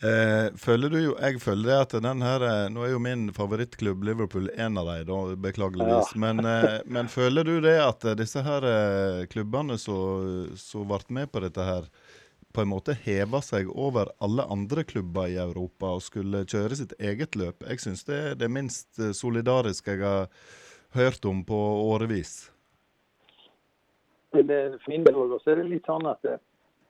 Eh, 0.00 0.46
føler 0.56 0.88
du 0.88 0.96
jo, 0.96 1.10
Jeg 1.20 1.42
føler 1.44 1.66
det 1.68 1.74
at 1.76 1.94
den 2.00 2.22
her 2.24 2.40
eh, 2.40 2.70
Nå 2.72 2.86
er 2.86 2.94
jo 2.94 3.02
min 3.04 3.26
favorittklubb 3.36 4.06
Liverpool 4.08 4.48
en 4.56 4.78
av 4.80 4.88
dem, 5.04 5.34
beklageligvis. 5.44 6.14
Ja. 6.14 6.20
Men, 6.24 6.40
eh, 6.40 6.78
men, 6.86 7.10
føler 7.12 7.44
du 7.44 7.58
det 7.60 7.76
at 7.84 8.06
disse 8.16 8.40
her 8.46 8.64
eh, 8.64 9.26
klubbene 9.28 9.76
som 9.76 10.88
ble 10.88 11.02
med 11.12 11.28
på 11.28 11.44
dette 11.44 11.66
her, 11.66 11.90
på 12.52 12.64
en 12.64 12.70
måte 12.72 12.96
heva 13.04 13.42
seg 13.44 13.68
over 13.70 14.10
alle 14.24 14.46
andre 14.50 14.84
klubber 14.84 15.28
i 15.30 15.36
Europa 15.38 15.92
og 15.98 16.02
skulle 16.02 16.46
kjøre 16.48 16.80
sitt 16.80 16.94
eget 16.98 17.36
løp. 17.38 17.62
Jeg 17.68 17.84
syns 17.84 18.06
det 18.08 18.22
er 18.30 18.40
det 18.40 18.50
minst 18.50 18.98
eh, 18.98 19.12
solidariske 19.14 19.94
jeg 19.94 20.02
har 20.02 20.30
hørt 20.96 21.24
om 21.28 21.44
på 21.46 21.58
årevis. 21.92 22.48
For 24.32 24.46
min 24.90 25.04
del 25.04 25.18
også 25.18 25.52
er 25.52 25.60
det 25.60 25.70
litt 25.74 25.86
sånn 25.90 26.08
at 26.08 26.24
det, 26.24 26.38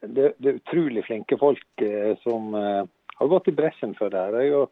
det, 0.06 0.32
det 0.38 0.48
er 0.48 0.62
utrolig 0.62 1.04
flinke 1.08 1.36
folk 1.40 1.84
eh, 1.84 2.14
som 2.24 2.54
eh, 2.56 2.82
har 3.20 3.28
gått 3.28 3.48
i 3.48 3.56
bresjen 3.56 3.94
for 3.98 4.12
det. 4.12 4.26
Det 4.34 4.42
er 4.44 4.50
jo 4.50 4.66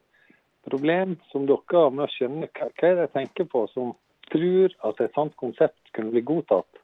problem 0.69 1.17
som 1.33 1.47
dere 1.49 1.81
har 1.85 1.95
med 1.95 2.07
å 2.07 2.13
skjønne 2.13 2.51
hva, 2.51 2.69
hva 2.69 2.91
er 2.91 2.99
det 2.99 3.07
jeg 3.07 3.15
tenker 3.15 3.49
på, 3.53 3.65
som 3.73 3.95
tror 4.33 4.75
at 4.89 5.01
et 5.01 5.17
sånt 5.17 5.37
konsept 5.41 5.93
kunne 5.97 6.13
bli 6.13 6.25
godtatt. 6.27 6.83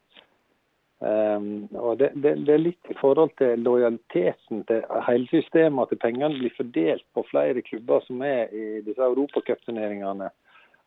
Um, 1.04 1.66
og 1.76 1.98
det, 2.00 2.12
det, 2.14 2.30
det, 2.46 2.52
er 2.54 2.62
litt 2.62 2.88
i 2.88 2.96
forhold 2.96 3.34
til 3.36 3.60
lojaliteten 3.60 4.62
til 4.68 4.84
hele 5.04 5.26
systemet, 5.28 5.90
at 5.92 6.00
pengene 6.00 6.38
blir 6.38 6.54
fordelt 6.56 7.04
på 7.12 7.24
flere 7.28 7.64
klubber 7.66 8.04
som 8.06 8.22
er 8.24 8.54
i 8.54 8.80
disse 8.86 9.04
europacupturneringene. 9.04 10.30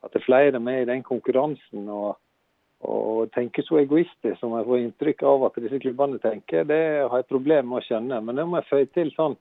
At 0.01 0.13
det 0.13 0.21
er 0.21 0.25
flere 0.25 0.61
med 0.63 0.81
i 0.81 0.89
den 0.89 1.03
konkurransen. 1.05 1.89
og, 1.89 2.15
og 2.85 3.31
tenker 3.33 3.65
så 3.65 3.79
egoistisk 3.81 4.37
som 4.39 4.53
jeg 4.53 4.65
får 4.67 4.81
inntrykk 4.83 5.23
av 5.25 5.45
at 5.47 5.55
disse 5.61 5.79
klubbene 5.81 6.19
tenker, 6.21 6.65
det 6.69 6.81
har 7.09 7.15
jeg 7.17 7.29
problemer 7.29 7.65
med 7.65 7.81
å 7.81 7.85
skjønne. 7.87 8.19
Men 8.21 8.37
det 8.37 8.45
må 8.45 8.59
jeg 8.59 8.69
føye 8.69 8.89
til 8.93 9.09
sånn 9.15 9.37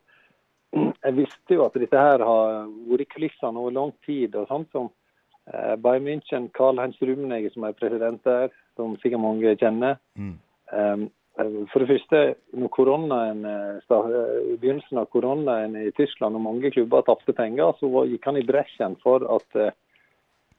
Jeg 0.75 1.15
visste 1.15 1.55
jo 1.55 1.65
at 1.65 1.77
dette 1.79 1.99
her 1.99 2.23
har 2.25 2.65
vært 2.89 3.05
i 3.05 3.11
kulissene 3.13 3.59
over 3.59 3.75
lang 3.75 3.93
tid. 4.05 4.35
og 4.35 4.47
sånt 4.49 4.71
som 4.75 4.89
eh, 5.53 5.75
Bayern 5.79 6.07
München, 6.07 6.49
Karl 6.53 6.79
Heinz 6.81 6.97
Rummenegger 7.01 7.53
som 7.53 7.63
er 7.63 7.77
president 7.77 8.23
der, 8.23 8.49
som 8.75 8.97
sikkert 9.01 9.23
mange 9.23 9.55
kjenner. 9.55 9.95
Mm. 10.15 10.35
Um, 10.71 11.07
for 11.71 11.79
det 11.79 11.87
første, 11.87 12.35
når 12.57 12.67
koronaen, 12.73 13.45
eh, 13.45 13.77
i 14.53 14.57
begynnelsen 14.57 14.97
av 14.97 15.05
koronaen 15.13 15.75
i 15.77 15.91
Tyskland 15.91 16.35
og 16.35 16.41
mange 16.41 16.71
klubber 16.71 17.05
tapte 17.05 17.33
penger, 17.33 17.75
så 17.79 18.05
gikk 18.09 18.25
han 18.25 18.37
i 18.37 18.45
bresjen 18.45 18.97
for 19.03 19.21
at 19.35 19.59
eh, 19.59 19.75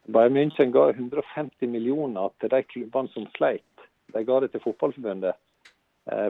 Bayern 0.07 0.33
München 0.33 0.71
ga 0.71 0.89
150 0.93 1.67
millioner 1.67 2.31
til 2.39 2.49
de 2.49 2.63
klubbene 2.63 3.11
som 3.13 3.27
sleit. 3.35 3.85
De 4.13 4.23
ga 4.23 4.39
det 4.39 4.53
til 4.53 4.63
Fotballforbundet 4.63 5.35
eh, 5.35 5.41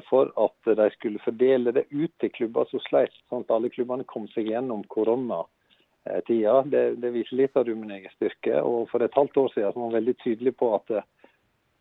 for 0.10 0.32
at 0.44 0.74
de 0.78 0.90
skulle 0.96 1.22
fordele 1.24 1.72
det 1.76 1.86
ut 1.92 2.12
til 2.20 2.32
klubber 2.36 2.68
som 2.70 2.82
sleit, 2.88 3.16
sånn 3.30 3.46
at 3.46 3.54
alle 3.56 3.72
klubbene 3.74 4.08
kom 4.10 4.28
seg 4.34 4.50
gjennom 4.52 4.84
koronatida. 4.92 6.56
Det, 6.66 6.84
det 7.00 7.14
viser 7.16 7.40
litt 7.40 7.58
av 7.60 7.68
Rummenegges 7.68 8.16
styrke. 8.18 8.60
og 8.62 8.90
For 8.92 9.06
et 9.06 9.16
halvt 9.16 9.38
år 9.44 9.54
siden 9.54 9.76
var 9.76 9.88
han 9.88 9.98
veldig 10.00 10.18
tydelig 10.24 10.56
på 10.60 10.74
at 10.76 10.92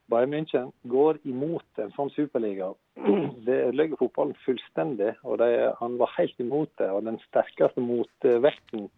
Bayern 0.08 0.30
München 0.32 0.70
går 0.88 1.18
imot 1.28 1.82
en 1.82 1.90
sånn 1.92 2.10
superliga. 2.14 2.70
Det 3.46 3.56
ødelegger 3.66 4.00
fotballen 4.00 4.36
fullstendig. 4.44 5.12
og 5.22 5.38
det, 5.42 5.74
Han 5.80 5.98
var 6.00 6.14
helt 6.16 6.40
imot 6.40 6.70
det. 6.80 6.88
og 6.90 7.04
Den 7.04 7.18
sterkeste 7.26 7.84
motvekten 7.84 8.88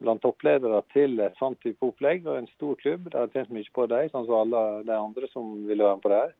blant 0.00 0.22
toppledere 0.24 0.82
til 0.94 1.20
et 1.20 1.36
sånt 1.38 1.60
type 1.62 1.86
opplegg. 1.86 2.26
og 2.26 2.38
En 2.38 2.50
stor 2.56 2.74
klubb. 2.82 3.06
Det 3.10 3.20
har 3.20 3.30
tjent 3.30 3.52
mye 3.54 3.74
på 3.74 3.86
dem, 3.86 4.10
sånn 4.10 4.26
som 4.26 4.40
alle 4.40 4.64
de 4.88 4.96
andre 4.96 5.30
som 5.30 5.52
ville 5.68 5.86
være 5.86 6.00
med 6.00 6.02
på 6.02 6.12
det 6.14 6.22
her. 6.24 6.34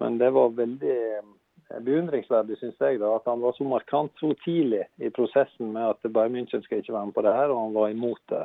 Men 0.00 0.18
det 0.18 0.30
var 0.34 0.56
veldig 0.58 0.96
eh, 1.18 1.78
beundringsverdig, 1.80 2.58
syns 2.60 2.80
jeg, 2.82 2.98
da, 3.02 3.14
at 3.18 3.28
han 3.30 3.42
var 3.44 3.54
så 3.56 3.66
markant 3.68 4.12
så 4.20 4.32
tidlig 4.44 4.84
i 4.98 5.10
prosessen 5.14 5.72
med 5.76 5.94
at 5.94 6.10
Bayern 6.10 6.34
München 6.36 6.64
skal 6.64 6.82
ikke 6.82 6.96
være 6.96 7.10
med 7.10 7.16
på 7.16 7.24
det 7.26 7.36
her, 7.36 7.54
og 7.54 7.62
han 7.66 7.78
var 7.78 7.94
imot 7.94 8.22
det. 8.32 8.44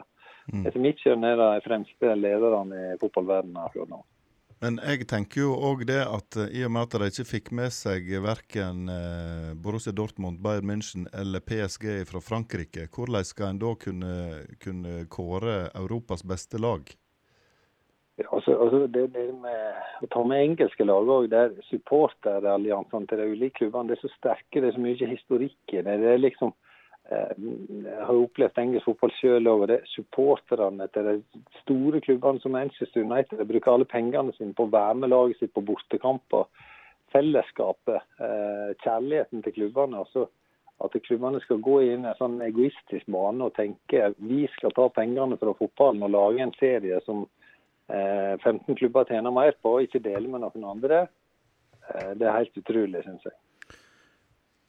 Mm. 0.49 0.63
Etter 0.65 0.81
mitt 0.81 1.01
skjønn 1.01 1.25
er 1.27 1.37
de 1.37 1.49
fremste 1.65 2.15
lederne 2.17 2.85
i 2.93 2.95
fotballverdenen 3.01 3.61
akkurat 3.65 3.91
nå. 3.91 4.01
Men 4.59 4.75
jeg 4.83 5.05
tenker 5.07 5.45
jo 5.45 5.53
òg 5.55 5.85
det 5.87 6.01
at 6.03 6.35
uh, 6.35 6.49
i 6.51 6.65
og 6.67 6.73
med 6.75 6.89
at 6.89 6.97
de 6.99 7.07
ikke 7.13 7.27
fikk 7.29 7.51
med 7.55 7.71
seg 7.71 8.09
verken 8.25 8.89
uh, 8.91 9.53
Borussia 9.55 9.93
Dortmund, 9.95 10.41
Bayern 10.43 10.67
München 10.67 11.05
eller 11.15 11.39
PSG 11.39 12.01
fra 12.09 12.19
Frankrike, 12.23 12.89
hvordan 12.91 13.27
skal 13.27 13.53
en 13.53 13.61
da 13.61 13.71
kunne, 13.79 14.15
kunne 14.59 15.05
kåre 15.07 15.69
Europas 15.79 16.25
beste 16.27 16.59
lag? 16.59 16.91
Ja, 18.19 18.25
altså, 18.35 18.55
altså 18.59 18.87
det, 18.91 19.05
det, 19.15 19.27
med 19.39 20.03
å 20.03 20.09
ta 20.11 20.23
med 20.27 20.43
engelske 20.43 20.83
lag 20.83 21.07
òg, 21.07 21.29
der 21.31 21.53
supporteralliansene 21.69 23.07
til 23.07 23.21
de 23.21 23.27
ulike 23.31 23.61
klubbene 23.61 23.95
er 23.95 24.01
så 24.01 24.11
sterke, 24.17 24.59
det 24.59 24.71
er 24.71 24.75
så 24.75 24.83
mye 24.83 25.13
historikk 25.13 25.75
i 25.75 25.83
det. 25.85 25.99
Det 26.03 26.09
er 26.13 26.25
liksom 26.25 26.51
Eh, 27.09 27.29
jeg 27.83 28.05
har 28.05 28.13
opplevd 28.13 28.59
engelsk 28.61 28.85
fotball 28.85 29.13
sjøl 29.17 29.49
òg. 29.49 29.63
Er 29.73 29.85
supporterne 29.89 30.85
til 30.93 31.07
de 31.07 31.43
store 31.63 32.01
klubbene 32.05 32.41
som 32.43 32.53
Manchester 32.53 33.05
United 33.05 33.41
de 33.41 33.47
bruker 33.49 33.73
alle 33.73 33.87
pengene 33.89 34.35
sine 34.37 34.53
på 34.57 34.67
å 34.67 34.73
være 34.73 34.99
med 35.01 35.13
laget 35.13 35.39
sitt 35.39 35.53
på 35.55 35.65
bortekamper. 35.65 36.45
Fellesskapet, 37.13 38.03
eh, 38.21 38.75
kjærligheten 38.83 39.41
til 39.43 39.55
klubbene. 39.55 40.03
Altså, 40.03 40.27
at 40.85 41.01
klubbene 41.07 41.41
skal 41.41 41.57
gå 41.65 41.79
inn 41.87 42.05
i 42.05 42.11
en 42.11 42.19
sånn 42.19 42.37
egoistisk 42.45 43.09
bane 43.11 43.43
og 43.43 43.55
tenke 43.57 44.13
vi 44.19 44.45
skal 44.53 44.71
ta 44.71 44.87
pengene 44.93 45.37
fra 45.41 45.55
fotballen 45.57 46.05
og 46.05 46.13
lage 46.13 46.45
en 46.45 46.53
serie 46.59 47.01
som 47.03 47.25
15 47.89 48.59
eh, 48.61 48.77
klubber 48.77 49.09
tjener 49.09 49.33
mer 49.33 49.55
på, 49.61 49.75
å 49.75 49.83
ikke 49.85 50.03
dele 50.05 50.29
med 50.29 50.45
noen 50.45 50.71
andre. 50.75 51.05
Det 51.89 52.25
er 52.27 52.35
helt 52.35 52.57
utrolig, 52.61 53.01
syns 53.01 53.23
jeg. 53.25 53.37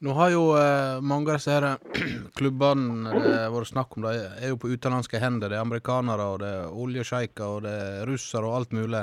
Nå 0.01 0.15
har 0.17 0.31
jo 0.33 0.45
eh, 0.57 0.99
mange 1.05 1.29
av 1.29 1.37
disse 1.37 1.53
her 1.53 1.67
klubbene 2.39 3.11
det 3.21 3.35
har 3.37 3.51
vært 3.53 3.69
snakk 3.69 3.99
om, 3.99 4.07
de 4.07 4.23
er 4.41 4.55
jo 4.55 4.61
på 4.63 4.71
utenlandske 4.73 5.21
hender. 5.21 5.53
Det 5.53 5.59
er 5.59 5.65
amerikanere, 5.67 6.29
og 6.33 6.39
det 6.41 6.53
er 6.57 6.79
oljesjeiker, 6.85 7.45
og 7.59 7.67
det 7.67 7.75
er 7.89 8.07
russere 8.09 8.49
og 8.49 8.57
alt 8.57 8.73
mulig. 8.77 9.03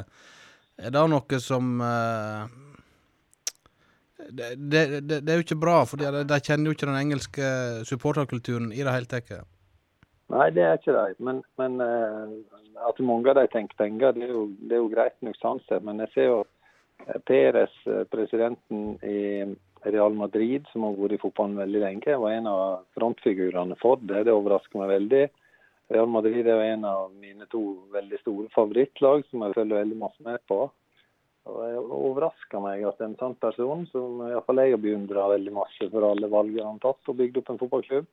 Er 0.78 0.96
det 0.96 1.04
noe 1.14 1.40
som 1.42 1.84
eh, 1.86 2.56
det, 4.26 4.50
det, 4.58 4.82
det, 5.06 5.20
det, 5.22 5.30
er 5.30 5.38
jo 5.38 5.46
ikke 5.46 5.60
bra, 5.62 5.78
for 5.86 6.02
de, 6.02 6.26
de, 6.26 6.42
kjenner 6.42 6.72
jo 6.72 6.74
ikke 6.80 6.90
den 6.90 7.00
engelske 7.04 7.52
supporterkulturen 7.86 8.74
i 8.74 8.82
det 8.82 8.98
hele 8.98 9.12
tatt. 9.12 9.46
Nei, 10.34 10.50
det 10.52 10.66
er 10.66 10.82
ikke 10.82 10.98
det. 10.98 11.06
Men, 11.22 11.46
men 11.62 11.78
eh, 11.86 12.34
at 12.86 13.00
mange 13.00 13.32
av 13.32 13.40
de 13.40 13.48
tenker 13.52 13.80
penger, 13.80 14.14
det 14.14 14.28
er 14.28 14.36
jo, 14.36 14.44
det 14.60 14.78
er 14.78 14.84
jo 14.84 14.92
greit 14.92 15.18
nok 15.26 15.40
sånn. 15.42 15.64
Men 15.86 16.04
jeg 16.06 16.14
ser 16.14 16.30
jo 16.32 16.44
Perez, 17.28 17.74
eh, 17.86 18.04
presidenten 18.10 18.98
i 19.06 19.46
Real 19.88 20.14
Madrid, 20.18 20.66
som 20.72 20.84
har 20.84 20.98
vært 20.98 21.18
i 21.18 21.22
fotballen 21.22 21.60
veldig 21.60 21.82
lenge, 21.84 22.18
var 22.20 22.34
en 22.34 22.50
av 22.52 22.64
frontfigurene 22.98 23.78
for 23.82 24.02
det. 24.02 24.26
Det 24.28 24.34
overrasker 24.34 24.82
meg 24.82 24.94
veldig. 24.96 25.24
Real 25.94 26.10
Madrid 26.12 26.48
er 26.52 26.66
en 26.74 26.84
av 26.86 27.14
mine 27.16 27.48
to 27.52 27.62
veldig 27.94 28.20
store 28.20 28.50
favorittlag, 28.56 29.24
som 29.30 29.46
jeg 29.46 29.56
følger 29.56 29.84
veldig 29.84 30.00
masse 30.02 30.26
med 30.26 30.42
på. 30.50 30.66
Og 31.48 31.60
Det 31.64 31.78
overrasker 31.80 32.60
meg 32.60 32.84
at 32.90 33.02
en 33.02 33.16
sånn 33.16 33.38
person, 33.40 33.86
som 33.94 34.20
iallfall 34.26 34.60
jeg 34.66 34.76
har 34.76 34.84
beundra 34.84 35.30
veldig 35.32 35.54
masse 35.56 35.92
for 35.94 36.04
alle 36.04 36.28
valgene 36.28 36.66
han 36.66 36.82
har 36.82 36.90
tatt 36.90 37.14
og 37.14 37.20
bygd 37.22 37.40
opp 37.40 37.54
en 37.54 37.62
fotballklubb, 37.62 38.10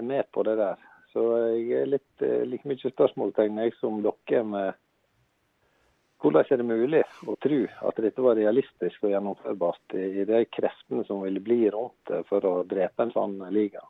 er 0.00 0.08
med 0.08 0.26
på 0.34 0.42
det 0.48 0.56
der. 0.58 0.89
Så 1.12 1.24
jeg 1.56 1.82
er 1.82 1.90
litt 1.90 2.24
eh, 2.24 2.46
like 2.48 2.68
mye 2.68 2.92
spørsmålstegn 2.94 3.60
jeg 3.64 3.76
som 3.80 4.00
dere 4.04 4.44
med 4.46 4.78
hvordan 6.20 6.44
er 6.52 6.60
det 6.60 6.66
mulig 6.68 7.00
å 7.24 7.34
tro 7.40 7.62
at 7.88 8.00
dette 8.04 8.20
var 8.20 8.36
realistisk 8.36 9.06
og 9.06 9.14
gjennomførbart 9.14 9.94
i 9.96 10.26
de 10.28 10.42
kreftene 10.52 11.06
som 11.08 11.22
ville 11.24 11.40
bli 11.40 11.62
rundt 11.72 12.12
for 12.28 12.44
å 12.44 12.58
drepe 12.68 13.06
en 13.06 13.14
sånn 13.14 13.38
liga? 13.54 13.80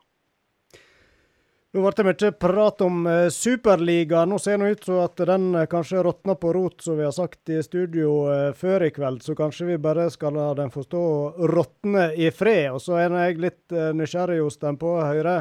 Nå 1.71 1.79
ble 1.79 1.91
det 1.95 2.03
mye 2.03 2.29
prat 2.35 2.81
om 2.83 3.05
eh, 3.07 3.29
Superliga. 3.31 4.25
Nå 4.27 4.41
ser 4.43 4.57
det 4.59 4.73
ut 4.73 4.89
som 4.89 4.97
at 5.05 5.21
den 5.29 5.53
eh, 5.55 5.69
kanskje 5.71 6.01
råtner 6.03 6.35
på 6.35 6.51
rot, 6.57 6.81
som 6.83 6.97
vi 6.99 7.05
har 7.07 7.13
sagt 7.15 7.47
i 7.47 7.61
studio 7.63 8.25
eh, 8.27 8.49
før 8.59 8.89
i 8.89 8.91
kveld. 8.91 9.21
Så 9.23 9.37
kanskje 9.39 9.69
vi 9.69 9.77
bare 9.79 10.09
skal 10.11 10.35
la 10.35 10.49
den 10.57 10.73
få 10.73 10.83
stå 10.83 11.03
og 11.29 11.45
råtne 11.47 12.09
i 12.19 12.27
fred. 12.35 12.73
Og 12.75 12.83
så 12.83 12.99
er 12.99 13.15
jeg 13.15 13.39
litt 13.39 13.63
nysgjerrig 13.71 14.01
nysgjerrig, 14.01 14.41
Jostein, 14.41 14.81
på 14.81 14.97
å 14.97 15.05
høre. 15.13 15.37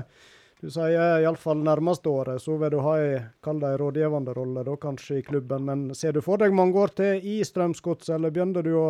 Du 0.60 0.68
sier 0.68 1.22
iallfall 1.24 1.62
nærmeste 1.64 2.10
året 2.12 2.42
så 2.44 2.58
vil 2.60 2.74
du 2.74 2.80
ha 2.84 2.96
ei 3.00 3.14
kall 3.44 3.62
det 3.62 3.70
ei 3.72 3.78
rådgivende 3.80 4.34
rolle, 4.36 4.64
da 4.66 4.74
kanskje 4.76 5.20
i 5.20 5.24
klubben. 5.24 5.64
Men 5.64 5.94
ser 5.96 6.12
du 6.12 6.20
for 6.20 6.36
deg 6.42 6.52
mange 6.52 6.76
år 6.76 6.92
til 7.00 7.24
i 7.24 7.38
Strømsgodset, 7.48 8.12
eller 8.18 8.34
begynner 8.34 8.66
du 8.66 8.74
å 8.76 8.88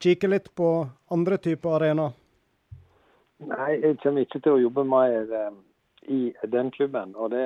kikke 0.00 0.30
litt 0.32 0.48
på 0.56 0.70
andre 1.12 1.36
typer 1.36 1.76
arenaer? 1.76 2.16
Nei, 3.50 3.70
jeg 3.82 3.98
kommer 4.02 4.24
ikke 4.24 4.40
til 4.44 4.56
å 4.56 4.62
jobbe 4.64 4.84
mer 4.88 5.30
eh, 5.42 5.52
i 6.08 6.20
den 6.56 6.72
klubben. 6.72 7.12
og 7.16 7.30
det, 7.36 7.44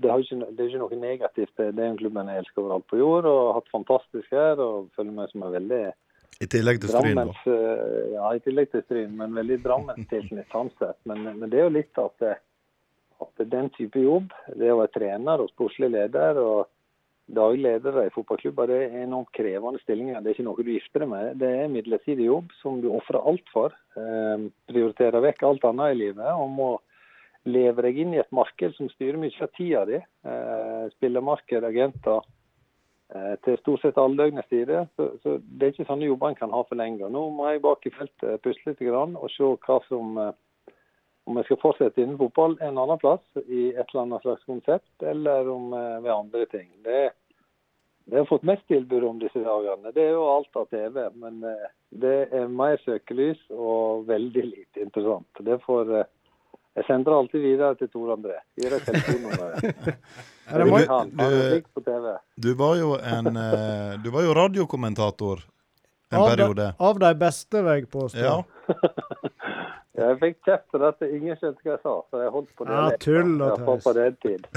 det, 0.00 0.10
har 0.10 0.20
ikke, 0.20 0.46
det 0.52 0.64
er 0.64 0.70
ikke 0.70 0.84
noe 0.84 1.00
negativt. 1.00 1.52
Det 1.56 1.66
er 1.70 1.76
den 1.80 1.96
klubben 2.00 2.28
jeg 2.32 2.44
elsker 2.44 2.62
overalt 2.64 2.86
på 2.92 3.00
jord 3.00 3.28
og 3.28 3.40
har 3.46 3.58
hatt 3.62 3.72
fantastisk 3.72 4.32
her. 4.32 4.60
og 4.60 4.90
føler 4.96 5.12
meg 5.22 5.32
som 5.32 5.44
en 5.48 5.56
veldig 5.56 5.82
I 6.44 6.48
tillegg 6.52 6.80
til 6.84 6.92
Stryn, 6.92 7.20
da. 7.20 7.32
Eh, 7.48 8.12
ja, 8.16 8.30
i 8.36 8.44
tillegg 8.44 8.72
til 8.72 8.84
Stryn, 8.84 9.12
men 9.20 9.36
veldig 9.40 9.60
Drammens-tilknyttet 9.64 10.52
sånn 10.52 10.72
sett. 10.80 11.00
Men, 11.08 11.24
men 11.32 11.48
det 11.48 11.60
er 11.60 11.70
jo 11.70 11.78
litt 11.80 12.00
at, 12.00 12.16
det- 12.20 12.40
at 13.22 13.44
den 13.50 13.70
type 13.76 14.00
jobb, 14.00 14.32
det 14.58 14.72
å 14.72 14.80
være 14.82 14.94
trener 14.96 15.42
og 15.42 15.52
sportslig 15.52 15.92
leder 15.94 16.40
og 16.42 16.70
daglig 17.24 17.62
leder 17.64 18.02
i 18.02 18.12
fotballklubber, 18.12 18.68
det 18.68 18.80
er 18.84 19.04
enormt 19.04 19.32
krevende 19.36 19.80
stillinger. 19.80 20.20
Det 20.20 20.30
er 20.30 20.36
ikke 20.36 20.46
noe 20.48 20.64
du 20.64 20.72
gifter 20.74 21.04
deg 21.04 21.10
med. 21.12 21.30
Det 21.40 21.50
er 21.62 21.72
midlertidig 21.72 22.26
jobb 22.28 22.52
som 22.60 22.82
du 22.82 22.90
ofrer 22.92 23.24
alt 23.24 23.52
for. 23.54 23.76
Eh, 23.96 24.48
prioriterer 24.68 25.24
vekk 25.24 25.46
alt 25.48 25.64
annet 25.70 25.94
i 25.94 26.00
livet 26.02 26.28
og 26.34 26.50
må 26.52 26.70
leve 27.48 27.84
deg 27.86 28.00
inn 28.00 28.14
i 28.14 28.20
et 28.22 28.32
marked 28.32 28.76
som 28.76 28.88
styrer 28.92 29.20
mye 29.20 29.44
av 29.44 29.52
tida 29.56 29.84
di. 29.88 30.00
Eh, 30.00 30.84
spillermarked, 30.96 31.64
agenter, 31.64 32.24
eh, 33.14 33.34
til 33.44 33.58
stort 33.60 33.84
sett 33.84 34.00
alldøgnets 34.00 34.48
tider. 34.52 34.88
Så, 34.96 35.10
så 35.22 35.38
det 35.40 35.68
er 35.68 35.74
ikke 35.74 35.88
sånne 35.88 36.08
jobber 36.10 36.32
en 36.32 36.40
kan 36.40 36.52
ha 36.52 36.64
for 36.68 36.80
lenge. 36.80 37.08
Nå 37.08 37.28
må 37.36 37.48
jeg 37.50 37.64
bak 37.64 37.88
i 37.88 37.94
feltet 37.94 38.44
pusle 38.44 38.72
litt 38.72 38.84
grann, 38.84 39.16
og 39.16 39.32
se 39.32 39.48
hva 39.66 39.80
som 39.88 40.18
eh, 40.20 40.34
om 41.24 41.38
jeg 41.40 41.46
skal 41.48 41.60
fortsette 41.62 42.02
innen 42.02 42.18
fotball 42.20 42.56
en 42.60 42.78
annen 42.80 43.00
plass, 43.00 43.22
i 43.46 43.70
et 43.72 43.84
eller 43.88 44.02
annet 44.02 44.24
slags 44.26 44.44
konsept, 44.48 44.92
eller 45.02 45.48
om 45.48 45.72
eh, 45.72 46.00
ved 46.04 46.12
andre 46.12 46.46
ting. 46.52 46.66
Det, 46.84 47.04
det 48.04 48.18
har 48.20 48.28
fått 48.28 48.44
mest 48.44 48.66
tilbud 48.68 49.06
om 49.08 49.22
disse 49.22 49.40
dagene, 49.44 49.92
det 49.96 50.04
er 50.04 50.12
jo 50.18 50.26
alt 50.28 50.60
av 50.60 50.68
TV. 50.72 51.00
Men 51.20 51.40
eh, 51.48 51.70
det 52.04 52.16
er 52.28 52.52
mer 52.52 52.76
søkelys 52.84 53.40
og 53.54 54.04
veldig 54.10 54.44
lite 54.50 54.84
interessant. 54.84 55.40
Det 55.40 55.58
får 55.64 55.94
eh, 56.02 56.12
Jeg 56.74 56.88
sender 56.88 57.14
alltid 57.14 57.40
videre 57.40 57.74
til 57.78 57.88
Tor 57.88 58.16
André. 58.16 58.36
Gir 58.60 58.72
deg 58.74 58.86
telefonnummeret. 58.88 59.90
Er 60.44 60.60
er 60.60 61.62
TV. 61.86 62.08
Du 62.36 62.50
var 62.58 62.74
jo 62.76 62.98
en 63.00 63.30
Du 64.04 64.10
var 64.12 64.26
jo 64.26 64.34
radiokommentator 64.36 65.40
en 66.10 66.18
Av 66.20 66.28
de, 66.28 66.36
periode. 66.36 66.66
av 66.78 66.98
de 67.00 67.14
beste, 67.14 67.62
vil 67.62 67.78
jeg 67.78 67.88
påstå. 67.88 68.20
Ja. 68.20 68.42
Jeg 69.94 70.16
fikk 70.18 70.40
kjeft 70.46 70.64
for 70.72 70.82
dette. 70.82 71.06
ingen 71.06 71.38
skjønte 71.38 71.62
hva 71.62 71.76
jeg 71.76 71.82
sa, 71.84 71.94
så 72.10 72.22
jeg 72.24 72.32
holdt 72.34 72.54
på 72.58 72.66
det. 72.66 72.74
Ja, 72.74 72.96
tull 73.04 73.44
og 73.44 73.54
tøys. 74.24 74.48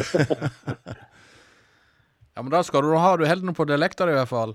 Ja, 2.38 2.44
men 2.44 2.52
da 2.54 2.60
skal 2.62 2.86
du 2.86 2.92
ha. 2.94 3.16
Du 3.18 3.26
holder 3.26 3.54
på 3.58 3.66
dialekter 3.66 4.12
i 4.12 4.14
hvert 4.14 4.30
fall. 4.30 4.52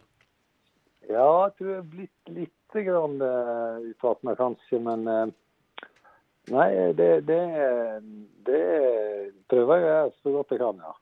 Ja, 1.10 1.48
jeg 1.48 1.54
tror 1.58 1.70
jeg 1.70 1.78
er 1.80 1.88
blitt 1.90 2.30
litt 2.30 2.76
grann 2.86 3.16
uh, 3.18 3.82
uttalt 3.82 4.22
meg 4.22 4.38
kanskje, 4.38 4.78
men 4.80 5.02
uh, 5.10 5.24
Nei, 6.50 6.68
det, 6.98 7.08
det, 7.26 7.40
det 8.46 8.62
prøver 9.50 9.82
jeg 9.82 10.14
så 10.22 10.32
godt 10.34 10.54
jeg 10.54 10.62
kan, 10.62 10.80
ja. 10.82 10.94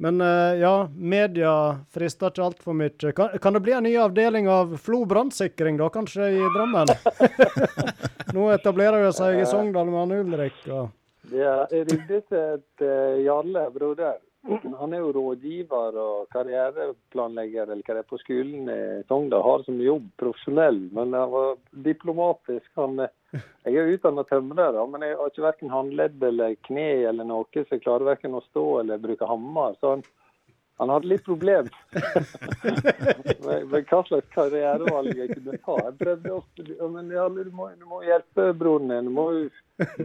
Men 0.00 0.20
eh, 0.20 0.60
ja, 0.60 0.88
media 0.94 1.52
frister 1.90 2.30
ikke 2.30 2.44
altfor 2.44 2.76
mye. 2.78 3.12
Kan, 3.16 3.32
kan 3.42 3.56
det 3.56 3.62
bli 3.66 3.74
en 3.74 3.82
ny 3.82 3.96
avdeling 3.98 4.46
av 4.48 4.76
Flo 4.78 5.02
brannsikring, 5.10 5.80
da, 5.80 5.88
kanskje 5.90 6.28
i 6.38 6.44
Drammen? 6.54 6.92
Nå 8.36 8.46
etablerer 8.54 9.02
jo 9.08 9.10
seg 9.16 9.40
i 9.40 9.48
Sogndal 9.50 9.90
med 9.90 9.98
han 10.04 10.14
Ulrik. 10.20 10.60
Og... 10.70 10.92
Ja, 11.34 11.64
jeg 11.74 11.88
ringte 11.90 12.22
til, 12.30 12.62
til 12.78 13.24
Jarle, 13.26 13.66
broder. 13.74 14.20
Han 14.78 14.94
er 14.94 15.02
jo 15.02 15.10
rådgiver 15.16 15.98
og 15.98 16.28
karriereplanlegger 16.30 17.66
eller 17.66 17.82
hva 17.82 17.96
det 17.98 18.04
er 18.04 18.08
på 18.08 18.20
skolen 18.22 18.70
i 18.70 18.80
Sogndal. 19.10 19.42
Har 19.42 19.66
som 19.66 19.82
jobb 19.82 20.06
profesjonell, 20.22 20.78
men 20.94 21.10
han 21.18 21.34
var 21.34 21.56
diplomatisk. 21.90 22.70
Han, 22.78 23.00
eh, 23.02 23.10
jeg 23.36 23.76
er 23.76 23.90
utdanna 23.92 24.24
tømrer, 24.28 24.78
men 24.88 25.04
jeg 25.04 25.16
har 25.18 25.32
ikke 25.32 25.44
verken 25.44 25.72
håndledd 25.72 26.22
eller 26.30 26.54
kne 26.68 26.86
eller 27.10 27.28
noe, 27.28 27.48
så 27.52 27.76
jeg 27.76 27.84
klarer 27.84 28.08
verken 28.08 28.36
å 28.38 28.44
stå 28.46 28.64
eller 28.82 29.02
bruke 29.02 29.28
hammer. 29.28 29.76
Så 29.82 29.98
han, 30.78 30.90
hadde 30.90 31.10
litt 31.10 31.24
problem 31.26 31.68
med, 33.44 33.72
hva 33.90 34.02
slags 34.06 34.28
karrierevalg 34.34 35.16
jeg 35.18 35.32
kunne 35.34 35.56
ta. 35.64 35.78
Jeg 35.88 35.96
prøvde 36.02 36.34
ofte, 36.36 36.66
ja, 36.70 36.90
men 36.92 37.10
Jarle, 37.14 37.46
du 37.48 37.54
må, 37.54 37.70
du 37.78 37.88
må 37.90 38.02
hjelpe 38.06 38.52
broren 38.58 38.92
din. 38.92 39.10
Du 39.10 39.14
må 39.16 39.26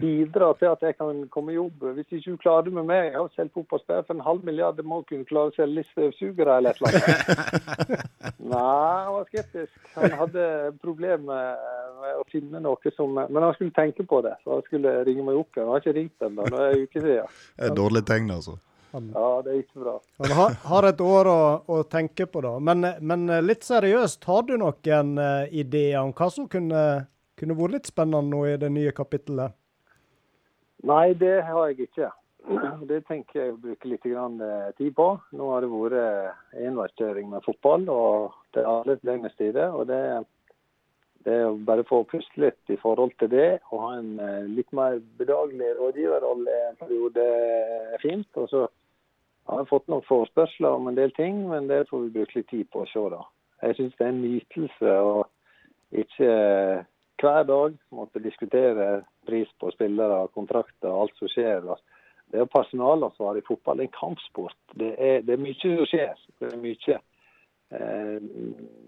bidra 0.01 0.51
til 0.57 0.69
at 0.69 0.83
jeg 0.85 0.97
kan 0.97 1.21
komme 1.33 1.53
i 1.53 1.57
jobb. 1.57 1.85
Hvis 1.97 2.09
ikke 2.09 2.33
du 2.33 2.41
klarer 2.41 2.67
det 2.67 2.73
med 2.77 2.87
meg, 2.89 3.11
jeg 3.11 3.17
har 3.19 3.29
solgt 3.35 3.55
fotballspillere 3.57 4.07
for 4.07 4.17
en 4.17 4.25
halv 4.27 4.49
milliard, 4.49 4.77
det 4.77 4.85
må 4.85 5.01
kunne 5.09 5.29
klare 5.29 5.53
å 5.53 5.55
selge 5.55 5.79
litt 5.79 5.91
støvsugere 5.93 6.57
eller 6.57 6.73
et 6.73 6.81
eller 6.81 6.97
annet. 6.99 8.03
Nei, 8.53 8.59
han 8.59 9.13
var 9.15 9.29
skeptisk. 9.29 9.79
Han 9.95 10.17
hadde 10.19 10.49
problemer 10.83 11.23
med, 11.29 12.19
å 12.19 12.27
finne 12.29 12.59
noe 12.61 12.91
som 12.97 13.15
Men 13.15 13.41
han 13.41 13.55
skulle 13.55 13.73
tenke 13.75 14.05
på 14.09 14.21
det, 14.25 14.35
så 14.43 14.57
han 14.57 14.67
skulle 14.67 14.99
ringe 15.07 15.25
meg 15.25 15.39
opp 15.39 15.53
igjen. 15.55 15.69
Han 15.69 15.77
har 15.77 15.85
ikke 15.85 15.97
ringt 16.01 16.27
ennå, 16.27 16.45
nå 16.49 16.59
er 16.59 16.69
det 16.69 16.75
en 16.75 16.85
uke 16.85 17.01
siden. 17.01 17.41
Det 17.57 17.65
er 17.65 17.73
et 17.73 17.81
dårlig 17.81 18.05
tegn, 18.09 18.31
altså. 18.35 18.59
Ja, 18.93 19.41
det 19.41 19.51
er 19.51 19.61
ikke 19.63 19.81
bra. 19.81 19.93
Han 20.21 20.33
har, 20.37 20.55
har 20.69 20.85
et 20.85 20.99
år 21.01 21.29
å, 21.29 21.39
å 21.65 21.79
tenke 21.89 22.27
på, 22.29 22.43
da. 22.45 22.53
Men, 22.61 22.85
men 23.01 23.25
eh, 23.29 23.41
litt 23.41 23.65
seriøst, 23.65 24.25
har 24.29 24.43
du 24.45 24.53
noen 24.61 25.15
uh, 25.17 25.49
ideer 25.49 26.03
om 26.03 26.13
hva 26.13 26.27
som 26.29 26.45
kunne, 26.49 26.83
kunne 27.39 27.57
vært 27.57 27.77
litt 27.77 27.89
spennende 27.89 28.29
nå 28.29 28.43
i 28.51 28.59
det 28.61 28.69
nye 28.73 28.93
kapittelet? 28.93 29.55
Nei, 30.85 31.15
det 31.17 31.39
har 31.47 31.71
jeg 31.71 31.87
ikke. 31.87 32.11
Det 32.91 32.99
tenker 33.07 33.39
jeg 33.39 33.53
å 33.53 33.61
bruke 33.63 33.89
litt 33.89 34.05
grann, 34.05 34.37
eh, 34.43 34.69
tid 34.77 34.93
på. 34.99 35.07
Nå 35.33 35.49
har 35.55 35.65
det 35.65 35.71
vært 35.71 36.61
enveiskjøring 36.61 37.33
med 37.33 37.45
fotball, 37.47 37.89
og 37.89 38.37
det 38.53 38.61
er 38.61 38.69
alle 38.69 38.99
døgnets 39.01 39.39
tider. 39.39 39.73
Og 39.73 39.87
det, 39.89 40.01
det 41.25 41.39
er 41.39 41.47
å 41.47 41.57
bare 41.65 41.87
få 41.87 42.03
puste 42.11 42.43
litt 42.43 42.75
i 42.75 42.77
forhold 42.83 43.15
til 43.23 43.31
det, 43.33 43.49
og 43.71 43.87
ha 43.87 43.91
en 43.97 44.13
litt 44.53 44.69
mer 44.75 44.99
bedagelig 45.17 45.71
rådgiverrolle 45.79 46.61
en 46.67 46.79
periode 46.83 47.25
er 47.95 48.03
fint. 48.03 48.27
Og 48.43 48.51
så 48.51 48.67
har 49.49 49.65
fått 49.69 49.89
noen 49.91 50.05
forespørsler 50.07 50.77
om 50.77 50.87
en 50.87 50.97
del 50.97 51.11
ting, 51.17 51.43
men 51.49 51.67
det 51.67 51.85
får 51.89 52.05
vi 52.05 52.13
bruke 52.17 52.39
litt 52.39 52.49
tid 52.51 52.69
på 52.71 52.83
å 52.83 52.89
se, 52.89 53.05
da. 53.11 53.23
Jeg 53.63 53.77
syns 53.77 53.95
det 53.97 54.05
er 54.05 54.11
en 54.11 54.23
nytelse 54.23 54.97
å 55.03 55.13
ikke 55.93 56.29
hver 57.23 57.43
dag 57.47 57.75
måtte 57.95 58.19
diskutere 58.19 59.03
pris 59.27 59.49
på 59.61 59.71
spillere, 59.71 60.27
kontrakter 60.35 60.89
og 60.89 61.05
alt 61.05 61.19
som 61.21 61.29
skjer. 61.31 61.69
Det 62.31 62.41
er 62.41 62.49
personalansvar 62.51 63.37
i 63.39 63.45
fotball. 63.47 63.79
Det 63.79 63.85
er 63.85 63.91
en 63.91 63.99
kampsport. 63.99 64.59
Det 64.79 64.91
er, 64.97 65.21
det 65.23 65.35
er 65.35 65.43
mye 65.43 65.59
som 65.61 65.85
skjer. 65.87 66.23
Det 66.41 66.49
er 66.49 66.59
mye. 66.59 66.97
Eh, 67.77 68.17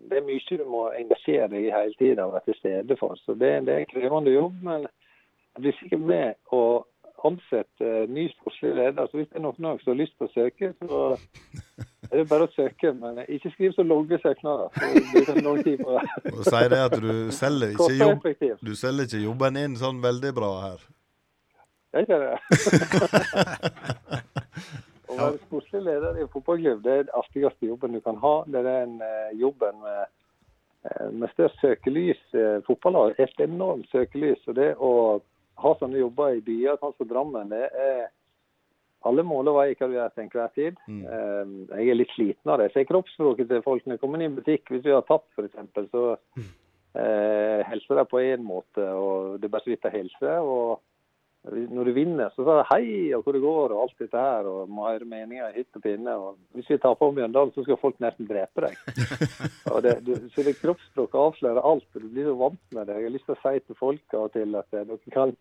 det 0.09 0.19
er 0.19 0.27
mye 0.27 0.57
du 0.59 0.65
må 0.69 0.81
engasjere 0.97 1.47
deg 1.53 1.69
i 1.69 1.73
hele 1.73 1.95
tida 1.99 2.25
og 2.25 2.35
være 2.35 2.49
til 2.49 2.59
stede 2.59 2.99
for. 2.99 3.15
Så 3.23 3.37
det, 3.39 3.53
det 3.69 3.75
er 3.75 3.85
en 3.85 3.93
krevende 3.93 4.35
jobb. 4.35 4.59
Men 4.65 4.87
jeg 4.89 5.63
blir 5.63 5.79
sikkert 5.79 6.05
med 6.11 6.55
å 6.57 6.63
ansette 7.25 7.85
eh, 7.85 8.09
ny 8.09 8.25
sportslig 8.33 8.75
leder. 8.75 9.07
Så 9.07 9.19
hvis 9.19 9.29
det 9.29 9.39
er 9.39 9.43
noen 9.45 9.67
av 9.67 9.77
dere 9.77 9.83
som 9.83 9.91
har 9.93 9.99
lyst 10.01 10.15
til 10.17 10.27
å 10.27 10.33
søke, 10.33 10.71
så 10.79 11.01
er 12.09 12.15
det 12.19 12.25
bare 12.31 12.47
å 12.47 12.53
søke. 12.53 12.93
Men 12.99 13.21
ikke 13.25 13.51
skriv 13.55 13.75
så 13.75 13.85
lange 13.85 14.19
søknader. 14.23 14.67
Det. 14.75 15.77
Og 16.33 16.43
si 16.45 16.63
det 16.73 16.81
at 16.81 16.97
du 17.01 17.13
selger 17.35 17.75
ikke, 17.75 17.91
jobb, 17.99 18.27
du 18.61 18.73
selger 18.77 19.09
ikke 19.09 19.23
jobben 19.25 19.61
inn 19.61 19.77
sånn 19.79 20.01
veldig 20.03 20.33
bra 20.37 20.51
her. 20.65 20.85
Jeg 21.95 22.09
gjør 22.11 22.25
det? 22.25 22.37
Å 25.05 25.15
være 25.15 25.37
sportslig 25.45 25.81
leder 25.85 26.17
i 26.17 26.25
en 26.25 26.31
fotballklubb 26.33 26.81
det 26.83 26.91
er 26.91 27.05
den 27.05 27.15
artigste 27.15 27.69
jobben 27.69 27.93
du 27.95 28.01
kan 28.03 28.17
ha. 28.19 28.35
Det 28.51 28.59
er 28.59 28.67
den 28.67 28.97
eh, 29.05 29.29
jobben 29.39 29.77
med, 29.83 30.11
eh, 30.89 31.07
med 31.13 31.31
størst 31.37 31.61
søkelys. 31.63 32.19
Fotball 32.67 32.99
har 32.99 33.15
et 33.23 33.45
enormt 33.45 33.87
søkelys. 33.93 34.43
og 34.49 34.59
Det 34.59 34.73
å 34.75 34.91
ha 35.63 35.73
sånne 35.79 36.01
jobber 36.01 36.37
i 36.37 36.43
byer 36.45 36.79
sånn 36.81 36.95
som 36.97 37.09
Drammen, 37.09 37.51
det 37.53 37.67
er 37.71 38.05
alle 39.05 39.21
jeg 39.21 39.77
hva 39.77 39.87
du 39.87 39.95
gjør 39.95 40.13
til 40.13 40.23
enhver 40.23 40.53
tid. 40.55 40.77
Mm. 40.89 41.01
jeg 41.69 41.89
er 41.89 41.99
litt 41.99 42.13
sliten 42.15 42.51
av 42.51 42.57
det. 42.57 42.69
Jeg 42.69 42.73
ser 42.73 42.87
kroppsspråket 42.89 43.51
til 43.51 43.61
folk 43.65 43.85
når 43.85 43.97
jeg 43.97 44.01
kommer 44.01 44.21
inn 44.21 44.31
i 44.31 44.37
butikk. 44.39 44.71
Hvis 44.73 44.85
vi 44.85 44.95
har 44.95 45.05
tapt, 45.05 45.29
f.eks., 45.37 45.91
så 45.91 46.05
eh, 46.97 47.61
hilser 47.69 48.01
de 48.01 48.05
på 48.09 48.23
én 48.23 48.41
måte, 48.45 48.81
og 48.81 49.37
det 49.37 49.45
er 49.45 49.53
bare 49.53 49.65
så 49.67 49.73
vidt 49.73 49.85
de 49.85 49.93
hilser. 49.93 50.41
og 50.41 50.81
når 51.45 51.85
du 51.85 51.91
vinner, 51.93 52.31
så 52.33 52.41
sier 52.41 52.57
de 52.57 52.63
hei 52.71 52.85
og 53.13 53.23
hvor 53.25 53.35
det 53.35 53.41
går 53.43 53.73
og 53.75 53.81
alt 53.83 53.99
dette 54.01 54.17
her. 54.17 54.47
og 54.49 54.69
Må 54.69 54.87
høre 54.87 55.05
meninger 55.05 55.51
i 55.51 55.59
hytt 55.59 55.77
og 55.77 55.83
pinne. 55.83 56.15
og 56.17 56.37
Hvis 56.57 56.69
vi 56.71 56.77
tar 56.81 56.95
på 56.97 57.11
Mjøndalen, 57.13 57.51
så 57.53 57.63
skal 57.63 57.77
folk 57.81 57.99
nesten 58.01 58.29
drepe 58.29 58.65
deg. 58.65 58.79
og 59.73 59.83
det, 59.85 59.93
du, 60.07 60.15
så 60.33 60.45
det 60.47 60.55
Kroppsspråket 60.61 61.21
avslører 61.21 61.61
alt. 61.61 61.85
og 61.93 62.01
Du 62.01 62.07
blir 62.09 62.31
så 62.31 62.35
vant 62.39 62.61
med 62.73 62.87
det. 62.89 62.97
Jeg 62.97 63.09
har 63.09 63.15
lyst 63.17 63.29
til 63.29 63.37
å 63.37 63.43
si 63.43 63.61
til 63.61 63.79
folk 63.79 64.17
av 64.17 64.25
og 64.27 64.33
til 64.33 64.57
at 64.61 64.73
eh, 64.73 64.87
dere 64.89 65.13
kan 65.13 65.35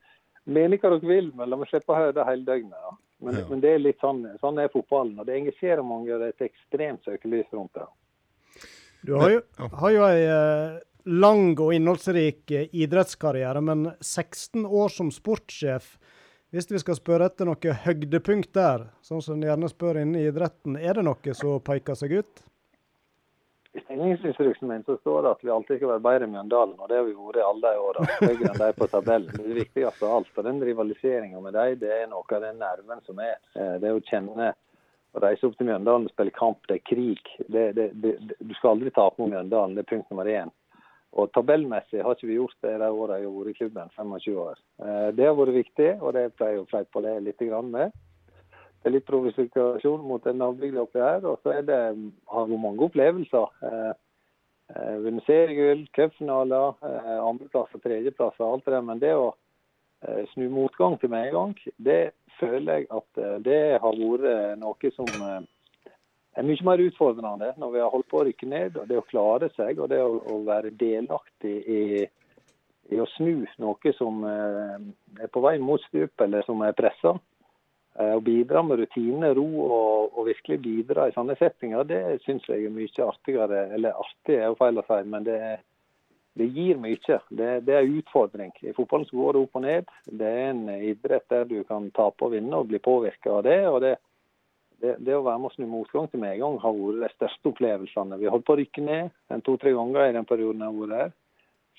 mene 0.44 0.76
hva 0.76 0.92
dere 0.92 1.08
vil, 1.08 1.32
men 1.38 1.48
la 1.48 1.56
meg 1.56 1.70
slippe 1.72 1.94
å 1.94 2.00
høre 2.02 2.16
det 2.18 2.28
hele 2.28 2.48
døgnet. 2.52 2.80
Ja. 2.84 2.96
Men, 3.24 3.38
Ja. 3.40 3.44
men 3.48 3.60
det 3.64 3.70
er 3.72 3.78
litt 3.80 4.02
sånn, 4.04 4.24
sånn 4.42 4.58
er 4.60 4.68
fotballen. 4.68 5.16
og 5.18 5.24
Det 5.26 5.38
engasjerer 5.40 5.86
mange, 5.86 6.12
og 6.12 6.20
det 6.20 6.26
er 6.28 6.34
et 6.36 6.50
ekstremt 6.50 7.06
søkelys 7.08 7.48
rundt 7.56 7.72
det. 7.78 7.86
Du 9.04 9.14
har 9.20 9.30
jo, 9.30 9.40
har 9.80 9.90
jo 9.92 10.04
ei 10.04 10.20
eh, 10.28 10.76
lang 11.04 11.54
og 11.60 11.74
innholdsrik 11.76 12.50
eh, 12.50 12.68
idrettskarriere, 12.72 13.60
men 13.60 13.90
16 14.00 14.64
år 14.66 14.88
som 14.92 15.10
sportssjef. 15.12 15.96
Hvis 16.54 16.70
vi 16.70 16.78
skal 16.78 16.94
spørre 16.96 17.26
etter 17.26 17.48
noe 17.48 17.72
høydepunkt 17.84 18.52
der, 18.54 18.84
sånn 19.02 19.22
som 19.24 19.34
en 19.40 19.46
gjerne 19.48 19.68
spør 19.72 19.98
innen 20.04 20.20
idretten, 20.22 20.76
er 20.78 20.94
det 20.94 21.02
noe 21.08 21.34
som 21.34 21.58
peker 21.66 21.98
seg 21.98 22.12
ut? 22.20 22.44
I 23.74 23.80
stillingsinstruksen 23.82 24.68
min 24.70 24.84
så 24.86 24.94
står 25.00 25.24
det 25.26 25.30
at 25.34 25.40
vi 25.42 25.50
alltid 25.50 25.80
skal 25.80 25.90
være 25.96 26.02
bedre 26.04 26.28
enn 26.28 26.34
Mjøndalen, 26.36 26.76
og 26.78 26.86
det 26.92 27.00
har 27.00 27.08
vi 27.08 27.14
vært 27.18 27.40
alle 27.42 27.72
de 27.74 27.80
åra. 27.82 28.04
Høyere 28.20 28.50
enn 28.52 28.60
de 28.60 28.68
på 28.78 28.86
tabellen. 28.92 29.32
Det 29.34 29.56
viktigste 29.56 30.06
av 30.06 30.12
alt. 30.20 30.30
Og 30.38 30.46
den 30.46 30.60
rivaliseringa 30.62 31.40
med 31.42 31.56
dem, 31.58 31.72
det 31.82 31.90
er 31.90 32.04
noe 32.12 32.22
av 32.38 32.44
den 32.46 32.60
nerven 32.62 33.02
som 33.08 33.18
er. 33.18 33.34
Eh, 33.58 33.72
Det 33.82 33.90
å 33.90 33.98
kjenne 34.06 34.52
å 34.54 35.22
reise 35.26 35.48
opp 35.50 35.58
til 35.58 35.66
Mjøndalen 35.72 36.06
og 36.06 36.14
spille 36.14 36.36
kamp, 36.38 36.62
det 36.70 36.76
er 36.78 36.84
krig. 36.86 37.24
Det, 37.50 37.64
det, 37.74 37.88
det- 37.98 38.14
du 38.38 38.54
skal 38.54 38.76
aldri 38.76 38.94
tape 38.94 39.18
mot 39.18 39.32
Mjøndalen, 39.34 39.74
det 39.74 39.82
er 39.88 39.90
punkt 39.90 40.06
nummer 40.14 40.30
én. 40.30 40.54
Og 41.14 41.30
tabellmessig 41.30 42.02
har 42.02 42.16
ikke 42.16 42.26
vi 42.26 42.38
gjort 42.40 42.56
det 42.64 42.72
de 42.82 42.88
årene 42.90 43.20
jeg 43.20 43.28
har 43.28 43.36
vært 43.36 43.52
i 43.52 43.58
klubben, 43.58 43.92
25 43.94 44.38
år. 44.44 44.58
Eh, 44.82 45.10
Det 45.14 45.26
har 45.28 45.36
vært 45.38 45.54
viktig, 45.54 45.90
og 46.02 46.12
det 46.16 46.24
pleier 46.34 46.56
jeg 46.56 46.64
å 46.64 46.70
fleipe 46.72 47.02
det 47.02 47.14
litt 47.22 47.44
med. 47.70 47.92
Det 48.84 48.90
er 48.90 48.96
litt 48.98 49.06
provokasjon 49.08 50.02
mot 50.04 50.26
en 50.26 50.36
nabobygd 50.42 50.76
oppi 50.76 51.00
her. 51.00 51.22
Og 51.24 51.38
så 51.42 51.54
det, 51.62 51.78
har 52.28 52.46
vi 52.50 52.56
mange 52.60 52.84
opplevelser. 52.84 53.46
Eh, 53.62 53.92
eh, 54.74 54.96
Vunnet 55.06 55.24
seriegull, 55.24 55.86
cupfinaler, 55.94 56.74
eh, 56.82 57.20
andreplass 57.22 57.72
og 57.72 58.52
alt 58.52 58.64
det 58.66 58.74
der. 58.74 58.82
Men 58.82 59.00
det 59.00 59.14
å 59.14 59.30
eh, 60.02 60.26
snu 60.34 60.50
motgang 60.50 60.98
til 61.00 61.14
medgang, 61.14 61.54
det 61.78 62.12
føler 62.40 62.82
jeg 62.82 62.90
at 62.90 63.22
eh, 63.22 63.38
det 63.46 63.80
har 63.80 64.02
vært 64.02 64.28
eh, 64.28 64.54
noe 64.60 64.92
som 64.98 65.24
eh, 66.34 66.40
er 66.40 66.46
mye 66.46 66.66
mer 66.66 66.82
utfordrende 66.84 67.52
når 67.60 67.74
vi 67.74 67.82
har 67.82 67.92
holdt 67.92 68.08
på 68.10 68.20
å 68.20 68.24
rykke 68.28 68.48
ned. 68.50 68.78
og 68.80 68.88
Det 68.90 68.98
å 68.98 69.06
klare 69.08 69.50
seg 69.56 69.80
og 69.80 69.90
det 69.92 70.00
å, 70.02 70.16
å 70.18 70.40
være 70.46 70.74
delaktig 70.80 71.54
i, 71.64 71.82
i 72.94 73.00
å 73.00 73.06
snu 73.16 73.44
noe 73.62 73.94
som 73.98 74.24
eh, 74.28 74.74
er 75.22 75.32
på 75.32 75.44
vei 75.44 75.56
mot 75.58 75.82
stup, 75.88 76.26
eller 76.26 76.46
som 76.48 76.62
er 76.66 76.76
pressa. 76.78 77.16
Å 77.94 78.18
bidra 78.26 78.58
med 78.66 78.80
rutine, 78.80 79.28
ro 79.38 79.44
og, 79.62 80.16
og 80.18 80.24
virkelig 80.26 80.56
bidra 80.64 81.04
i 81.06 81.12
sånne 81.14 81.36
settinger, 81.38 81.84
det 81.86 82.00
syns 82.24 82.42
jeg 82.50 82.64
er 82.66 82.72
mye 82.74 83.04
artigere. 83.06 83.60
Eller 83.76 83.94
artig 83.94 84.34
er 84.34 84.48
jo 84.48 84.56
feil 84.58 84.80
å 84.80 84.84
si, 84.88 84.96
men 85.12 85.22
det, 85.28 85.36
det 86.34 86.48
gir 86.56 86.80
mye. 86.82 87.20
Det, 87.30 87.52
det 87.68 87.76
er 87.76 87.84
en 87.84 88.00
utfordring. 88.00 88.50
I 88.66 88.74
fotballen 88.74 89.06
går 89.12 89.36
det 89.36 89.44
opp 89.44 89.60
og 89.60 89.62
ned. 89.62 89.94
Det 90.10 90.32
er 90.40 90.48
en 90.48 90.64
idrett 90.74 91.28
der 91.30 91.46
du 91.46 91.60
kan 91.68 91.86
tape 91.94 92.26
og 92.26 92.34
vinne 92.34 92.58
og 92.58 92.72
bli 92.72 92.82
påvirka 92.82 93.36
av 93.38 93.46
det. 93.46 93.60
og 93.70 93.78
det 93.86 93.94
det, 94.84 94.94
det 95.06 95.16
å 95.16 95.24
være 95.24 95.40
med 95.40 95.50
å 95.50 95.54
snu 95.56 95.66
motgang 95.70 96.08
til 96.12 96.20
medgang 96.22 96.56
har 96.60 96.76
vært 96.76 97.04
de 97.04 97.10
største 97.16 97.50
opplevelsene. 97.50 98.18
Vi 98.20 98.30
holdt 98.30 98.46
på 98.46 98.54
å 98.56 98.60
rykke 98.60 98.84
ned 98.84 99.44
to-tre 99.46 99.72
ganger 99.76 100.10
i 100.10 100.16
den 100.16 100.28
perioden 100.28 100.64
jeg 100.64 100.70
har 100.72 100.80
vært 100.80 101.00
her. 101.00 101.14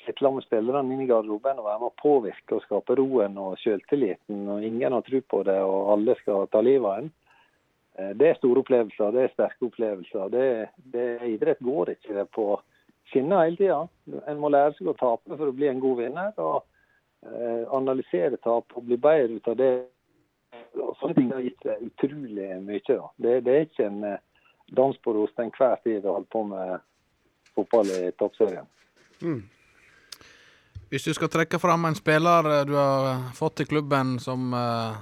Sitte 0.06 0.30
med 0.30 0.46
spillerne 0.46 0.94
inn 0.94 1.04
i 1.06 1.08
garderoben 1.10 1.62
og 1.62 1.68
være 1.70 1.82
med 1.82 1.90
å 1.90 2.02
påvirke 2.02 2.58
og 2.58 2.66
skape 2.66 2.98
roen 3.00 3.38
og 3.42 3.56
selvtilliten. 3.62 4.44
og 4.52 4.66
Ingen 4.66 4.94
har 4.94 5.06
tro 5.06 5.22
på 5.22 5.42
det, 5.48 5.58
og 5.66 5.94
alle 5.96 6.18
skal 6.20 6.50
ta 6.52 6.62
livet 6.66 6.90
av 6.90 7.00
en. 7.00 7.12
Eh, 7.98 8.14
Det 8.14 8.30
er 8.30 8.40
store 8.40 8.62
opplevelser, 8.62 9.12
det 9.12 9.24
er 9.24 9.34
sterke 9.34 9.70
opplevelser. 9.70 10.30
Det, 10.30 10.46
det, 10.94 11.08
idrett 11.32 11.62
går 11.64 11.96
ikke 11.96 12.14
det 12.20 12.28
på 12.36 12.48
skinner 13.12 13.46
hele 13.46 13.58
tida. 13.62 13.82
En 14.28 14.42
må 14.42 14.52
lære 14.54 14.76
seg 14.78 14.92
å 14.92 14.98
tape 15.00 15.38
for 15.38 15.50
å 15.50 15.56
bli 15.56 15.72
en 15.72 15.82
god 15.82 16.02
vinner. 16.04 16.34
og 16.38 16.64
eh, 17.26 17.64
Analysere 17.74 18.38
tap 18.44 18.76
og 18.76 18.86
bli 18.86 18.98
bedre 18.98 19.40
ut 19.40 19.48
av 19.54 19.58
det 19.62 19.74
og 20.82 20.96
sånne 21.00 21.16
ting 21.18 21.32
har 21.34 21.42
gitt 21.46 21.66
utrolig 21.88 22.50
mye. 22.66 22.82
Da. 22.88 23.10
Det, 23.18 23.34
det 23.46 23.56
er 23.56 23.66
ikke 23.68 23.86
en 23.90 24.04
eh, 24.12 24.20
dans 24.76 24.98
på 25.04 25.14
ros 25.16 25.34
til 25.36 25.46
enhver 25.48 25.76
tid 25.84 26.06
å 26.10 26.16
holde 26.18 26.32
på 26.34 26.44
med 26.50 26.80
fotball 27.56 27.92
i 27.96 28.12
toppserien. 28.20 28.68
Hvis 30.92 31.06
du 31.08 31.14
skal 31.18 31.30
trekke 31.34 31.60
fram 31.60 31.86
en 31.90 31.96
spiller 31.98 32.50
eh, 32.52 32.64
du 32.70 32.74
har 32.78 33.30
fått 33.38 33.56
til 33.62 33.70
klubben 33.72 34.18
som 34.20 34.54
eh, 34.54 34.96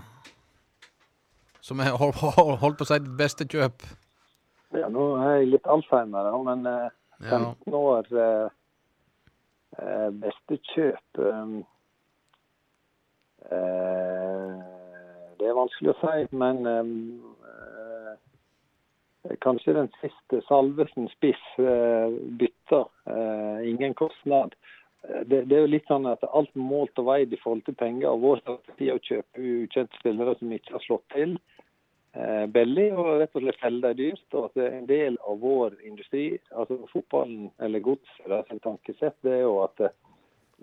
som 1.64 1.80
er 1.80 1.96
hold- 2.02 2.18
hold- 2.22 2.58
holdt 2.62 2.78
på 2.82 2.86
å 2.88 2.92
si 2.92 3.00
ditt 3.04 3.18
beste 3.20 3.48
kjøp 3.50 3.86
Ja, 4.74 4.88
nå 4.90 5.04
er 5.22 5.36
jeg 5.42 5.52
litt 5.54 5.68
alzheimer, 5.70 6.32
men 6.48 6.66
eh, 6.66 6.90
15 7.30 7.76
år 7.78 8.08
eh, 8.20 8.48
eh, 9.80 10.10
beste 10.24 10.58
kjøp 10.74 11.22
eh, 11.24 11.62
Det 15.44 15.50
er 15.52 15.58
vanskelig 15.58 15.92
å 15.92 16.00
si, 16.00 16.20
men 16.40 16.62
um, 16.64 16.92
eh, 17.52 19.34
kanskje 19.44 19.74
den 19.76 19.90
siste 19.98 20.40
Salvesen 20.48 21.10
spiss 21.12 21.42
eh, 21.60 22.14
bytter. 22.40 22.86
Eh, 23.12 23.66
ingen 23.74 23.92
kostnad. 24.00 24.56
Eh, 25.04 25.26
Det, 25.28 25.42
det 25.50 25.58
er 25.58 25.66
jo 25.66 25.74
litt 25.74 25.90
sånn 25.92 26.08
at 26.08 26.24
alt 26.32 26.54
målt 26.56 26.96
og 27.02 27.10
veid 27.10 27.36
i 27.36 27.42
forhold 27.42 27.66
til 27.68 27.76
penger. 27.76 28.08
og 28.14 28.24
Vår 28.24 28.40
strategi 28.46 28.88
er 28.88 29.02
å 29.02 29.04
kjøpe 29.10 29.50
ukjente 29.66 30.00
spillere 30.00 30.38
som 30.40 30.56
ikke 30.56 30.78
har 30.78 30.86
slått 30.86 31.06
til 31.12 31.36
eh, 32.16 32.46
billig, 32.56 32.88
og 32.96 33.12
rett 33.20 33.36
og 33.36 33.44
slett 33.44 33.60
selge 33.60 33.84
dem 33.90 34.00
dyrt. 34.00 34.28
og 34.32 34.48
at 34.48 34.64
En 34.70 34.88
del 34.88 35.20
av 35.28 35.44
vår 35.44 35.76
industri, 35.84 36.26
altså 36.56 36.80
fotballen 36.94 37.52
eller 37.60 37.84
godset, 37.84 39.20
det 39.28 39.36
er 39.42 39.44
jo 39.44 39.60
at 39.68 39.84
eh, 39.90 39.98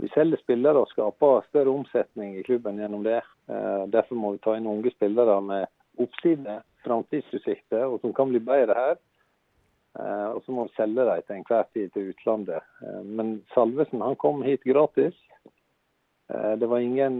vi 0.01 0.09
selger 0.15 0.41
spillere 0.41 0.81
og 0.81 0.89
skaper 0.91 1.45
større 1.51 1.73
omsetning 1.73 2.35
i 2.39 2.45
klubben 2.47 2.81
gjennom 2.81 3.05
det. 3.05 3.21
Eh, 3.51 3.85
derfor 3.93 4.17
må 4.17 4.35
vi 4.35 4.43
ta 4.45 4.57
inn 4.57 4.69
unge 4.71 4.93
spillere 4.95 5.37
med 5.45 5.69
oppside, 6.01 6.61
framtidsutsikter, 6.87 7.85
og 7.85 8.01
som 8.01 8.15
kan 8.17 8.33
bli 8.33 8.41
bedre 8.45 8.77
her. 8.77 9.01
Eh, 9.99 10.29
og 10.31 10.41
så 10.45 10.55
må 10.55 10.69
vi 10.69 10.77
selge 10.79 11.05
dem 11.09 11.27
til 11.27 11.37
enhver 11.37 11.67
tid 11.75 11.91
til 11.93 12.13
utlandet. 12.15 12.71
Eh, 12.85 13.03
men 13.05 13.41
Salvesen 13.55 14.05
han 14.05 14.17
kom 14.21 14.45
hit 14.47 14.65
gratis. 14.65 15.19
Det 16.31 16.69
var 16.71 16.79
ingen 16.79 17.17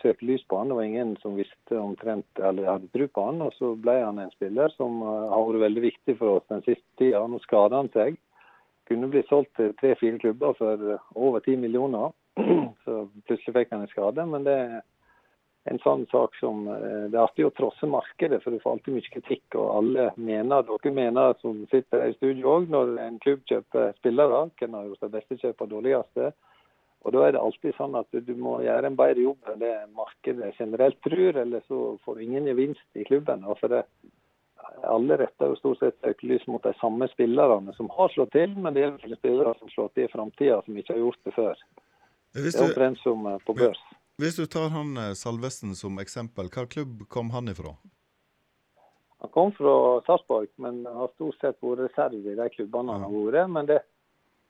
søkelys 0.00 0.40
på 0.48 0.56
han, 0.56 0.70
det 0.70 0.76
var 0.78 0.86
ingen 0.88 1.10
som 1.20 1.34
visste 1.36 1.76
omtrent 1.76 2.40
eller 2.40 2.70
hadde 2.70 2.88
tro 2.88 3.04
på 3.12 3.24
han. 3.26 3.42
Og 3.44 3.52
så 3.52 3.74
ble 3.76 3.98
han 4.00 4.16
en 4.22 4.32
spiller 4.32 4.72
som 4.78 5.02
har 5.04 5.44
vært 5.44 5.60
veldig 5.66 5.82
viktig 5.84 6.14
for 6.16 6.38
oss 6.38 6.46
den 6.48 6.64
siste 6.64 6.88
tida. 6.96 7.20
Nå 7.28 7.36
skader 7.44 7.76
han 7.76 7.90
seg. 7.92 8.16
Kunne 8.90 9.10
bli 9.10 9.22
solgt 9.28 9.52
til 9.54 9.74
tre-fire 9.78 10.18
klubber 10.18 10.56
for 10.58 10.86
eh, 10.92 11.10
over 11.14 11.42
ti 11.44 11.54
millioner. 11.56 12.10
Så 12.84 13.04
plutselig 13.28 13.54
fikk 13.54 13.74
han 13.74 13.84
en 13.84 13.92
skade. 13.92 14.24
Men 14.26 14.46
det 14.48 14.56
er 14.58 14.80
en 15.70 15.80
sånn 15.84 16.06
sak 16.10 16.34
som 16.40 16.66
eh, 16.72 17.06
Det 17.12 17.14
er 17.14 17.22
artig 17.22 17.46
å 17.46 17.54
trosse 17.54 17.86
markedet, 17.86 18.40
for 18.42 18.50
du 18.50 18.62
får 18.62 18.78
alltid 18.78 18.96
mye 18.96 19.14
kritikk. 19.14 19.46
Og 19.54 19.72
alle 19.78 20.10
mener, 20.18 20.66
dere 20.66 20.94
mener 20.96 21.38
som 21.42 21.62
sitter 21.70 22.08
i 22.08 22.16
studio 22.18 22.56
òg, 22.56 22.70
når 22.72 22.96
en 23.06 23.18
klubb 23.22 23.44
kjøper 23.50 23.94
spillere, 24.00 24.46
hvem 24.58 24.78
har 24.78 24.88
gjort 24.88 25.06
det 25.06 25.12
beste 25.18 25.38
kjøpet 25.44 25.74
dårligste. 25.74 26.32
Og 27.00 27.14
Da 27.14 27.22
er 27.24 27.32
det 27.32 27.40
alltid 27.40 27.76
sånn 27.78 27.94
at 27.96 28.12
du 28.12 28.34
må 28.36 28.58
gjøre 28.60 28.90
en 28.90 28.96
bedre 28.98 29.22
jobb 29.24 29.46
enn 29.48 29.62
det 29.62 29.72
markedet 29.96 30.50
generelt 30.58 30.98
tror, 31.06 31.38
eller 31.42 31.62
så 31.68 31.94
får 32.04 32.18
du 32.18 32.24
ingen 32.26 32.50
gevinst 32.50 32.98
i 33.00 33.06
klubben. 33.08 33.46
Og 33.48 33.56
for 33.62 33.72
det, 33.72 33.86
alle 34.82 35.16
retter 35.20 35.52
jo 35.52 35.58
stort 35.58 35.78
sett 35.82 35.96
søkelys 36.00 36.46
mot 36.46 36.62
de 36.62 36.72
samme 36.80 37.08
spillerne 37.12 37.74
som 37.76 37.90
har 37.96 38.12
slått 38.14 38.32
til, 38.36 38.56
men 38.56 38.74
det 38.74 38.84
gjelder 38.84 39.18
spillere 39.18 39.54
som 39.58 39.70
slår 39.72 39.88
til 39.94 40.06
i 40.06 40.12
framtida, 40.12 40.60
som 40.64 40.76
ikke 40.80 40.94
har 40.94 41.02
gjort 41.04 41.24
det 41.28 41.34
før. 41.36 41.62
Hvis 42.32 42.44
Det 42.54 42.60
er 42.60 42.66
du, 42.66 42.68
omtrent 42.68 43.00
som 43.02 43.26
eh, 43.26 43.38
på 43.46 43.54
børs. 43.58 43.80
hvis 44.22 44.36
du 44.36 44.46
tar 44.46 44.68
han 44.70 44.96
eh, 44.96 45.14
Salvesen 45.18 45.74
som 45.74 45.98
eksempel, 45.98 46.46
hvilken 46.48 46.68
klubb 46.74 47.08
kom 47.08 47.30
han 47.30 47.48
ifra? 47.48 47.74
Han 49.20 49.30
kom 49.30 49.52
fra 49.52 50.00
Sarpsborg, 50.06 50.48
men 50.56 50.86
har 50.86 51.10
stort 51.14 51.40
sett 51.40 51.58
vært 51.60 51.82
reserve 51.84 52.32
i 52.32 52.36
de 52.38 52.48
klubbene 52.54 52.94
han 52.94 53.02
har 53.04 53.12
vært. 53.12 53.50
Men 53.52 53.66
det, 53.68 53.80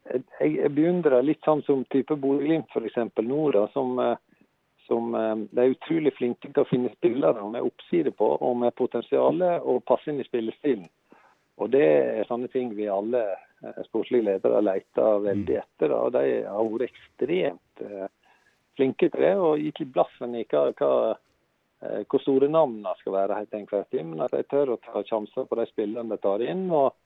jeg, 0.07 0.23
jeg 0.61 0.73
beundrer 0.77 1.25
litt 1.27 1.43
sånn 1.45 1.65
som 1.67 1.83
type 1.91 2.15
Bodø-Glimt 2.15 2.71
f.eks. 2.71 3.01
nå, 3.27 3.41
da, 3.57 3.65
som, 3.75 3.99
eh, 3.99 4.15
som 4.91 5.15
eh, 5.15 5.37
de 5.51 5.63
er 5.63 5.75
utrolig 5.77 6.13
flinke 6.17 6.51
til 6.51 6.63
å 6.63 6.69
finne 6.69 6.91
spillere 6.97 7.45
med 7.53 7.67
oppside 7.67 8.13
på 8.17 8.33
og 8.37 8.57
med 8.63 8.75
potensial 8.79 9.39
og 9.61 9.85
passe 9.89 10.11
inn 10.11 10.19
i 10.23 10.27
spillestilen. 10.27 10.89
Og 11.61 11.71
Det 11.71 11.85
er 11.85 12.29
sånne 12.29 12.49
ting 12.51 12.73
vi 12.75 12.89
alle 12.91 13.23
eh, 13.31 13.83
sportslige 13.87 14.27
ledere 14.33 14.63
leter 14.65 15.25
veldig 15.27 15.59
etter. 15.63 15.95
og 15.95 16.15
De 16.17 16.25
har 16.47 16.71
vært 16.75 16.89
ekstremt 16.89 17.85
eh, 17.87 18.09
flinke 18.81 19.11
til 19.11 19.27
det 19.27 19.35
og 19.39 19.61
gitt 19.63 19.83
litt 19.83 19.93
blaffen 19.95 20.39
i 20.39 20.47
hva, 20.49 20.71
hva, 20.79 20.95
hvor 22.09 22.23
store 22.25 22.49
navnene 22.49 22.97
skal 22.99 23.15
være. 23.19 23.39
helt 23.43 23.55
enkelt. 23.61 23.95
Men 24.01 24.25
at 24.27 24.35
de 24.35 24.43
tør 24.49 24.75
å 24.75 24.81
ta 24.85 25.05
sjanser 25.05 25.47
på 25.47 25.61
de 25.61 25.69
spillerne 25.71 26.17
de 26.17 26.21
tar 26.25 26.43
inn. 26.43 26.67
og 26.71 26.97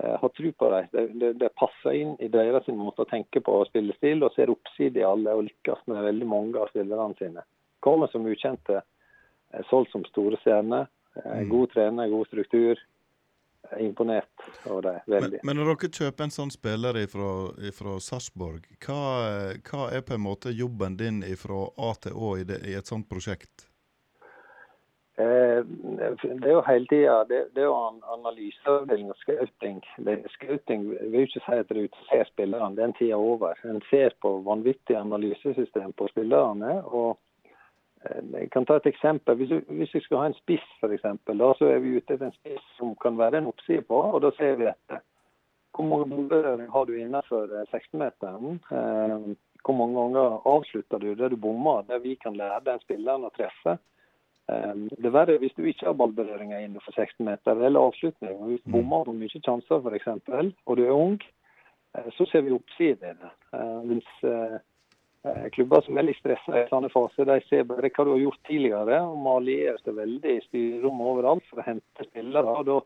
har 0.00 0.32
tro 0.36 0.52
på 0.52 0.70
dem. 0.72 0.86
Det, 0.92 1.06
det, 1.20 1.32
det, 1.42 1.50
passer 1.60 1.96
inn 1.98 2.14
i 2.22 2.28
deres 2.32 2.68
måte 2.72 3.04
å 3.04 3.10
tenke 3.10 3.42
på 3.44 3.58
og 3.60 3.68
spillestil, 3.68 4.22
og 4.24 4.32
ser 4.36 4.52
oppside 4.52 5.02
i 5.02 5.06
alle 5.06 5.34
og 5.36 5.44
lykkes 5.48 5.82
med 5.90 6.06
veldig 6.06 6.28
mange 6.30 6.60
av 6.60 6.70
spillerne 6.72 7.18
sine. 7.18 7.44
Kommer 7.84 8.08
som 8.12 8.28
ukjente, 8.28 8.80
solgt 9.68 9.92
som 9.92 10.04
store 10.08 10.38
stjerner. 10.40 10.88
Eh, 11.24 11.42
god 11.42 11.72
trener, 11.72 12.08
god 12.08 12.26
struktur. 12.26 12.78
Eh, 13.70 13.86
Imponert 13.86 14.28
over 14.64 14.82
dem, 14.82 15.00
Men, 15.06 15.22
veldig. 15.22 15.40
men 15.42 15.56
når 15.56 15.72
dere 15.72 15.90
kjøper 15.98 16.26
en 16.26 16.34
sånn 16.34 16.52
spiller 16.54 17.00
fra 17.10 17.96
Sarpsborg, 18.00 18.68
hva, 18.84 19.00
hva 19.66 19.88
er 19.92 20.04
på 20.06 20.16
en 20.16 20.24
måte 20.24 20.54
jobben 20.54 20.96
din 20.96 21.22
fra 21.36 21.66
A 21.76 21.92
til 22.00 22.16
Å 22.16 22.36
i, 22.40 22.46
det, 22.48 22.62
i 22.68 22.76
et 22.78 22.88
sånt 22.88 23.08
prosjekt? 23.10 23.69
Eh, 25.20 25.64
Det 26.40 26.48
er 26.48 26.52
jo 26.52 26.62
hele 26.66 26.86
tida 26.86 27.24
det, 27.28 27.40
det 27.54 27.62
er 27.62 27.68
jo 27.68 27.78
analyseavdeling 28.16 29.10
og 29.10 29.16
scouting. 29.16 29.80
Scouting 30.36 30.90
vil 30.90 31.26
ikke 31.26 31.42
si 31.46 31.58
at 31.62 31.68
du 31.68 31.82
er 31.82 31.88
ser 32.10 32.24
spillerne, 32.24 32.76
den 32.76 32.92
tida 32.98 33.16
er 33.16 33.24
over. 33.32 33.58
En 33.64 33.82
ser 33.90 34.14
på 34.22 34.38
vanvittig 34.46 34.96
analysesystem 34.96 35.92
på 35.92 36.08
spillerne. 36.08 36.84
og 36.84 37.18
eh, 38.04 38.22
Jeg 38.32 38.50
kan 38.50 38.66
ta 38.66 38.76
et 38.76 38.86
eksempel. 38.86 39.34
Hvis, 39.36 39.90
du, 39.92 40.00
skal 40.00 40.18
ha 40.18 40.26
en 40.26 40.40
spiss, 40.42 40.66
f.eks., 40.80 41.02
da 41.26 41.52
så 41.58 41.64
er 41.74 41.78
vi 41.78 41.96
ute 41.96 42.14
etter 42.14 42.26
en 42.26 42.38
spiss 42.40 42.64
som 42.78 42.96
kan 43.02 43.18
være 43.18 43.38
en 43.38 43.52
oppside 43.52 43.82
på. 43.82 44.02
og 44.14 44.22
Da 44.22 44.30
ser 44.38 44.56
vi 44.56 44.70
etter 44.72 45.04
hvor 45.70 45.86
mange 45.86 46.08
bomberøringer 46.10 46.70
har 46.70 46.84
du 46.84 46.96
innenfor 46.96 47.52
eh, 47.54 47.68
16-meteren. 47.74 48.58
Eh, 48.72 49.36
hvor 49.64 49.76
mange 49.76 50.00
ganger 50.00 50.40
avslutter 50.48 50.98
du 50.98 51.14
det 51.14 51.30
du 51.30 51.36
bommer, 51.36 51.82
der 51.82 51.98
vi 51.98 52.14
kan 52.14 52.36
lære 52.36 52.64
den 52.64 52.80
spilleren 52.80 53.28
å 53.28 53.34
treffe. 53.36 53.76
Eh, 54.50 54.74
Det 54.74 55.06
er 55.06 55.14
verre 55.14 55.38
hvis 55.38 55.54
du 55.56 55.62
ikke 55.68 55.86
har 55.90 55.98
ballberøringer 55.98 56.64
innenfor 56.64 56.96
16 56.96 57.24
meter 57.26 57.60
eller 57.60 57.80
avslutning. 57.90 58.38
Hvis 58.48 58.64
du 58.64 58.72
bommer 58.74 59.06
på 59.06 59.14
mye 59.14 59.42
sjanser 59.44 59.84
f.eks., 59.84 60.08
og 60.66 60.76
du 60.76 60.84
er 60.86 60.96
ung, 60.96 61.20
eh, 61.94 62.10
så 62.16 62.26
ser 62.30 62.46
vi 62.46 62.56
oppsiden 62.56 63.14
i 63.14 63.18
det. 63.22 63.32
Eh, 63.54 63.80
Mens 63.90 64.10
eh, 64.24 64.58
klubber 65.54 65.84
som 65.84 65.98
er 65.98 66.08
litt 66.08 66.20
stressa 66.22 66.62
i 66.62 66.68
sånne 66.70 66.90
faser, 66.92 67.28
de 67.28 67.40
ser 67.48 67.68
bare 67.68 67.92
hva 67.92 68.06
du 68.06 68.14
har 68.14 68.24
gjort 68.24 68.42
tidligere, 68.48 69.02
og 69.04 69.18
Man 69.18 69.42
allierer 69.42 69.78
seg 69.84 69.98
veldig 70.00 70.36
i 70.36 70.42
styrerommet 70.48 71.12
overalt 71.14 71.46
for 71.50 71.60
å 71.60 71.68
hente 71.68 72.08
spillere. 72.08 72.56
og 72.56 72.66
da 72.66 72.80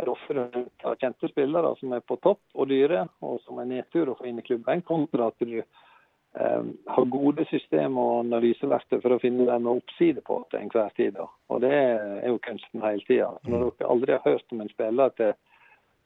er 0.00 0.06
det 0.06 0.12
ofte 0.12 0.34
å 0.36 0.48
hente 0.54 0.96
kjente 1.00 1.28
spillere 1.28 1.74
som 1.80 1.92
er 1.92 2.00
på 2.00 2.16
topp 2.24 2.40
og 2.54 2.68
dyre, 2.68 3.06
og 3.22 3.40
som 3.44 3.58
er 3.58 3.68
nedtur 3.68 4.12
å 4.12 4.18
få 4.18 4.28
inn 4.28 4.38
i 4.38 4.46
klubben, 4.46 4.82
kontra 4.82 5.28
at 5.28 5.38
du 5.40 5.62
har 6.34 7.04
gode 7.10 7.44
system 7.50 7.96
og 7.98 8.20
analyseverktøy 8.24 9.00
for 9.00 9.16
å 9.16 9.20
finne 9.22 9.46
dem 9.48 9.64
med 9.66 9.80
oppside 9.80 10.22
på 10.22 10.36
til 10.50 10.60
enhver 10.60 10.92
tid. 10.96 11.16
Og 11.50 11.60
Det 11.60 11.72
er 11.74 12.28
jo 12.28 12.38
kunsten 12.44 12.84
hele 12.84 13.02
tida. 13.06 13.32
Når 13.44 13.72
dere 13.78 13.90
aldri 13.90 14.12
har 14.12 14.22
hørt 14.24 14.52
om 14.54 14.60
en 14.60 14.70
spiller 14.70 15.10
til, 15.18 15.32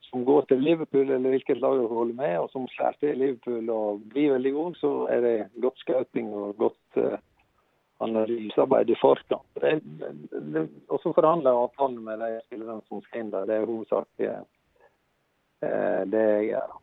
som 0.09 0.25
går 0.25 0.47
til 0.49 0.63
Liverpool 0.63 1.09
eller 1.09 1.29
hvilket 1.29 1.61
lag 1.61 1.77
dere 1.77 1.93
holder 1.93 2.17
med, 2.17 2.39
og 2.39 2.49
som 2.49 2.67
slår 2.73 2.97
til 2.99 3.17
Liverpool 3.21 3.69
og 3.69 4.01
blir 4.13 4.33
veldig 4.33 4.53
god, 4.53 4.75
så 4.81 4.91
er 5.13 5.21
det 5.21 5.35
godt 5.61 5.79
scouting 5.83 6.33
og 6.33 6.57
godt 6.57 7.01
eh, 7.01 7.17
analysearbeid 8.05 8.89
i 8.89 8.97
forkant. 9.01 9.45
Det, 9.61 9.75
det, 9.99 10.13
det, 10.53 10.65
og 10.89 11.01
så 11.03 11.13
forhandler 11.13 11.51
jeg 11.51 11.67
avtalen 11.67 12.01
med 12.05 12.23
de 12.23 12.31
spillerne 12.47 12.81
som 12.89 13.05
skal 13.05 13.21
inn 13.21 13.31
der. 13.33 13.45
Det 13.49 13.59
er 13.59 13.69
hovedsakelig 13.69 14.31
eh, 14.31 16.01
det 16.09 16.25
jeg 16.25 16.49
gjør. 16.49 16.75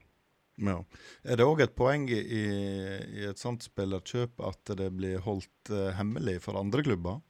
Ja. 0.60 0.82
Er 1.24 1.38
det 1.40 1.46
òg 1.48 1.62
et 1.64 1.76
poeng 1.76 2.08
i, 2.12 2.20
i 2.20 3.24
et 3.28 3.40
sånt 3.40 3.64
spillerkjøp 3.64 4.42
at 4.44 4.74
det 4.78 4.90
blir 4.94 5.22
holdt 5.24 5.72
uh, 5.72 5.92
hemmelig 5.96 6.42
for 6.44 6.58
andre 6.60 6.84
klubber? 6.84 7.22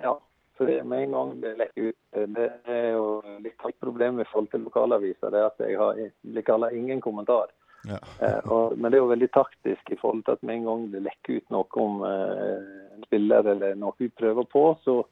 Ja, 0.00 0.16
for 0.56 0.66
det 0.70 0.80
med 0.88 1.04
en 1.04 1.12
gang 1.12 1.34
det 1.42 1.56
lekker 1.58 1.90
ut. 1.90 2.00
eh, 2.16 2.26
Det 2.26 2.48
er 2.70 2.88
jo 2.96 3.04
litt 3.44 3.60
av 3.60 3.70
et 3.70 3.80
problem 3.84 4.20
i 4.20 4.26
forhold 4.30 4.50
til 4.50 4.64
lokalaviser. 4.66 5.30
Det 5.30 5.38
er 5.38 5.46
at 5.50 5.60
jeg 5.60 5.78
har, 5.78 6.00
blir 6.22 6.46
kalla 6.46 6.72
ingen 6.72 7.00
kommentar. 7.04 7.52
Ja. 7.84 8.00
Eh, 8.18 8.40
og, 8.48 8.78
men 8.78 8.90
det 8.90 8.98
er 8.98 9.04
jo 9.04 9.12
veldig 9.12 9.30
taktisk 9.34 9.90
i 9.92 9.98
forhold 10.00 10.24
til 10.24 10.38
at 10.38 10.42
med 10.42 10.62
en 10.62 10.68
gang 10.70 10.84
det 10.94 11.04
lekker 11.04 11.38
ut 11.38 11.50
noe 11.52 11.82
om 11.84 12.02
eh, 12.08 12.94
en 12.96 13.04
spiller 13.06 13.50
eller 13.52 13.76
noe 13.78 13.94
vi 14.00 14.08
prøver 14.08 14.48
på, 14.48 14.64
så 14.82 15.02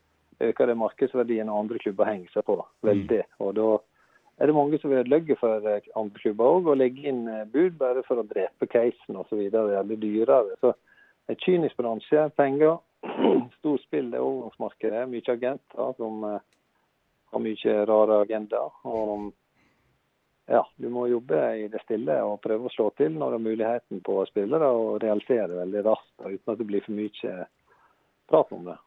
øker 0.43 0.67
det 0.67 0.79
markedsverdien 0.81 1.51
og 1.53 1.65
andre 1.67 1.79
klubber 1.83 2.09
henger 2.09 2.33
seg 2.33 2.47
på 2.49 2.57
veldig. 2.83 3.23
Og 3.45 3.55
da 3.59 3.67
er 4.39 4.47
det 4.47 4.55
mange 4.55 4.79
som 4.79 4.91
vil 4.91 4.99
ødelegge 4.99 5.37
for 5.41 5.67
eh, 5.69 5.91
andre 5.97 6.19
klubber 6.23 6.57
òg, 6.57 6.71
og 6.73 6.79
legge 6.81 7.05
inn 7.09 7.27
eh, 7.29 7.45
bud 7.53 7.77
bare 7.81 8.03
for 8.07 8.23
å 8.23 8.27
drepe 8.27 8.69
casen 8.71 9.19
osv. 9.21 9.45
Det 9.53 9.99
dyrere. 10.01 10.57
Så 10.61 10.73
en 11.31 11.39
kynisk 11.45 11.77
bransje, 11.79 12.25
penger, 12.39 12.79
storspill, 13.61 14.13
er 14.15 14.25
overgangsmarkedet. 14.25 15.05
Mye 15.13 15.37
agenter 15.37 15.95
som 16.01 16.25
eh, 16.29 16.41
har 17.33 17.45
mye 17.45 17.79
rare 17.89 18.21
agendaer. 18.25 19.31
Ja, 20.51 20.65
du 20.77 20.89
må 20.91 21.07
jobbe 21.07 21.39
i 21.63 21.69
det 21.71 21.81
stille 21.85 22.17
og 22.27 22.41
prøve 22.43 22.67
å 22.67 22.73
slå 22.75 22.89
til 22.99 23.15
når 23.15 23.31
du 23.31 23.37
har 23.37 23.45
muligheten 23.45 24.01
på 24.05 24.17
spillere, 24.29 24.69
og 24.75 24.99
realisere 25.05 25.61
veldig 25.61 25.85
raskt 25.87 26.25
uten 26.25 26.55
at 26.55 26.59
det 26.59 26.67
blir 26.69 26.83
for 26.85 26.99
mye 26.99 27.37
prat 28.33 28.51
om 28.57 28.67
det. 28.67 28.81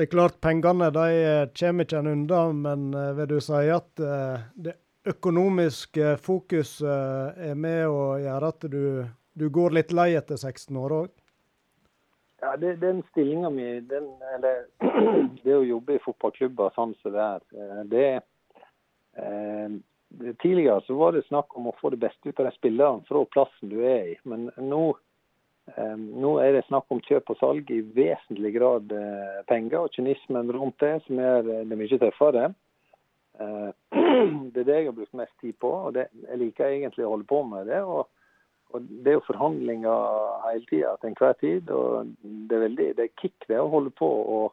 Det 0.00 0.06
er 0.06 0.14
klart, 0.14 0.38
pengene 0.40 0.86
de 0.96 1.02
eh, 1.12 1.50
kommer 1.60 1.84
ikke 1.84 1.98
en 1.98 2.06
unna, 2.08 2.38
men 2.56 2.84
eh, 2.96 3.10
vil 3.18 3.26
du 3.34 3.40
si 3.44 3.58
at 3.68 4.00
eh, 4.00 4.46
det 4.56 4.72
økonomiske 5.12 6.14
fokuset 6.24 7.36
er 7.36 7.58
med 7.60 7.82
å 7.84 8.14
gjøre 8.22 8.48
at 8.54 8.64
du, 8.72 8.86
du 9.36 9.44
går 9.52 9.76
litt 9.76 9.92
lei 9.92 10.14
etter 10.16 10.40
16 10.40 10.78
år 10.80 10.94
òg? 11.02 11.12
Ja, 12.40 12.54
det, 12.56 12.78
Den 12.80 13.02
stillinga 13.10 13.52
mi, 13.52 13.68
den, 13.92 14.08
eller 14.38 14.64
det 15.44 15.58
å 15.58 15.68
jobbe 15.68 15.98
i 15.98 16.02
fotballklubber 16.06 16.72
sånn 16.78 16.96
som 17.02 17.12
det 17.18 17.28
er, 17.28 17.84
det 17.92 18.08
eh, 19.20 19.78
Tidligere 20.40 20.80
så 20.88 20.96
var 20.96 21.12
det 21.12 21.26
snakk 21.28 21.52
om 21.60 21.68
å 21.68 21.76
få 21.76 21.92
det 21.92 22.00
beste 22.08 22.32
ut 22.32 22.40
av 22.40 22.48
de 22.48 22.56
spillerne 22.56 23.04
fra 23.04 23.28
plassen 23.36 23.68
du 23.68 23.82
er 23.84 24.14
i. 24.14 24.18
Men 24.24 24.48
nå, 24.56 24.94
nå 25.96 26.32
er 26.42 26.56
det 26.56 26.64
snakk 26.66 26.90
om 26.90 27.02
kjøp 27.04 27.30
og 27.30 27.38
salg 27.38 27.70
i 27.70 27.80
vesentlig 27.94 28.54
grad 28.56 28.92
eh, 28.96 29.42
penger, 29.48 29.84
og 29.84 29.94
kynismen 29.94 30.50
rundt 30.56 30.80
det 30.82 30.96
som 31.06 31.20
gjør 31.20 31.50
det 31.70 31.78
mye 31.78 31.98
tøffere. 32.02 32.46
Eh, 33.40 33.68
det 34.52 34.64
er 34.64 34.68
det 34.68 34.78
jeg 34.78 34.88
har 34.88 34.96
brukt 34.96 35.20
mest 35.20 35.36
tid 35.42 35.58
på, 35.62 35.70
og 35.70 35.94
det, 35.96 36.08
jeg 36.26 36.40
liker 36.42 36.70
egentlig 36.70 37.06
å 37.06 37.12
holde 37.14 37.28
på 37.30 37.44
med 37.52 37.70
det. 37.70 37.82
og 37.84 38.08
og 38.70 38.82
Det 38.82 39.10
er 39.10 39.16
jo 39.18 39.26
forhandlinger 39.26 40.44
hele 40.46 40.66
tida 40.70 40.94
til 41.00 41.10
enhver 41.10 41.32
tid. 41.40 41.70
og 41.70 42.10
Det 42.22 42.56
er 42.56 42.66
veldig, 42.66 42.88
det 42.96 43.04
er 43.04 43.20
kick 43.20 43.48
det 43.48 43.58
å 43.58 43.70
holde 43.72 43.90
på 43.98 44.06
og 44.06 44.52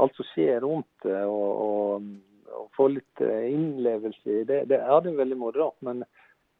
alt 0.00 0.16
som 0.16 0.28
skjer 0.30 0.62
rundt 0.64 1.04
det. 1.04 1.20
Og, 1.28 1.50
og, 1.66 2.06
og 2.52 2.70
få 2.76 2.88
litt 2.94 3.24
eh, 3.24 3.50
innlevelse 3.52 4.40
i 4.40 4.44
det. 4.48 4.62
Det 4.72 4.80
er 4.80 5.04
det 5.04 5.16
veldig 5.18 5.38
moro, 5.40 5.72
men 5.84 6.04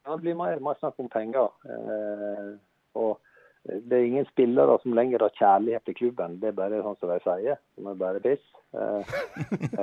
det 0.05 0.19
blir 0.21 0.37
mer, 0.37 0.61
mer 0.61 0.77
snakk 0.81 1.01
om 1.01 1.09
penger. 1.13 1.49
Eh, 1.65 2.53
og 3.01 3.17
det 3.63 3.95
er 3.95 4.05
ingen 4.09 4.27
spillere 4.27 4.75
som 4.83 4.95
lenger 4.99 5.23
har 5.23 5.37
kjærlighet 5.39 5.85
til 5.87 5.95
klubben. 5.95 6.41
Det 6.43 6.49
er 6.51 6.57
bare 6.57 6.81
sånn 6.83 6.97
som 6.99 7.13
de 7.13 7.19
sier. 7.23 7.61
Som 7.77 7.93
er 7.93 8.01
bare 8.01 8.23
piss. 8.25 8.43
Eh, 8.75 9.13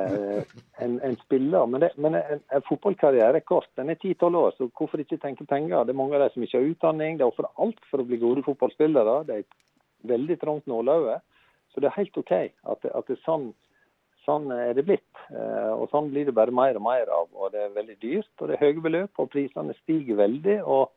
eh, 0.02 0.52
en, 0.84 0.98
en 1.06 1.16
spiller 1.22 1.70
Men, 1.70 1.86
det, 1.86 1.92
men 2.02 2.18
en, 2.20 2.44
en 2.52 2.66
fotballkarriere 2.68 3.40
er 3.40 3.48
kort. 3.48 3.70
Den 3.80 3.94
er 3.94 3.96
10-12 4.02 4.40
år, 4.42 4.52
så 4.58 4.68
hvorfor 4.76 5.00
ikke 5.00 5.22
tenke 5.24 5.48
penger? 5.48 5.86
Det 5.88 5.96
er 5.96 6.02
mange 6.02 6.20
av 6.20 6.26
de 6.26 6.34
som 6.34 6.44
ikke 6.44 6.60
har 6.60 6.68
utdanning. 6.74 7.18
Det 7.18 7.24
er 7.24 7.32
offer 7.32 7.48
alt 7.56 7.80
for 7.88 8.04
å 8.04 8.08
bli 8.10 8.20
gode 8.20 8.44
fotballspillere. 8.50 9.16
Det 9.30 9.40
er 9.40 9.48
veldig 10.12 10.40
trangt 10.44 10.68
nåløye. 10.68 11.16
Så 11.72 11.80
det 11.80 11.88
er 11.88 12.00
helt 12.02 12.20
OK 12.20 12.36
at 12.36 12.84
det, 12.84 12.92
at 12.92 13.08
det 13.08 13.16
er 13.16 13.24
sånn, 13.24 13.50
sånn 14.28 14.52
er 14.52 14.76
det 14.76 14.90
blitt. 14.92 15.24
Eh, 15.32 15.72
og 15.72 15.88
sånn 15.94 16.12
blir 16.12 16.28
det 16.28 16.36
bare 16.36 16.52
mer 16.52 16.76
og 16.76 16.84
mer 16.90 17.08
av. 17.16 17.32
Og 17.32 17.56
det 17.56 17.64
er 17.64 17.78
veldig 17.80 18.00
dyrt, 18.04 18.34
og 18.42 18.50
det 18.52 18.60
er 18.60 18.66
høye 18.68 18.88
beløp, 18.90 19.24
og 19.24 19.32
prisene 19.32 19.78
stiger 19.86 20.20
veldig. 20.20 20.60
og 20.68 20.90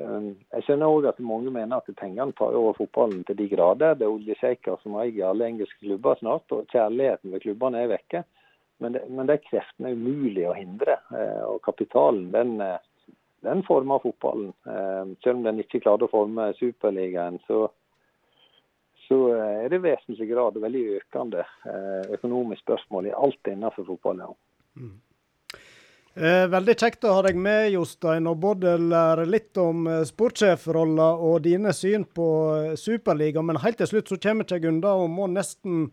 jeg 0.00 0.64
skjønner 0.66 0.90
òg 0.90 1.06
at 1.10 1.22
mange 1.24 1.52
mener 1.54 1.80
at 1.80 1.96
pengene 1.98 2.34
tar 2.38 2.56
over 2.56 2.76
fotballen 2.78 3.24
til 3.28 3.38
de 3.38 3.48
grader. 3.50 3.96
Det 3.98 4.06
er 4.06 4.12
oljesjeiker 4.12 4.78
som 4.82 4.98
eier 5.00 5.30
alle 5.30 5.48
engelske 5.50 5.80
klubber 5.82 6.18
snart, 6.20 6.46
og 6.54 6.68
kjærligheten 6.72 7.34
ved 7.34 7.44
klubbene 7.44 7.82
er 7.82 7.90
vekke. 7.94 8.22
Men, 8.80 8.94
det, 8.96 9.02
men 9.12 9.28
de 9.28 9.36
kreftene 9.44 9.90
er 9.90 9.98
umulig 9.98 10.46
å 10.48 10.56
hindre. 10.56 10.96
Eh, 11.12 11.42
og 11.44 11.60
kapitalen, 11.66 12.30
den, 12.32 12.54
eh, 12.64 12.78
den 13.44 13.60
former 13.66 14.00
fotballen. 14.04 14.54
Eh, 14.64 15.12
selv 15.24 15.40
om 15.40 15.44
den 15.48 15.60
ikke 15.64 15.82
klarte 15.84 16.08
å 16.08 16.12
forme 16.12 16.48
Superligaen, 16.56 17.36
så, 17.48 17.66
så 19.04 19.20
eh, 19.34 19.66
er 19.66 19.68
det 19.72 19.82
i 19.82 19.86
vesentlig 19.90 20.30
grad 20.32 20.56
veldig 20.62 20.86
økende 20.96 21.44
økonomisk 22.16 22.64
spørsmål 22.64 23.10
i 23.10 23.14
alt 23.26 23.52
innenfor 23.52 23.88
fotballen. 23.92 24.26
Ja. 24.80 24.80
Eh, 24.80 24.98
veldig 26.14 26.74
kjekt 26.74 27.04
å 27.06 27.12
ha 27.14 27.22
deg 27.22 27.36
med, 27.38 27.70
Jostein, 27.70 28.26
og 28.26 28.40
både 28.42 28.74
lære 28.82 29.28
litt 29.30 29.56
om 29.62 29.86
eh, 29.86 30.02
sportssjefrolla 30.08 31.12
og 31.22 31.42
dine 31.44 31.72
syn 31.76 32.04
på 32.04 32.28
eh, 32.56 32.72
Superliga. 32.74 33.42
Men 33.42 33.60
helt 33.62 33.78
til 33.78 33.86
slutt 33.86 34.10
så 34.10 34.18
kommer 34.18 34.48
jeg 34.48 34.58
ikke 34.58 34.72
unna 34.72 34.94
og 34.98 35.10
må 35.14 35.28
nesten 35.30 35.84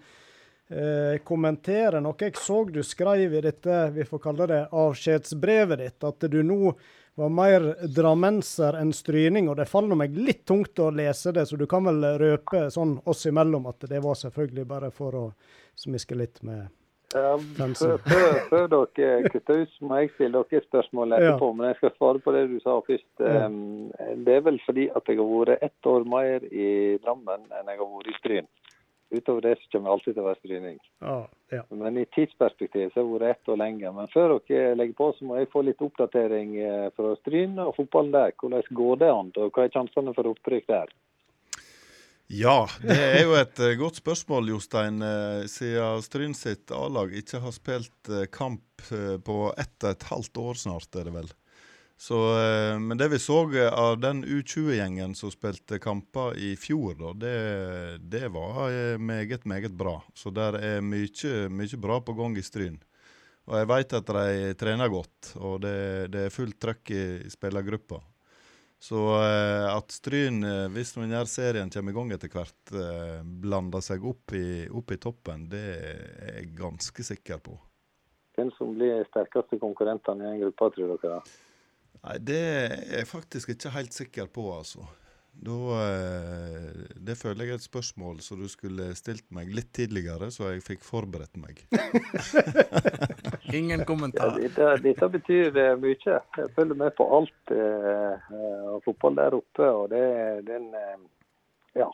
eh, 0.74 1.20
kommentere 1.24 2.02
noe 2.02 2.18
jeg 2.18 2.34
så 2.42 2.64
du 2.66 2.82
skrev 2.82 3.38
i 3.38 3.44
dette 3.46 3.84
vi 3.94 4.08
får 4.10 4.24
kalle 4.24 4.50
det 4.50 4.64
avskjedsbrevet 4.74 5.84
ditt. 5.86 6.08
At 6.10 6.26
du 6.26 6.42
nå 6.42 6.74
var 7.18 7.30
mer 7.34 7.72
drammenser 7.86 8.78
enn 8.82 8.94
stryning. 8.94 9.52
Og 9.52 9.58
det 9.62 9.70
faller 9.70 9.98
meg 9.98 10.18
litt 10.18 10.48
tungt 10.50 10.82
å 10.82 10.90
lese 10.94 11.34
det, 11.34 11.46
så 11.46 11.58
du 11.58 11.66
kan 11.70 11.86
vel 11.86 12.04
røpe 12.22 12.68
sånn 12.74 12.98
oss 13.06 13.26
imellom 13.30 13.70
at 13.70 13.86
det 13.90 14.02
var 14.02 14.18
selvfølgelig 14.18 14.68
bare 14.70 14.92
for 14.94 15.22
å 15.22 15.24
smiske 15.78 16.18
litt 16.18 16.42
med 16.46 16.68
Ja, 17.16 17.38
før, 17.80 18.02
før, 18.50 18.66
dere 18.68 19.30
kutter 19.32 19.62
ut, 19.64 19.76
må 19.80 20.00
jeg 20.02 20.10
stille 20.16 20.42
dere 20.52 20.64
spørsmål 20.66 21.16
etterpå. 21.16 21.50
Ja. 21.54 21.56
Men 21.56 21.70
jeg 21.70 21.78
skal 21.80 21.94
svare 21.96 22.24
på 22.24 22.34
det 22.36 22.44
du 22.52 22.58
sa 22.64 22.76
først. 22.84 23.10
Ja. 23.24 23.48
Det 24.28 24.36
er 24.36 24.44
vel 24.50 24.60
fordi 24.66 24.90
at 24.92 25.08
jeg 25.08 25.22
har 25.22 25.30
vært 25.32 25.64
ett 25.70 25.92
år 25.94 26.08
mer 26.12 26.48
i 26.52 26.70
Drammen 27.06 27.48
enn 27.48 27.72
jeg 27.72 27.80
har 27.80 27.94
vært 27.94 28.12
i 28.12 28.18
Stryn. 28.20 28.50
Utover 29.10 29.42
det 29.42 29.56
så 29.56 29.70
kommer 29.72 29.88
jeg 29.88 29.96
alltid 29.96 30.14
til 30.14 30.22
å 30.22 30.28
være 30.28 30.40
stryning. 30.42 30.80
Ja, 31.00 31.18
ja. 31.54 31.62
Men 31.72 32.00
i 32.02 32.04
tidsperspektiv 32.12 32.90
så 32.92 33.00
har 33.00 33.06
jeg 33.06 33.14
vært 33.14 33.38
ett 33.38 33.52
år 33.54 33.60
lenger. 33.62 33.94
Men 33.96 34.10
før 34.12 34.34
dere 34.50 34.76
legger 34.76 34.98
på, 34.98 35.12
så 35.16 35.28
må 35.30 35.38
jeg 35.40 35.52
få 35.54 35.64
litt 35.64 35.84
oppdatering 35.86 36.58
eh, 36.60 36.88
fra 36.98 37.14
Stryn 37.22 37.56
og 37.64 37.76
fotballen 37.78 38.12
der. 38.18 38.36
Hvordan 38.36 38.68
går 38.82 39.00
det 39.04 39.14
an, 39.14 39.32
og 39.40 39.56
hva 39.56 39.64
er 39.64 39.72
sjansene 39.72 40.16
for 40.18 40.34
opprykk 40.34 40.68
der? 40.74 40.92
Ja, 42.28 42.68
det 42.84 42.96
er 43.00 43.22
jo 43.24 43.36
et 43.40 43.60
eh, 43.64 43.78
godt 43.80 44.02
spørsmål, 44.02 44.50
Jostein. 44.52 45.00
eh, 45.02 45.46
Siden 45.48 46.02
Stryn 46.04 46.34
sitt 46.36 46.74
A-lag 46.76 47.14
ikke 47.16 47.40
har 47.40 47.54
spilt 47.56 48.10
eh, 48.12 48.26
kamp 48.28 48.64
på 49.24 49.36
ett 49.58 49.84
og 49.88 49.90
et 49.94 50.04
halvt 50.12 50.40
år 50.44 50.60
snart, 50.60 50.90
er 51.00 51.08
det 51.08 51.14
vel. 51.16 51.30
Så, 51.98 52.18
men 52.78 53.00
det 53.00 53.08
vi 53.10 53.18
så 53.18 53.40
av 53.74 53.96
den 53.98 54.20
U20-gjengen 54.22 55.16
som 55.18 55.32
spilte 55.34 55.80
kamper 55.82 56.36
i 56.38 56.52
fjor, 56.54 56.94
da, 57.00 57.14
det, 57.18 57.32
det 58.06 58.28
var 58.36 59.00
meget, 59.02 59.48
meget 59.50 59.74
bra. 59.74 59.96
Så 60.14 60.30
der 60.30 60.60
er 60.62 60.86
mye, 60.86 61.48
mye 61.50 61.80
bra 61.82 61.98
på 62.06 62.14
gang 62.20 62.38
i 62.38 62.46
Stryn. 62.46 62.78
Og 63.50 63.58
jeg 63.58 63.70
vet 63.74 63.98
at 63.98 64.14
de 64.14 64.54
trener 64.62 64.94
godt, 64.94 65.32
og 65.42 65.58
det, 65.66 65.74
det 66.14 66.28
er 66.28 66.36
fullt 66.38 66.60
trøkk 66.62 66.94
i 66.94 67.04
spillergruppa. 67.34 67.98
Så 68.80 69.00
eh, 69.24 69.68
at 69.74 69.92
Stryn, 69.92 70.44
eh, 70.46 70.68
hvis 70.74 70.94
denne 70.94 71.24
serien 71.30 71.72
kommer 71.74 71.94
i 71.94 71.98
gang 71.98 72.12
etter 72.14 72.30
hvert, 72.32 72.74
eh, 72.78 73.24
blander 73.26 73.82
seg 73.82 74.06
opp 74.06 74.36
i, 74.38 74.68
opp 74.70 74.94
i 74.94 75.00
toppen, 75.02 75.48
det 75.50 75.64
er 75.74 76.36
jeg 76.36 76.52
ganske 76.60 77.08
sikker 77.10 77.42
på. 77.42 77.58
Hvem 78.38 78.52
som 78.54 78.76
blir 78.78 79.02
sterkeste 79.10 79.58
konkurrentene 79.58 80.28
i 80.28 80.36
en 80.36 80.44
gruppe, 80.46 80.70
tror 80.76 80.94
dere? 81.02 81.24
Nei, 82.04 82.18
det 82.22 82.38
er 82.38 82.76
jeg 83.00 83.10
faktisk 83.10 83.56
ikke 83.56 83.74
helt 83.74 83.98
sikker 83.98 84.30
på, 84.30 84.46
altså. 84.54 84.86
Da, 85.38 85.58
eh, 85.84 86.86
det 87.08 87.16
føler 87.20 87.46
jeg 87.46 87.54
er 87.54 87.60
et 87.60 87.66
spørsmål 87.68 88.22
som 88.26 88.40
du 88.42 88.48
skulle 88.50 88.90
stilt 88.98 89.28
meg 89.36 89.52
litt 89.54 89.70
tidligere, 89.78 90.32
så 90.34 90.50
jeg 90.54 90.64
fikk 90.66 90.86
forberedt 90.86 91.38
meg. 91.38 91.62
Ingen 93.54 93.80
Ja, 93.80 93.86
kommentar. 93.86 94.34
dette, 94.42 94.72
dette 94.84 95.10
betyr 95.14 95.58
eh, 95.62 95.76
mye. 95.80 95.96
Jeg 95.96 96.50
følger 96.56 96.80
med 96.82 96.96
på 96.98 97.08
alt 97.20 97.54
eh, 97.54 98.18
eh, 98.18 98.66
av 98.74 98.82
fotball 98.86 99.16
der 99.20 99.38
oppe. 99.38 99.70
og 99.70 99.90
det, 99.94 100.04
den, 100.50 100.68
ja, 101.78 101.88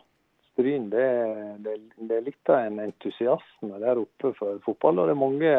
Stryn 0.53 0.89
det, 0.93 1.05
det, 1.65 1.77
det 1.97 2.17
er 2.17 2.25
litt 2.25 2.49
av 2.49 2.63
en 2.63 2.79
entusiasme 2.87 3.79
der 3.83 4.01
oppe 4.01 4.33
for 4.39 4.63
fotball. 4.65 5.03
Og 5.03 5.09
det 5.09 5.17
er 5.17 5.23
mange 5.25 5.55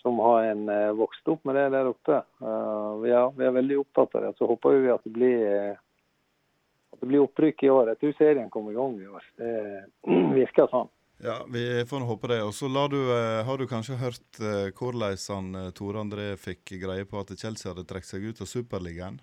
som 0.00 0.20
har 0.22 0.52
en, 0.52 0.68
vokst 0.96 1.28
opp 1.28 1.44
med 1.44 1.58
det 1.58 1.70
der 1.74 1.88
oppe. 1.90 2.20
Uh, 2.38 3.02
vi, 3.02 3.10
er, 3.10 3.32
vi 3.34 3.46
er 3.48 3.56
veldig 3.56 3.80
opptatt 3.80 4.14
av 4.14 4.22
det. 4.22 4.36
Så 4.38 4.46
håper 4.46 4.76
vi 4.78 4.92
at 4.94 5.02
det 5.02 5.14
blir, 5.16 5.74
at 6.96 7.04
det 7.04 7.10
blir 7.12 7.24
opprykk 7.26 7.66
i 7.66 7.72
år. 7.72 7.92
Jeg 7.92 8.02
tror 8.02 8.18
serien 8.18 8.52
kommer 8.52 8.72
i 8.72 8.78
gang 8.80 8.98
i 9.00 9.08
år. 9.12 9.32
Det 9.38 9.54
virker 10.40 10.70
sånn. 10.72 10.90
Ja, 11.18 11.46
vi 11.52 11.84
får 11.88 12.00
håpe 12.00 12.28
det. 12.28 12.42
Og 12.42 12.54
så 12.54 12.66
eh, 12.66 13.44
har 13.46 13.58
du 13.58 13.66
kanskje 13.66 13.96
hørt 13.96 14.40
eh, 14.40 14.68
hvordan 14.76 15.16
han, 15.28 15.54
eh, 15.54 15.70
Tore 15.72 16.00
André 16.00 16.26
fikk 16.36 16.76
greie 16.82 17.04
på 17.08 17.20
at 17.20 17.32
Chelsea 17.38 17.70
hadde 17.72 17.86
trukket 17.88 18.10
seg 18.10 18.24
ut 18.24 18.40
av 18.40 18.50
Superligaen? 18.50 19.20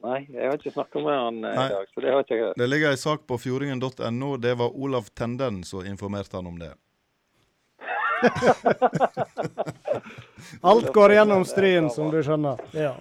Nei, 0.00 0.20
jeg 0.32 0.46
har 0.46 0.56
ikke 0.56 0.72
snakka 0.72 1.02
med 1.04 1.18
han 1.18 1.40
Nei. 1.42 1.50
i 1.66 1.72
dag, 1.74 1.88
så 1.92 2.00
det 2.00 2.12
har 2.14 2.22
ikke 2.24 2.38
hørt. 2.38 2.56
Det 2.56 2.68
ligger 2.70 2.94
ei 2.94 3.00
sak 3.00 3.26
på 3.28 3.36
fjordingen.no. 3.36 4.30
Det 4.40 4.54
var 4.56 4.78
Olav 4.78 5.10
Tenden 5.12 5.60
som 5.66 5.84
informerte 5.84 6.38
han 6.38 6.48
om 6.48 6.56
det. 6.60 6.70
Alt 10.60 10.92
går 10.92 11.12
gjennom 11.12 11.44
Stryn, 11.44 11.90
som 11.90 12.10
du 12.10 12.22
skjønner. 12.24 12.58
Ja. 12.76 12.94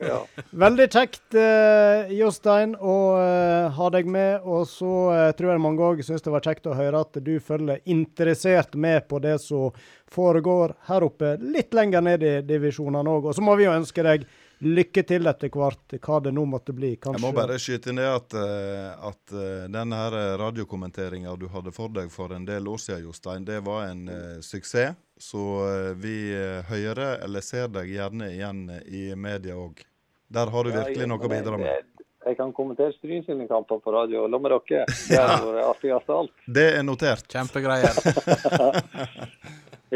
Ja. 0.00 0.18
Veldig 0.50 0.86
kjekt, 0.92 1.34
eh, 1.34 2.12
Jostein, 2.16 2.76
å 2.78 2.96
eh, 3.20 3.68
ha 3.76 3.90
deg 3.92 4.08
med. 4.10 4.40
Og 4.44 4.66
så 4.70 4.92
eh, 5.14 5.32
tror 5.36 5.52
jeg 5.52 5.64
mange 5.64 5.84
òg 5.84 6.02
syns 6.06 6.24
det 6.24 6.32
var 6.32 6.44
kjekt 6.46 6.68
å 6.70 6.76
høre 6.78 7.02
at 7.04 7.18
du 7.24 7.34
følger 7.42 7.82
interessert 7.84 8.76
med 8.78 9.08
på 9.10 9.20
det 9.24 9.38
som 9.42 9.74
foregår 10.12 10.76
her 10.88 11.04
oppe, 11.06 11.34
litt 11.42 11.74
lenger 11.74 12.04
ned 12.06 12.22
i 12.22 12.34
divisjonene 12.46 13.10
òg. 13.10 13.30
Og 13.30 13.36
så 13.36 13.44
må 13.44 13.56
vi 13.58 13.66
jo 13.66 13.74
ønske 13.76 14.04
deg 14.06 14.28
lykke 14.64 15.02
til 15.06 15.26
etter 15.28 15.50
hvert, 15.52 15.96
hva 16.00 16.20
det 16.24 16.32
nå 16.32 16.44
måtte 16.48 16.72
bli. 16.72 16.94
Kanskje 16.96 17.20
Jeg 17.20 17.24
må 17.26 17.32
bare 17.36 17.58
skyte 17.60 17.90
inn 17.92 18.00
det 18.00 18.06
at, 18.08 18.36
eh, 18.40 19.08
at 19.10 19.34
eh, 19.36 19.66
denne 19.68 19.98
her 20.00 20.16
radiokommenteringa 20.40 21.34
du 21.36 21.48
hadde 21.52 21.72
for 21.76 21.88
deg 21.92 22.08
for 22.14 22.32
en 22.32 22.46
del 22.48 22.68
år 22.68 22.78
siden, 22.80 23.04
Jostein, 23.04 23.44
det 23.44 23.60
var 23.66 23.90
en 23.90 24.06
uh, 24.08 24.40
suksess. 24.40 24.96
Så 25.18 25.42
eh, 25.64 25.92
vi 25.96 26.16
eh, 26.36 26.62
hører 26.68 27.22
eller 27.24 27.40
ser 27.40 27.68
deg 27.72 27.88
gjerne 27.88 28.26
igjen 28.34 28.66
eh, 28.68 28.82
i 28.92 29.04
media 29.16 29.54
òg. 29.56 29.80
Der 30.28 30.50
har 30.52 30.64
du 30.64 30.70
Ja, 30.74 30.82
virkelig 30.82 31.04
jeg- 31.06 31.08
noe 31.08 31.24
å 31.24 31.30
bidra 31.30 31.56
med. 31.56 31.66
Jeg, 31.70 31.84
jeg 32.26 32.36
kan 32.36 32.52
kommentere 32.52 32.92
Stryn 32.98 33.24
sine 33.24 33.46
kamper 33.48 33.78
på 33.80 33.92
radio. 33.94 34.26
La 34.28 34.36
meg 34.42 34.52
dere. 34.68 34.84
Det 35.08 35.16
har 35.16 35.44
vært 35.46 35.64
artigst 35.70 36.10
av 36.10 36.18
alt. 36.24 36.32
Det 36.58 36.66
er 36.76 36.82
notert. 36.84 37.24
Kjempegreier. 37.32 37.96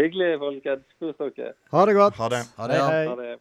Hyggelig, 0.01 0.39
folkens. 0.41 0.87
Kos 1.01 1.19
dere. 1.37 1.53
Ha 1.75 1.85
det 1.87 1.95
godt. 1.99 2.17
Ha 2.17 2.29
det. 2.33 2.41
Ha 2.57 2.69
det, 2.71 2.79
ja. 2.79 2.87
Hei, 2.89 3.03
Ha 3.11 3.17
det. 3.19 3.35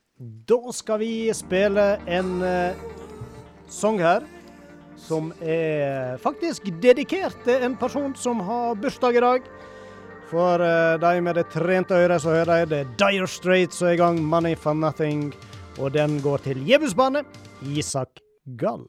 Da 0.49 0.73
skal 0.75 0.99
vi 0.99 1.13
spille 1.35 1.85
en 2.11 2.33
uh, 2.43 2.81
sang 3.71 4.01
her 4.03 4.25
som 4.99 5.31
er 5.39 6.17
faktisk 6.19 6.67
dedikert 6.83 7.37
til 7.45 7.63
en 7.63 7.77
person 7.79 8.11
som 8.19 8.43
har 8.43 8.75
bursdag 8.75 9.15
i 9.15 9.23
dag. 9.23 9.47
For 10.29 10.59
uh, 10.59 10.99
de 10.99 11.23
med 11.23 11.39
det 11.39 11.47
trente 11.53 11.95
øret 11.95 12.25
så 12.25 12.35
hører 12.41 12.63
jeg 12.63 12.71
det 12.73 12.83
er 12.83 12.93
Dire 12.99 13.27
Straits 13.27 13.79
som 13.79 13.87
er 13.87 13.95
i 13.95 14.03
gang, 14.03 14.19
'Money 14.19 14.55
for 14.59 14.75
Nothing'. 14.75 15.31
Og 15.79 15.93
den 15.93 16.19
går 16.21 16.43
til 16.43 16.67
Jebusbane, 16.67 17.23
Isak 17.63 18.19
Gall. 18.59 18.83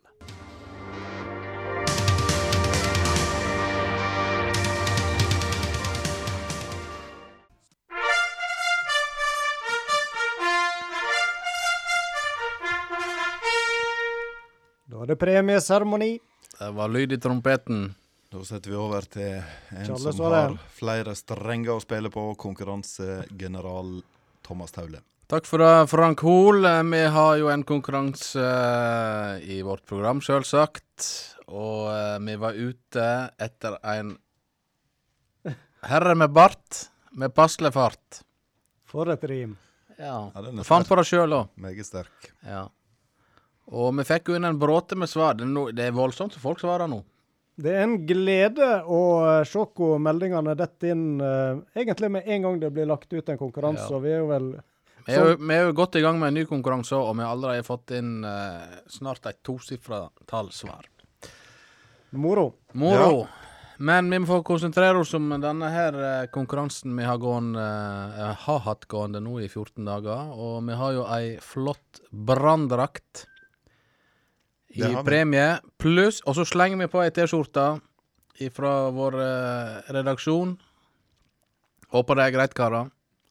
Det 15.10 15.16
premieseremoni. 15.18 16.20
Det 16.58 16.70
var 16.70 16.88
lyd 16.88 17.12
i 17.12 17.16
trompeten. 17.18 17.94
Da 18.30 18.44
setter 18.46 18.70
vi 18.70 18.76
over 18.78 19.08
til 19.10 19.40
en 19.74 19.88
Charles 19.88 20.04
som 20.14 20.30
har 20.30 20.54
flere 20.70 21.16
strenger 21.18 21.72
å 21.74 21.82
spille 21.82 22.12
på, 22.14 22.28
konkurransegeneral 22.38 23.96
Thomas 24.46 24.70
Taule. 24.70 25.00
Takk 25.26 25.50
for 25.50 25.64
det, 25.64 25.72
Frank 25.90 26.22
Hoel. 26.22 26.62
Vi 26.92 27.02
har 27.16 27.34
jo 27.42 27.50
en 27.50 27.66
konkurranse 27.66 28.38
eh, 28.38 29.50
i 29.50 29.60
vårt 29.66 29.82
program, 29.90 30.22
sjølsagt. 30.22 31.10
Og 31.50 31.90
eh, 31.90 32.16
vi 32.30 32.38
var 32.46 32.62
ute 32.62 33.10
etter 33.50 33.80
en 33.82 34.14
herre 35.90 36.14
med 36.14 36.30
bart 36.38 36.84
med 37.18 37.34
passelig 37.34 37.74
fart. 37.74 38.22
For 38.86 39.10
et 39.10 39.26
rim. 39.26 39.58
Ja. 39.98 40.30
Ja, 40.30 40.50
er 40.54 40.62
Fant 40.70 40.86
på 40.86 41.02
det 41.02 41.10
sjøl 41.10 41.34
òg. 41.42 41.50
Meget 41.58 41.90
sterk. 41.90 42.30
Ja. 42.46 42.68
Og 43.70 43.94
vi 44.00 44.06
fikk 44.06 44.30
jo 44.30 44.36
inn 44.38 44.48
en 44.48 44.58
bråte 44.58 44.98
med 44.98 45.10
svar. 45.10 45.36
Det 45.38 45.46
er, 45.46 45.52
no, 45.52 45.68
det 45.74 45.86
er 45.86 45.96
voldsomt 45.96 46.34
så 46.34 46.42
folk 46.42 46.62
svarer 46.62 46.90
nå. 46.90 47.00
Det 47.60 47.72
er 47.76 47.84
en 47.84 47.98
glede 48.08 48.68
å 48.88 49.00
eh, 49.26 49.44
se 49.48 49.62
hvor 49.76 50.00
meldingene 50.00 50.54
detter 50.56 50.94
inn, 50.94 51.20
uh, 51.20 51.60
egentlig 51.76 52.08
med 52.14 52.28
en 52.30 52.46
gang 52.46 52.60
det 52.62 52.70
blir 52.72 52.88
lagt 52.88 53.12
ut 53.12 53.28
en 53.28 53.40
konkurranse. 53.40 53.84
Ja. 53.84 53.98
Og 53.98 54.06
vi 54.06 54.14
er 54.14 54.22
jo 54.22 54.30
vel 54.30 54.48
Vi 55.04 55.16
er, 55.16 55.26
jo, 55.26 55.36
vi 55.40 55.56
er 55.56 55.68
jo 55.68 55.76
godt 55.76 55.98
i 56.00 56.02
gang 56.04 56.18
med 56.20 56.32
en 56.32 56.38
ny 56.40 56.46
konkurranse 56.48 56.96
òg, 56.96 57.10
og 57.10 57.18
vi 57.18 57.26
har 57.26 57.34
allerede 57.34 57.66
fått 57.66 57.92
inn 57.98 58.24
uh, 58.24 58.80
snart 58.90 59.28
et 59.28 59.42
tosifra 59.44 60.06
tall 60.30 60.50
svar. 60.56 60.88
moro. 62.10 62.50
Moro. 62.72 63.26
Men 63.80 64.10
vi 64.12 64.18
må 64.20 64.28
få 64.28 64.42
konsentrere 64.44 65.00
oss 65.00 65.14
om 65.16 65.30
denne 65.40 65.68
her 65.72 66.26
konkurransen 66.32 66.92
vi 66.96 67.06
har, 67.08 67.20
gående, 67.20 67.60
uh, 67.60 68.32
har 68.46 68.64
hatt 68.66 68.88
gående 68.88 69.22
nå 69.24 69.38
i 69.40 69.48
14 69.48 69.84
dager. 69.84 70.32
Og 70.32 70.64
vi 70.68 70.80
har 70.80 70.96
jo 70.96 71.06
ei 71.12 71.36
flott 71.44 72.02
branndrakt 72.10 73.26
i 74.70 74.80
Det 74.82 74.88
vi. 74.94 75.02
premie. 75.04 75.58
Pluss 75.78 76.20
Og 76.26 76.34
så 76.38 76.44
slenger 76.46 76.78
vi 76.78 76.86
på 76.86 77.02
ei 77.02 77.10
T-skjorte 77.10 77.80
fra 78.54 78.90
vår 78.94 79.14
eh, 79.20 79.92
redaksjon. 79.92 80.56
Håper 81.92 82.14
det 82.20 82.24
er 82.28 82.34
greit, 82.38 82.54
karer. 82.54 82.90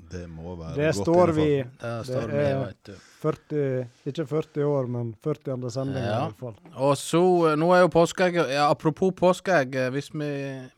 Det 0.09 0.23
må 0.31 0.55
være 0.57 0.73
Det 0.75 0.85
godt 0.95 1.05
står 1.05 1.31
vi 1.35 1.47
Det 1.61 2.05
står 2.07 2.27
vi, 2.31 2.43
er- 2.43 2.59
vet 2.65 2.83
du. 2.87 2.93
40, 3.19 3.87
ikke 4.07 4.25
40 4.27 4.63
år, 4.65 4.87
men 4.87 5.13
40. 5.23 5.69
sending 5.71 6.03
Ja. 6.03 6.15
i 6.27 6.31
hvert 6.31 6.39
fall. 6.39 6.55
Og 6.75 6.95
så, 6.97 7.21
eh, 7.51 7.55
nå 7.59 7.73
er 7.75 7.81
jo 7.81 7.89
påskeegg 7.89 8.35
ja, 8.49 8.69
Apropos 8.71 9.11
påskeegg, 9.13 9.75
eh, 9.75 9.89
hvis, 9.91 10.09
vi, 10.13 10.29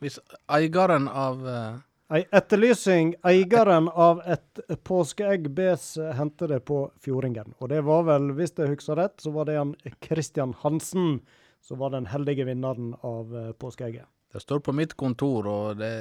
hvis 0.02 0.20
eieren 0.50 1.08
av 1.08 1.46
eh, 1.48 1.78
Ei 2.12 2.26
etterlysning. 2.36 3.14
Eieren 3.24 3.86
av 3.88 4.20
et 4.28 4.60
påskeegg 4.84 5.46
bes 5.56 5.94
hente 6.18 6.50
det 6.52 6.58
på 6.68 6.82
Fjordingen. 7.00 7.54
Og 7.64 7.70
det 7.72 7.80
var 7.88 8.04
vel, 8.10 8.34
hvis 8.36 8.52
jeg 8.58 8.74
husker 8.74 9.00
rett, 9.00 9.16
så 9.24 9.32
var 9.32 9.48
det 9.48 9.56
han 9.56 9.72
Christian 10.04 10.52
Hansen 10.60 11.22
som 11.64 11.80
var 11.80 11.94
den 11.94 12.10
heldige 12.12 12.44
vinneren 12.50 12.92
av 13.08 13.32
eh, 13.38 13.52
påskeegget. 13.56 14.10
Det 14.32 14.42
står 14.44 14.60
på 14.60 14.76
mitt 14.76 14.98
kontor, 15.00 15.48
og 15.48 15.80
det, 15.80 15.92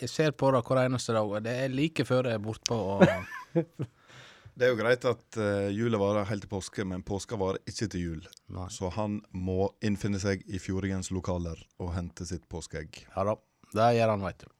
jeg 0.00 0.10
ser 0.10 0.32
på 0.38 0.52
det 0.54 0.62
hver 0.66 0.84
eneste 0.84 1.14
dag, 1.14 1.34
og 1.34 1.42
det 1.42 1.54
er 1.64 1.74
like 1.74 2.06
før 2.06 2.30
jeg 2.30 2.38
er 2.38 2.46
bortpå. 2.46 2.78
Og 2.96 3.66
Det 4.56 4.64
er 4.64 4.70
jo 4.72 4.78
greit 4.78 5.02
at 5.04 5.36
uh, 5.36 5.66
jula 5.68 5.98
varer 6.00 6.30
helt 6.30 6.46
til 6.46 6.50
påske, 6.54 6.86
men 6.88 7.02
påska 7.04 7.36
varer 7.36 7.60
ikke 7.68 7.90
til 7.92 8.06
jul. 8.06 8.22
Nei. 8.56 8.70
Så 8.72 8.88
han 8.94 9.18
må 9.36 9.68
innfinne 9.84 10.22
seg 10.22 10.46
i 10.48 10.62
Fjordingens 10.62 11.12
lokaler 11.12 11.60
og 11.76 11.92
hente 11.92 12.24
sitt 12.24 12.46
påskeegg. 12.48 13.02
Ja 13.12 13.26
da, 13.28 13.36
det 13.76 13.90
gjør 13.98 14.14
han, 14.14 14.24
veit 14.24 14.40
du. 14.40 14.55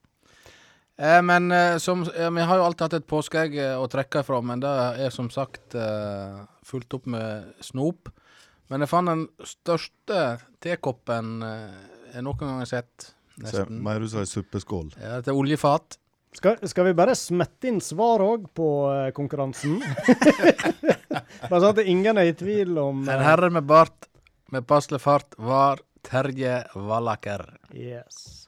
Eh, 0.96 1.18
men 1.22 1.50
eh, 1.52 1.76
som, 1.82 2.02
eh, 2.08 2.30
vi 2.32 2.44
har 2.48 2.56
jo 2.60 2.64
alltid 2.64 2.86
hatt 2.86 2.94
et 3.00 3.08
påskeegg 3.10 3.56
eh, 3.60 3.74
å 3.76 3.88
trekke 3.92 4.22
ifra, 4.24 4.38
men 4.40 4.62
det 4.64 4.70
er 5.04 5.12
som 5.12 5.28
sagt 5.32 5.76
eh, 5.76 6.38
fulgt 6.64 6.96
opp 6.96 7.06
med 7.12 7.50
snop. 7.64 8.08
Men 8.72 8.82
jeg 8.82 8.90
fant 8.90 9.10
den 9.12 9.26
største 9.46 10.22
tekoppen 10.64 11.36
eh, 11.44 11.76
jeg 12.16 12.24
noen 12.24 12.40
gang 12.40 12.62
har 12.62 12.70
sett. 12.70 13.10
Se, 13.36 13.42
Nesten. 13.44 13.82
mer 13.84 14.00
ut 14.00 14.08
som 14.08 14.22
ei 14.22 14.30
suppeskål. 14.30 14.94
Ja, 15.02 15.18
til 15.20 15.36
oljefat. 15.36 15.98
Skal, 16.36 16.56
skal 16.68 16.88
vi 16.88 16.94
bare 16.96 17.14
smette 17.16 17.68
inn 17.68 17.78
svar 17.84 18.24
òg 18.24 18.48
på 18.56 18.68
eh, 18.92 19.10
konkurransen? 19.16 19.76
bare 21.50 21.60
sånn 21.60 21.70
at 21.74 21.82
ingen 21.84 22.16
er 22.20 22.30
i 22.30 22.36
tvil 22.36 22.72
om 22.80 23.04
En 23.04 23.18
eh, 23.20 23.26
herre 23.28 23.52
med 23.52 23.68
bart 23.68 24.08
med 24.54 24.64
passelig 24.68 25.02
fart 25.04 25.36
var 25.42 25.80
Terje 26.06 26.62
Wallaker. 26.74 27.44
Yes. 27.74 28.45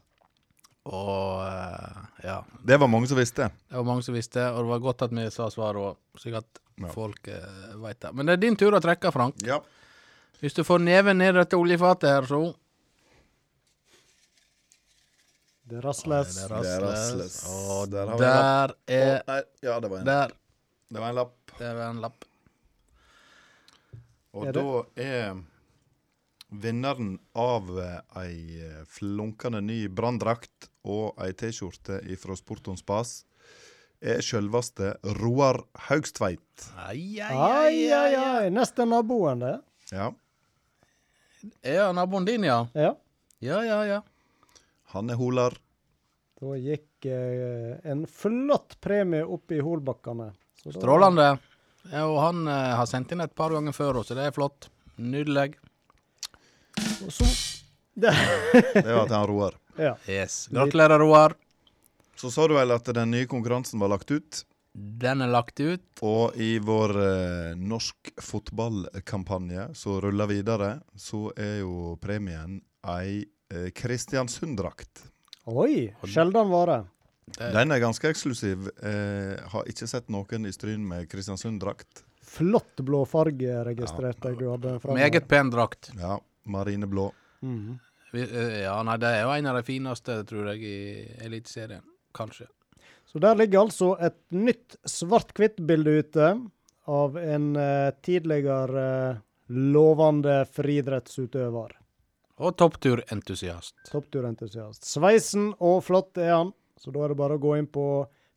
Og 0.88 1.42
eh, 1.44 2.04
ja, 2.24 2.38
Det 2.64 2.78
var 2.80 2.88
mange 2.88 3.08
som 3.10 3.18
visste. 3.20 3.50
det 3.68 3.76
var 3.76 3.84
mange 3.84 4.02
som 4.06 4.14
visste, 4.16 4.40
og 4.52 4.62
det 4.64 4.70
var 4.72 4.78
godt 4.86 5.02
at 5.08 5.12
vi 5.12 5.26
sa 5.34 5.50
svaret 5.52 5.82
òg, 5.90 5.96
slik 6.22 6.38
at 6.40 6.62
Ja. 6.78 6.86
folk 6.94 7.26
uh, 7.26 7.74
veit 7.82 7.98
det. 8.00 8.12
Men 8.14 8.26
det 8.28 8.32
er 8.36 8.40
din 8.44 8.54
tur 8.56 8.70
å 8.72 8.78
trekke, 8.80 9.10
Frank. 9.10 9.34
Ja. 9.42 9.56
Hvis 10.38 10.54
du 10.54 10.62
får 10.62 10.78
neven 10.78 11.18
ned 11.18 11.34
i 11.34 11.38
dette 11.40 11.58
oljefatet 11.58 12.06
her, 12.12 12.22
så 12.30 12.54
Det 15.68 15.80
rasles. 15.84 16.36
Det 16.36 16.48
Det 16.62 16.70
er 16.70 16.80
rasles. 16.80 17.34
Og 17.50 17.90
Der 17.90 18.06
har 18.06 18.16
vi 18.16 18.24
en 18.24 18.30
der 18.30 18.74
er 18.86 19.18
Å, 19.26 19.42
ja, 19.60 19.80
det 19.80 19.90
var 19.90 19.98
en. 19.98 20.04
Der. 20.06 20.32
Det 20.88 21.00
var 21.02 21.08
en 21.10 21.14
lapp. 21.18 21.34
Det 21.58 21.72
var 21.76 21.90
en 21.90 22.00
lapp. 22.00 22.24
Og 24.32 24.46
Er 24.46 24.52
da 24.52 24.64
er 24.96 25.42
vinneren 26.48 27.18
av 27.36 27.70
eh, 27.78 28.22
ei 28.22 28.60
eh, 28.64 28.84
flunkende 28.88 29.60
ny 29.64 29.82
branndrakt 29.88 30.70
og 30.88 31.18
ei 31.22 31.32
T-skjorte 31.36 32.00
fra 32.20 32.36
Sporton 32.38 32.78
Spas 32.80 33.22
er 34.00 34.22
sjølveste 34.22 34.94
Roar 35.18 35.60
Haugstveit. 35.88 36.68
Ai, 36.86 37.18
Ai, 37.20 37.90
ai, 37.92 38.14
ai. 38.14 38.50
Neste 38.54 38.86
naboen, 38.86 39.42
det. 39.42 39.56
Ja. 39.90 40.12
Ja, 41.62 41.90
naboen 41.94 42.26
din, 42.28 42.46
ja. 42.46 42.64
Ja. 42.74 42.94
Ja, 43.42 43.62
ja, 43.66 43.82
ja. 43.86 44.02
Han 44.94 45.10
er 45.10 45.18
holar. 45.18 45.54
Da 46.38 46.54
gikk 46.58 47.06
eh, 47.10 47.78
en 47.90 48.06
flott 48.06 48.78
premie 48.82 49.24
opp 49.26 49.50
i 49.54 49.60
Holbakkene. 49.62 50.30
Så 50.62 50.72
Strålende. 50.74 51.32
Ja, 51.90 52.04
og 52.06 52.18
han 52.22 52.46
eh, 52.46 52.74
har 52.78 52.86
sendt 52.90 53.12
inn 53.14 53.22
et 53.24 53.34
par 53.38 53.54
ganger 53.54 53.74
før, 53.74 54.00
så 54.06 54.16
det 54.18 54.28
er 54.28 54.34
flott. 54.34 54.70
Nydelig. 54.98 55.56
Og 57.06 57.12
så 57.12 57.26
det, 57.98 58.12
Det 58.74 58.94
var 58.94 59.06
til 59.06 59.16
han 59.16 59.26
Roar. 59.30 59.58
Ja. 59.78 59.92
Yes. 60.10 60.48
Gratulerer, 60.50 60.98
Roar. 60.98 61.36
Så 62.18 62.32
sa 62.34 62.48
du 62.50 62.56
vel 62.56 62.72
at 62.74 62.88
den 62.96 63.12
nye 63.14 63.28
konkurransen 63.30 63.78
var 63.78 63.92
lagt 63.92 64.10
ut. 64.10 64.40
Den 64.74 65.22
er 65.22 65.30
lagt 65.30 65.60
ut. 65.62 65.84
Og 66.02 66.34
i 66.34 66.56
vår 66.58 66.94
eh, 67.02 67.52
norsk 67.58 68.10
fotballkampanje 68.22 69.68
som 69.78 70.00
ruller 70.02 70.26
videre, 70.30 70.72
så 70.98 71.28
er 71.38 71.60
jo 71.62 71.94
premien 72.02 72.58
ei 72.90 73.22
eh, 73.54 73.70
Kristiansund-drakt. 73.70 75.04
Oi! 75.46 75.88
Sjelden 76.10 76.50
vare. 76.50 76.80
Det- 77.38 77.52
Den 77.54 77.70
er 77.72 77.78
ganske 77.80 78.08
eksklusiv. 78.10 78.66
Eh, 78.82 79.38
har 79.54 79.70
ikke 79.70 79.86
sett 79.86 80.08
noen 80.10 80.46
i 80.46 80.52
Stryn 80.52 80.82
med 80.88 81.08
Kristiansund-drakt. 81.10 82.02
Flott 82.22 82.82
blå 82.84 83.04
farge 83.08 83.46
ja. 83.46 83.62
jeg 84.28 84.38
du 84.38 84.48
hadde. 84.50 84.74
Meget 84.94 85.28
pen 85.28 85.50
drakt. 85.50 85.90
Ja, 85.96 86.18
marineblå. 86.48 87.10
Mm 87.42 87.78
Vi, 88.12 88.22
eh, 88.22 88.60
ja, 88.64 88.78
nei, 88.82 88.96
det 88.96 89.08
er 89.12 89.26
jo 89.26 89.32
en 89.34 89.46
av 89.50 89.58
de 89.58 89.64
fineste, 89.66 90.14
tror 90.24 90.46
jeg, 90.54 90.62
i 90.64 91.24
Eliteserien. 91.26 91.84
Kanskje. 92.16 92.46
Så 93.04 93.20
der 93.20 93.36
ligger 93.36 93.66
altså 93.66 93.90
et 94.00 94.16
nytt 94.32 94.78
svart-hvitt-bilde 94.88 95.98
ute 96.00 96.30
av 96.88 97.18
en 97.20 97.50
uh, 97.56 97.90
tidligere 98.04 98.84
uh, 99.12 99.20
lovende 99.48 100.42
friidrettsutøver. 100.48 101.76
Og 102.38 102.56
toppturentusiast. 102.56 103.76
Toppturentusiast. 103.90 104.84
Sveisen 104.88 105.50
og 105.58 105.82
flott 105.84 106.20
er 106.20 106.34
han, 106.34 106.52
så 106.80 106.92
da 106.94 107.04
er 107.04 107.12
det 107.12 107.20
bare 107.20 107.36
å 107.36 107.42
gå 107.42 107.56
inn 107.58 107.68
på 107.68 107.86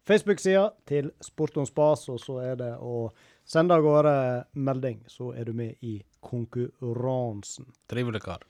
Facebook-sida 0.07 0.71
til 0.89 1.11
Sport 1.23 1.59
om 1.61 1.67
spas, 1.67 2.07
og 2.09 2.19
så 2.23 2.39
er 2.43 2.55
det 2.59 2.71
å 2.79 3.09
sende 3.47 3.75
av 3.75 3.85
gårde 3.85 4.15
melding, 4.57 5.03
så 5.11 5.33
er 5.35 5.51
du 5.51 5.53
med 5.55 5.77
i 5.85 5.99
konkurransen. 6.21 7.67
Trivelig 7.89 8.23
kar. 8.23 8.45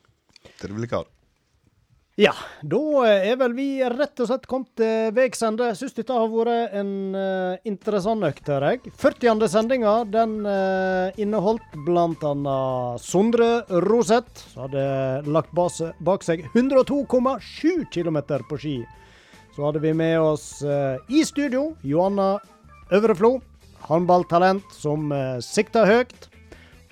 Trivelig 0.60 0.90
kar. 0.92 1.10
Ja, 2.20 2.34
da 2.60 2.78
er 3.08 3.38
vel 3.40 3.54
vi 3.56 3.66
rett 3.88 4.20
og 4.20 4.28
slett 4.28 4.42
kommet 4.44 4.68
til 4.76 5.14
veis 5.16 5.40
ende. 5.46 5.70
Syns 5.72 5.94
dette 5.96 6.12
har 6.12 6.28
vært 6.28 6.74
en 6.76 6.90
uh, 7.16 7.54
interessant 7.64 8.26
økt, 8.28 8.50
hører 8.52 8.74
jeg. 8.74 8.92
40. 9.00 9.46
sendinga 9.48 9.94
den 10.12 10.34
uh, 10.44 11.08
inneholdt 11.16 11.72
bl.a. 11.86 12.56
Sondre 13.00 13.48
Roseth, 13.86 14.44
som 14.52 14.66
hadde 14.66 14.84
lagt 15.32 15.54
base, 15.56 15.88
bak 16.04 16.26
seg 16.26 16.44
102,7 16.52 17.88
km 17.88 18.20
på 18.50 18.60
ski. 18.60 18.74
Så 19.56 19.64
hadde 19.64 19.80
vi 19.80 19.94
med 19.96 20.18
oss 20.20 20.60
uh, 20.68 21.00
i 21.08 21.24
studio 21.24 21.70
Johanna 21.80 22.34
Øvreflo, 22.92 23.38
håndballtalent 23.88 24.68
som 24.76 25.08
uh, 25.16 25.40
sikta 25.40 25.88
høyt. 25.88 26.28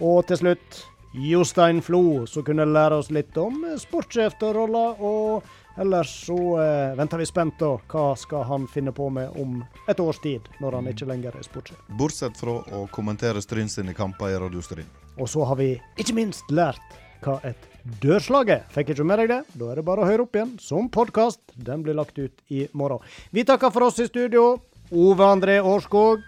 Og 0.00 0.24
til 0.26 0.40
slutt 0.40 0.80
Jostein 1.12 1.82
Flo, 1.82 2.26
som 2.26 2.44
kunne 2.46 2.64
lære 2.64 3.00
oss 3.00 3.10
litt 3.10 3.36
om 3.40 3.64
eh, 3.66 3.76
sportssjefrolla. 3.80 4.84
Og 5.02 5.80
ellers 5.80 6.12
så 6.26 6.38
eh, 6.62 6.94
venter 6.98 7.18
vi 7.18 7.26
spent 7.26 7.58
da. 7.58 7.72
Hva 7.90 8.12
skal 8.18 8.46
han 8.46 8.68
finne 8.70 8.94
på 8.94 9.08
med 9.10 9.34
om 9.40 9.58
et 9.90 10.00
års 10.00 10.20
tid, 10.22 10.46
når 10.62 10.78
han 10.78 10.90
ikke 10.92 11.08
lenger 11.10 11.36
er 11.36 11.46
sportssjef. 11.46 11.80
Bortsett 11.98 12.38
fra 12.38 12.60
å 12.62 12.84
kommentere 12.94 13.42
Stryn 13.42 13.68
sine 13.68 13.94
kamper 13.96 14.30
i 14.30 14.38
Radio 14.40 14.62
Stryn. 14.62 14.88
Og 15.18 15.28
så 15.28 15.44
har 15.50 15.58
vi 15.58 15.72
ikke 15.98 16.14
minst 16.16 16.48
lært 16.54 17.00
hva 17.24 17.40
et 17.44 17.66
dørslag 18.00 18.52
er. 18.54 18.62
Fikk 18.72 18.94
ikke 18.94 19.04
med 19.08 19.20
deg 19.20 19.32
det? 19.32 19.40
Da 19.58 19.72
er 19.72 19.80
det 19.80 19.86
bare 19.88 20.04
å 20.04 20.08
høre 20.08 20.24
opp 20.24 20.38
igjen 20.38 20.54
som 20.62 20.88
podkast. 20.92 21.42
Den 21.56 21.82
blir 21.84 21.98
lagt 21.98 22.16
ut 22.22 22.38
i 22.54 22.68
morgen. 22.72 23.02
Vi 23.34 23.44
takker 23.44 23.74
for 23.74 23.90
oss 23.90 23.98
i 24.00 24.06
studio. 24.08 24.60
Ove 24.94 25.26
André 25.26 25.58
Årskog. 25.58 26.22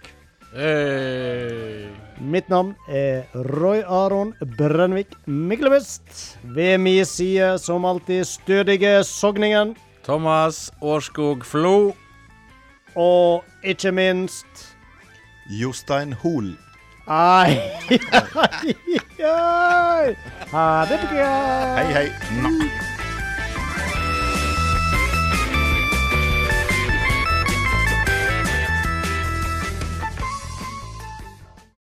Hey. 0.53 1.89
Mitt 2.21 2.49
navn 2.49 2.75
er 2.89 3.25
Roy 3.35 3.81
Aron 3.89 4.35
Brennvik 4.59 5.15
Myklebust. 5.27 6.37
Ved 6.45 6.79
min 6.79 7.07
side 7.09 7.59
som 7.59 7.85
alltid 7.89 8.25
stødige 8.25 9.05
Sogningen. 9.05 9.77
Thomas 10.05 10.71
Årskog 10.83 11.47
Flo. 11.47 11.93
Og 12.95 13.45
ikke 13.65 13.93
minst 13.93 14.77
Jostein 15.51 16.13
Hoel. 16.13 16.53
Ai, 17.09 17.57
ai, 18.45 18.75
ai. 19.25 20.15
Ha 20.53 20.67
det 20.91 21.01
bra. 21.09 21.31
Hei, 21.81 21.93
hei. 21.97 22.09
Nå. 22.43 22.92